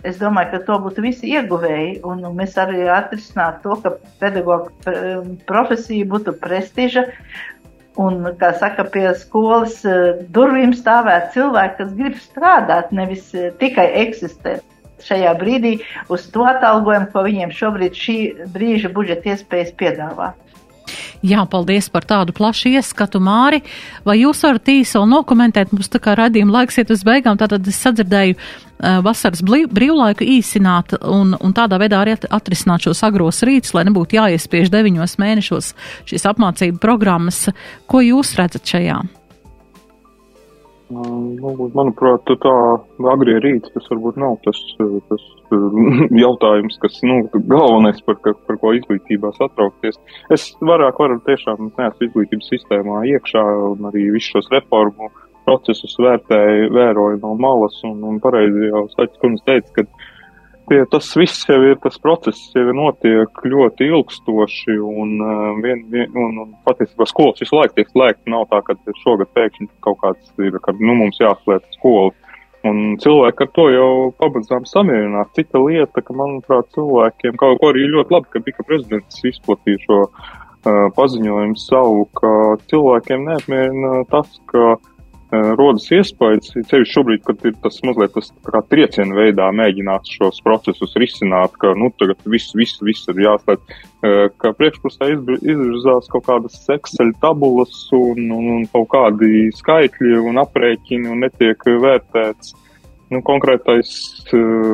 Es 0.04 0.18
domāju, 0.20 0.50
ka 0.52 0.58
to 0.66 0.74
būtu 0.84 1.00
visi 1.00 1.30
ieguvēji, 1.32 2.02
un 2.04 2.20
mēs 2.36 2.58
arī 2.60 2.82
atrisinātu 2.92 3.62
to, 3.64 3.76
ka 3.80 3.92
pedagoģa 4.20 4.92
profesija 5.48 6.08
būtu 6.10 6.34
prestiža. 6.42 7.06
Un, 8.04 8.20
kā 8.36 8.50
saka, 8.58 8.84
pie 8.92 9.06
skolas 9.16 9.78
durvīm 10.34 10.74
stāvēt 10.76 11.30
cilvēki, 11.32 11.76
kas 11.78 11.96
grib 11.96 12.20
strādāt, 12.20 12.92
nevis 12.92 13.30
tikai 13.62 13.86
eksistēt 14.02 14.73
šajā 15.04 15.34
brīdī 15.40 15.74
uz 16.12 16.28
to 16.32 16.46
atalgojumu, 16.48 17.10
ko 17.12 17.26
viņiem 17.26 17.52
šobrīd 17.54 17.98
šī 17.98 18.18
brīža 18.54 18.92
budžeta 18.94 19.34
iespējas 19.34 19.74
piedāvā. 19.78 20.32
Jā, 21.24 21.46
paldies 21.48 21.86
par 21.88 22.04
tādu 22.04 22.34
plašu 22.36 22.74
ieskatu, 22.76 23.20
Māri. 23.24 23.62
Vai 24.04 24.18
jūs 24.20 24.42
varat 24.44 24.68
īsi 24.68 24.98
vēl 24.98 25.06
nokomentēt, 25.08 25.72
mums 25.72 25.88
tā 25.88 26.00
kā 26.02 26.12
radījuma 26.18 26.58
laiks 26.58 26.76
iet 26.82 26.92
uz 26.92 27.04
beigām, 27.06 27.38
tātad 27.40 27.64
es 27.70 27.80
sadzirdēju 27.80 28.36
uh, 28.36 29.00
vasaras 29.04 29.40
brīvlaiku 29.44 30.26
īsināt 30.36 30.98
un, 31.00 31.32
un 31.40 31.56
tādā 31.56 31.80
veidā 31.80 32.02
arī 32.04 32.18
atrisināt 32.28 32.84
šos 32.84 33.00
agros 33.08 33.40
rītus, 33.48 33.72
lai 33.76 33.86
nebūtu 33.88 34.20
jāiespiež 34.20 34.72
deviņos 34.74 35.18
mēnešos 35.24 35.72
šīs 36.12 36.28
apmācību 36.34 36.82
programmas. 36.84 37.46
Ko 37.88 38.04
jūs 38.04 38.36
redzat 38.36 38.76
šajā? 38.76 39.00
Nu, 40.92 41.68
manuprāt, 41.72 42.28
tā 42.28 42.54
agrie 43.08 43.38
rīts 43.40 43.72
tas 43.72 43.86
varbūt 43.88 44.18
nav 44.20 44.36
tas, 44.44 44.58
tas 45.08 45.22
jautājums, 46.24 46.76
kas 46.82 46.98
nu, 47.08 47.22
galvenais, 47.34 48.02
par, 48.04 48.18
par 48.20 48.58
ko 48.60 48.74
izglītībā 48.76 49.32
satraukties. 49.38 49.96
Es 50.34 50.50
vairāk 50.60 51.00
varu 51.00 51.20
tiešām 51.24 51.70
neesmu 51.70 52.08
izglītības 52.08 52.52
sistēmā 52.52 53.00
iekšā 53.14 53.44
un 53.70 53.88
arī 53.88 54.10
visus 54.12 54.34
šos 54.36 54.52
reformu 54.52 55.08
procesus 55.44 55.96
vērtēju, 56.00 56.70
vēroju 56.76 57.20
no 57.22 57.34
malas 57.40 57.76
un, 57.84 57.98
un 58.08 58.20
pareizi 58.24 58.70
jau 58.70 58.84
Staķis 58.92 59.20
kundze 59.22 59.44
teica, 59.48 59.72
ka 59.76 60.03
Tie, 60.64 60.78
tas 60.88 61.10
viss 61.20 61.44
jau 61.44 61.58
ir, 61.60 61.74
tas 61.82 61.98
process 62.00 62.54
jau 62.56 62.72
notiek 62.72 63.40
ļoti 63.52 63.88
ilgstoši, 63.90 64.76
un, 64.80 65.10
uh, 65.20 65.50
vien, 65.60 65.82
vien, 65.92 66.08
un, 66.16 66.38
un 66.40 66.54
patiesībā 66.64 67.04
skolas 67.10 67.42
visu 67.42 67.58
laiku 67.58 67.76
tiek 67.76 67.90
slēgta. 67.92 68.30
Nav 68.32 68.46
tā, 68.52 68.62
ka 68.64 68.76
šogad 69.02 69.28
pēkšņi 69.36 69.68
kaut 69.84 70.00
kāds 70.00 70.32
ir, 70.40 70.56
ka 70.64 70.72
nu, 70.80 70.96
mums 71.02 71.20
jāslēdz 71.20 71.76
skola. 71.76 72.14
Un 72.64 72.94
cilvēki 72.96 73.44
ar 73.44 73.50
to 73.52 73.66
jau 73.74 73.90
pabeidzām 74.22 74.64
samierināt. 74.64 75.34
Cita 75.36 75.60
lieta, 75.60 76.00
ka, 76.00 76.16
manuprāt, 76.16 76.70
cilvēkiem, 76.72 77.36
kaut 77.42 77.60
ko 77.60 77.74
arī 77.74 77.84
ļoti 77.92 78.16
labi, 78.16 78.32
ka 78.32 78.44
bija 78.46 78.64
prezidents 78.64 79.20
izplatīja 79.20 79.84
šo 79.84 80.00
uh, 80.08 80.88
paziņojumu 80.96 81.60
savu, 81.60 82.08
ka 82.16 82.32
cilvēkiem 82.72 83.28
neapmierina 83.28 84.06
tas, 84.08 84.32
ka 84.48 84.64
uh, 84.78 84.90
rodas 85.58 85.86
iespējas, 85.94 86.52
ceļš 86.68 86.92
šobrīd, 86.96 87.22
kad 87.26 87.42
ir 87.48 87.54
tas 87.64 87.76
mazliet 87.86 88.14
tas 88.16 88.30
kā 88.46 88.60
trieciena 88.70 89.16
veidā 89.16 89.48
mēģināts 89.56 90.16
šos 90.18 90.40
procesus 90.44 90.96
risināt, 91.00 91.54
ka, 91.60 91.72
nu, 91.78 91.90
tagad 92.00 92.20
viss, 92.30 92.54
viss, 92.58 92.80
viss 92.84 93.08
ir 93.12 93.22
jāslēdz, 93.24 93.78
ka 94.40 94.52
priekšpusē 94.58 95.10
izvirzās 95.14 96.10
kaut 96.12 96.26
kādas 96.28 96.58
Excel 96.74 97.14
tabulas 97.22 97.74
un, 97.96 98.26
un, 98.34 98.50
un 98.58 98.66
kaut 98.72 98.90
kādi 98.94 99.48
skaitļi 99.56 100.18
un 100.24 100.42
aprēķini 100.44 101.10
un 101.12 101.24
netiek 101.26 101.66
vērtēts. 101.86 102.60
Nu, 103.12 103.20
konkrētais, 103.22 103.90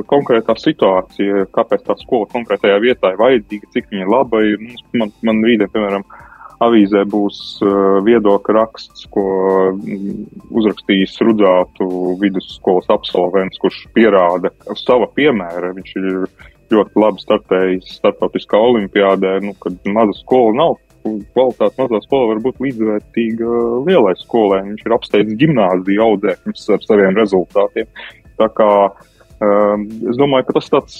konkrētā 0.08 0.54
situācija, 0.56 1.44
kāpēc 1.52 1.82
tā 1.84 1.96
skola 2.00 2.28
konkrētajā 2.30 2.78
vietā 2.80 3.10
ir 3.12 3.18
vajadzīga, 3.20 3.68
cik 3.74 3.90
viņa 3.90 4.06
laba 4.08 4.40
ir. 4.46 4.62
Man, 4.96 5.10
man 5.26 5.42
rītdien, 5.44 5.68
piemēram, 5.74 6.06
uh, 6.06 6.29
avīzē 6.64 7.04
būs 7.08 7.40
uh, 7.64 7.98
viedokļa 8.06 8.56
raksts, 8.56 9.06
ko 9.14 9.24
mm, 9.72 10.26
uzrakstījis 10.60 11.16
Rudzātu 11.24 11.88
vidusskolas 12.20 12.90
absolvents, 12.92 13.60
kurš 13.62 13.82
pierāda 13.96 14.52
sava 14.78 15.08
piemēra. 15.16 15.72
Viņš 15.78 15.96
ir 16.00 16.08
ļoti 16.70 17.02
labi 17.02 17.24
startējis 17.24 17.96
starptautiskā 17.98 18.60
olimpiādē, 18.60 19.38
nu, 19.44 19.56
kad 19.62 19.90
maza 19.90 20.16
skola 20.20 20.56
nav. 20.62 20.78
Kvalitāte 21.00 21.80
mazā 21.80 22.02
skola 22.04 22.34
var 22.34 22.42
būt 22.44 22.58
līdzvērtīga 22.60 23.60
lielai 23.86 24.12
skolai. 24.20 24.60
Viņš 24.66 24.82
ir 24.84 24.94
apsteidzis 24.96 25.38
gimnāziju 25.40 26.04
audzēkņus 26.04 26.66
ar 26.76 26.84
saviem 26.84 27.16
rezultātiem. 27.16 27.88
Tā 28.40 28.48
kā 28.56 28.72
um, 28.90 29.86
es 30.12 30.20
domāju, 30.20 30.50
ka 30.50 30.58
tas 30.58 30.68
tāds 30.74 30.98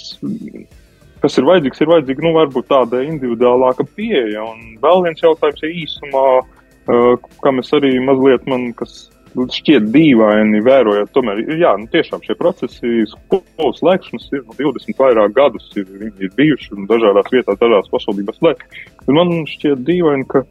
kas 1.21 1.37
ir 1.37 1.47
vajadzīgs, 1.47 1.83
ir 1.83 1.91
vajadzīga, 1.91 2.25
nu, 2.25 2.33
varbūt 2.37 2.67
tāda 2.71 3.03
individuālāka 3.05 3.85
pieeja. 3.95 4.43
Un 4.43 4.75
vēl 4.83 5.05
viens 5.07 5.23
jautājums 5.23 5.63
ir 5.65 5.79
īsumā, 5.83 6.25
uh, 6.41 7.31
kā 7.43 7.55
mēs 7.55 7.73
arī 7.77 7.95
mazliet 8.03 8.47
man, 8.49 8.71
kas 8.77 9.05
šķiet 9.31 9.87
dīvaini 9.93 10.59
vērojot, 10.65 11.11
tomēr, 11.15 11.39
jā, 11.59 11.71
nu, 11.79 11.87
tiešām 11.91 12.23
šie 12.25 12.35
procesi, 12.39 13.05
skolas 13.07 13.79
slēgšanas 13.79 14.27
ir 14.33 14.43
nu, 14.43 14.55
20 14.59 14.99
vairāk 14.99 15.35
gadus, 15.37 15.69
ir, 15.79 15.87
ir 16.11 16.33
bijuši 16.35 16.75
un 16.75 16.89
dažādās 16.89 17.31
vietās, 17.31 17.59
dažādās 17.61 17.91
pašvaldībās 17.93 18.41
slēgt. 18.41 18.81
Man 19.07 19.31
šķiet 19.47 19.85
dīvaini, 19.87 20.27
ka 20.31 20.43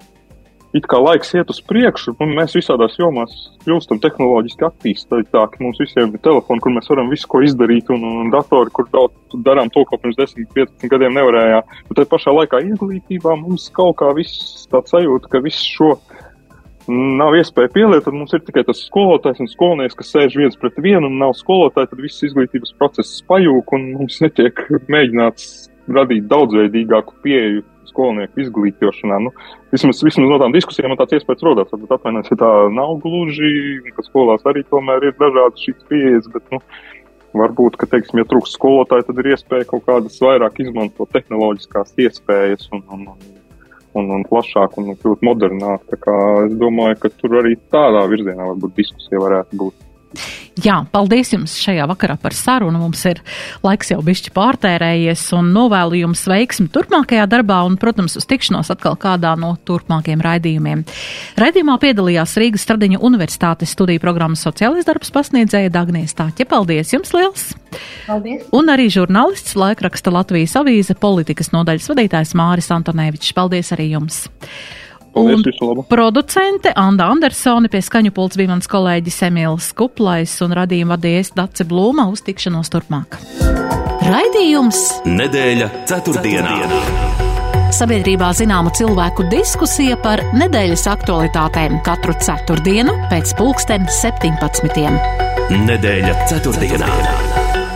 it 0.76 0.86
kā 0.90 1.00
laiks 1.02 1.32
iet 1.34 1.50
uz 1.50 1.58
priekšu, 1.66 2.14
un 2.22 2.34
mēs 2.36 2.54
visādās 2.54 2.94
jomās 3.00 3.32
kļūstam 3.64 4.00
tehnoloģiski 4.02 4.66
attīstītāki. 4.68 5.62
Mums 5.64 5.80
visiem 5.82 6.14
ir 6.14 6.22
telefoni, 6.24 6.62
kur 6.62 6.74
mēs 6.76 6.90
varam 6.92 7.10
visu 7.10 7.28
ko 7.30 7.42
izdarīt, 7.46 7.90
un, 7.94 8.04
un 8.22 8.32
datori, 8.34 8.72
kur 8.76 8.86
daudz 8.92 9.40
darām 9.46 9.72
to, 9.74 9.84
ko 9.88 9.98
pirms 10.00 10.18
10, 10.20 10.46
15 10.54 10.92
gadiem 10.92 11.18
nevarējām. 11.18 11.76
Bet 11.88 12.00
tajā 12.00 12.10
pašā 12.14 12.34
laikā 12.36 12.62
izglītībā 12.68 13.36
mums 13.42 13.68
kaut 13.76 13.98
kā 14.02 14.12
viss 14.16 14.66
tāds 14.70 14.94
sajūta, 14.94 15.32
ka 15.32 15.42
viss 15.44 15.66
šo 15.74 15.96
nav 16.90 17.34
iespēja 17.38 17.70
pielietot. 17.74 18.14
Mums 18.14 18.34
ir 18.34 18.44
tikai 18.46 18.64
tas 18.66 18.84
skolotājs 18.86 19.42
un 19.42 19.50
skolnieks, 19.50 19.98
kas 19.98 20.14
sēž 20.14 20.38
viens 20.38 20.58
pret 20.60 20.78
vienu, 20.82 21.10
un 21.10 21.18
nav 21.22 21.34
skolotāji, 21.38 21.90
tad 21.92 22.02
viss 22.02 22.24
izglītības 22.26 22.74
process 22.78 23.20
pajūg, 23.30 23.74
un 23.76 23.90
mums 23.98 24.20
netiek 24.24 24.64
mēģināts 24.90 25.50
radīt 25.90 26.26
daudzveidīgāku 26.30 27.18
pieeju 27.24 27.64
skolnieku 27.90 28.44
izglītošanā. 28.44 29.18
Nu, 29.26 29.32
vismaz, 29.74 30.02
vismaz 30.06 30.30
no 30.30 30.38
tām 30.42 30.54
diskusijām 30.54 30.94
man 30.94 31.00
tāds 31.00 31.18
iespējas 31.18 31.44
rodās. 31.46 31.72
Varbūt 31.74 31.96
atvainojiet, 31.98 32.30
ja 32.32 32.40
tā 32.40 32.52
nav 32.74 32.96
gluži, 33.04 33.52
ka 33.96 34.06
skolās 34.06 34.46
arī 34.48 34.64
tomēr 34.70 35.10
ir 35.10 35.18
dažādas 35.20 35.66
šīs 35.66 35.84
pieejas, 35.90 36.30
bet, 36.32 36.46
nu, 36.54 36.62
varbūt, 37.36 37.76
ka, 37.80 37.90
teiksim, 37.90 38.22
ja 38.22 38.30
trūkst 38.30 38.56
skolotāji, 38.58 39.06
tad 39.10 39.20
ir 39.22 39.34
iespēja 39.34 39.68
kaut 39.70 39.84
kādas 39.86 40.16
vairāk 40.22 40.62
izmantot 40.64 41.12
tehnoloģiskās 41.14 41.94
iespējas 42.06 42.72
un, 42.74 42.86
un 42.94 43.06
un, 43.98 44.10
un 44.14 44.24
plašāk 44.26 44.76
un 44.78 44.92
kļūt 44.98 45.24
modernāk. 45.26 45.86
Tā 45.90 45.98
kā 45.98 46.16
es 46.46 46.56
domāju, 46.60 46.98
ka 47.02 47.12
tur 47.20 47.40
arī 47.42 47.56
tādā 47.74 48.04
virzienā 48.10 48.50
varbūt 48.52 48.76
diskusija 48.78 49.22
varētu 49.22 49.62
būt. 49.64 49.89
Jā, 50.60 50.80
paldies 50.92 51.30
jums 51.30 51.54
šajā 51.62 51.84
vakarā 51.88 52.16
par 52.20 52.34
sarunu. 52.36 52.80
Mums 52.82 53.00
ir 53.08 53.20
laiks 53.64 53.92
jau 53.92 54.00
bišķi 54.04 54.32
pārtērējies 54.34 55.22
un 55.38 55.52
novēlu 55.54 56.00
jums 56.02 56.24
veiksmi 56.28 56.66
turpmākajā 56.74 57.28
darbā 57.30 57.60
un, 57.68 57.78
protams, 57.80 58.16
uz 58.18 58.26
tikšanos 58.28 58.72
atkal 58.74 58.98
kādā 59.00 59.36
no 59.40 59.54
turpmākajiem 59.68 60.24
raidījumiem. 60.26 60.82
Raidījumā 61.40 61.78
piedalījās 61.84 62.34
Rīgas 62.42 62.66
Stradiņa 62.66 63.00
Universitātes 63.06 63.72
studiju 63.76 64.02
programmas 64.02 64.42
sociālais 64.44 64.88
darbs 64.88 65.14
pasniedzēja 65.14 65.72
Dagnijas 65.72 66.18
Tāķa. 66.18 66.48
Paldies 66.50 66.92
jums 66.96 67.14
liels! 67.16 67.46
Paldies! 68.08 68.44
Un 68.56 68.74
arī 68.74 68.90
žurnālists 68.92 69.56
laikraksta 69.56 70.12
Latvijas 70.12 70.58
avīze 70.60 70.98
politikas 70.98 71.54
nodaļas 71.54 71.88
vadītājs 71.94 72.36
Māris 72.36 72.72
Antonēvičs. 72.74 73.32
Paldies 73.38 73.72
arī 73.78 73.92
jums! 73.94 74.26
Labu! 75.14 75.84
Producente 75.88 76.72
Anda 76.76 77.10
Andersone 77.10 77.70
pie 77.72 77.82
skaņu 77.82 78.12
pults 78.14 78.38
bija 78.38 78.52
mans 78.52 78.70
kolēģis 78.70 79.22
Emīls 79.30 79.72
Kuplais 79.76 80.36
un 80.44 80.54
radījuma 80.56 80.96
vadījies 80.96 81.34
Dace 81.36 81.66
Blūma 81.68 82.06
uz 82.12 82.22
tikšanos 82.26 82.70
turpmāk. 82.72 83.18
Raidījums 84.06 85.02
Nedēļa 85.06 85.70
ceturtdienā. 85.90 86.54
Sabiedrībā 87.70 88.32
zināma 88.34 88.72
cilvēku 88.74 89.28
diskusija 89.30 89.94
par 90.02 90.22
nedēļas 90.34 90.88
aktualitātēm 90.90 91.78
katru 91.86 92.16
ceturtdienu 92.18 92.96
pēc 93.12 93.36
pulksten 93.38 93.86
17. 94.00 94.90
Nedēļa 95.68 96.16
ceturtdienā. 96.32 96.90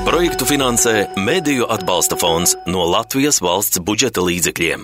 Projektu 0.04 0.44
finansē 0.50 0.96
Mēdīju 1.16 1.70
atbalsta 1.70 2.18
fonds 2.20 2.56
no 2.66 2.82
Latvijas 2.90 3.38
valsts 3.42 3.80
budžeta 3.86 4.24
līdzekļiem. 4.26 4.82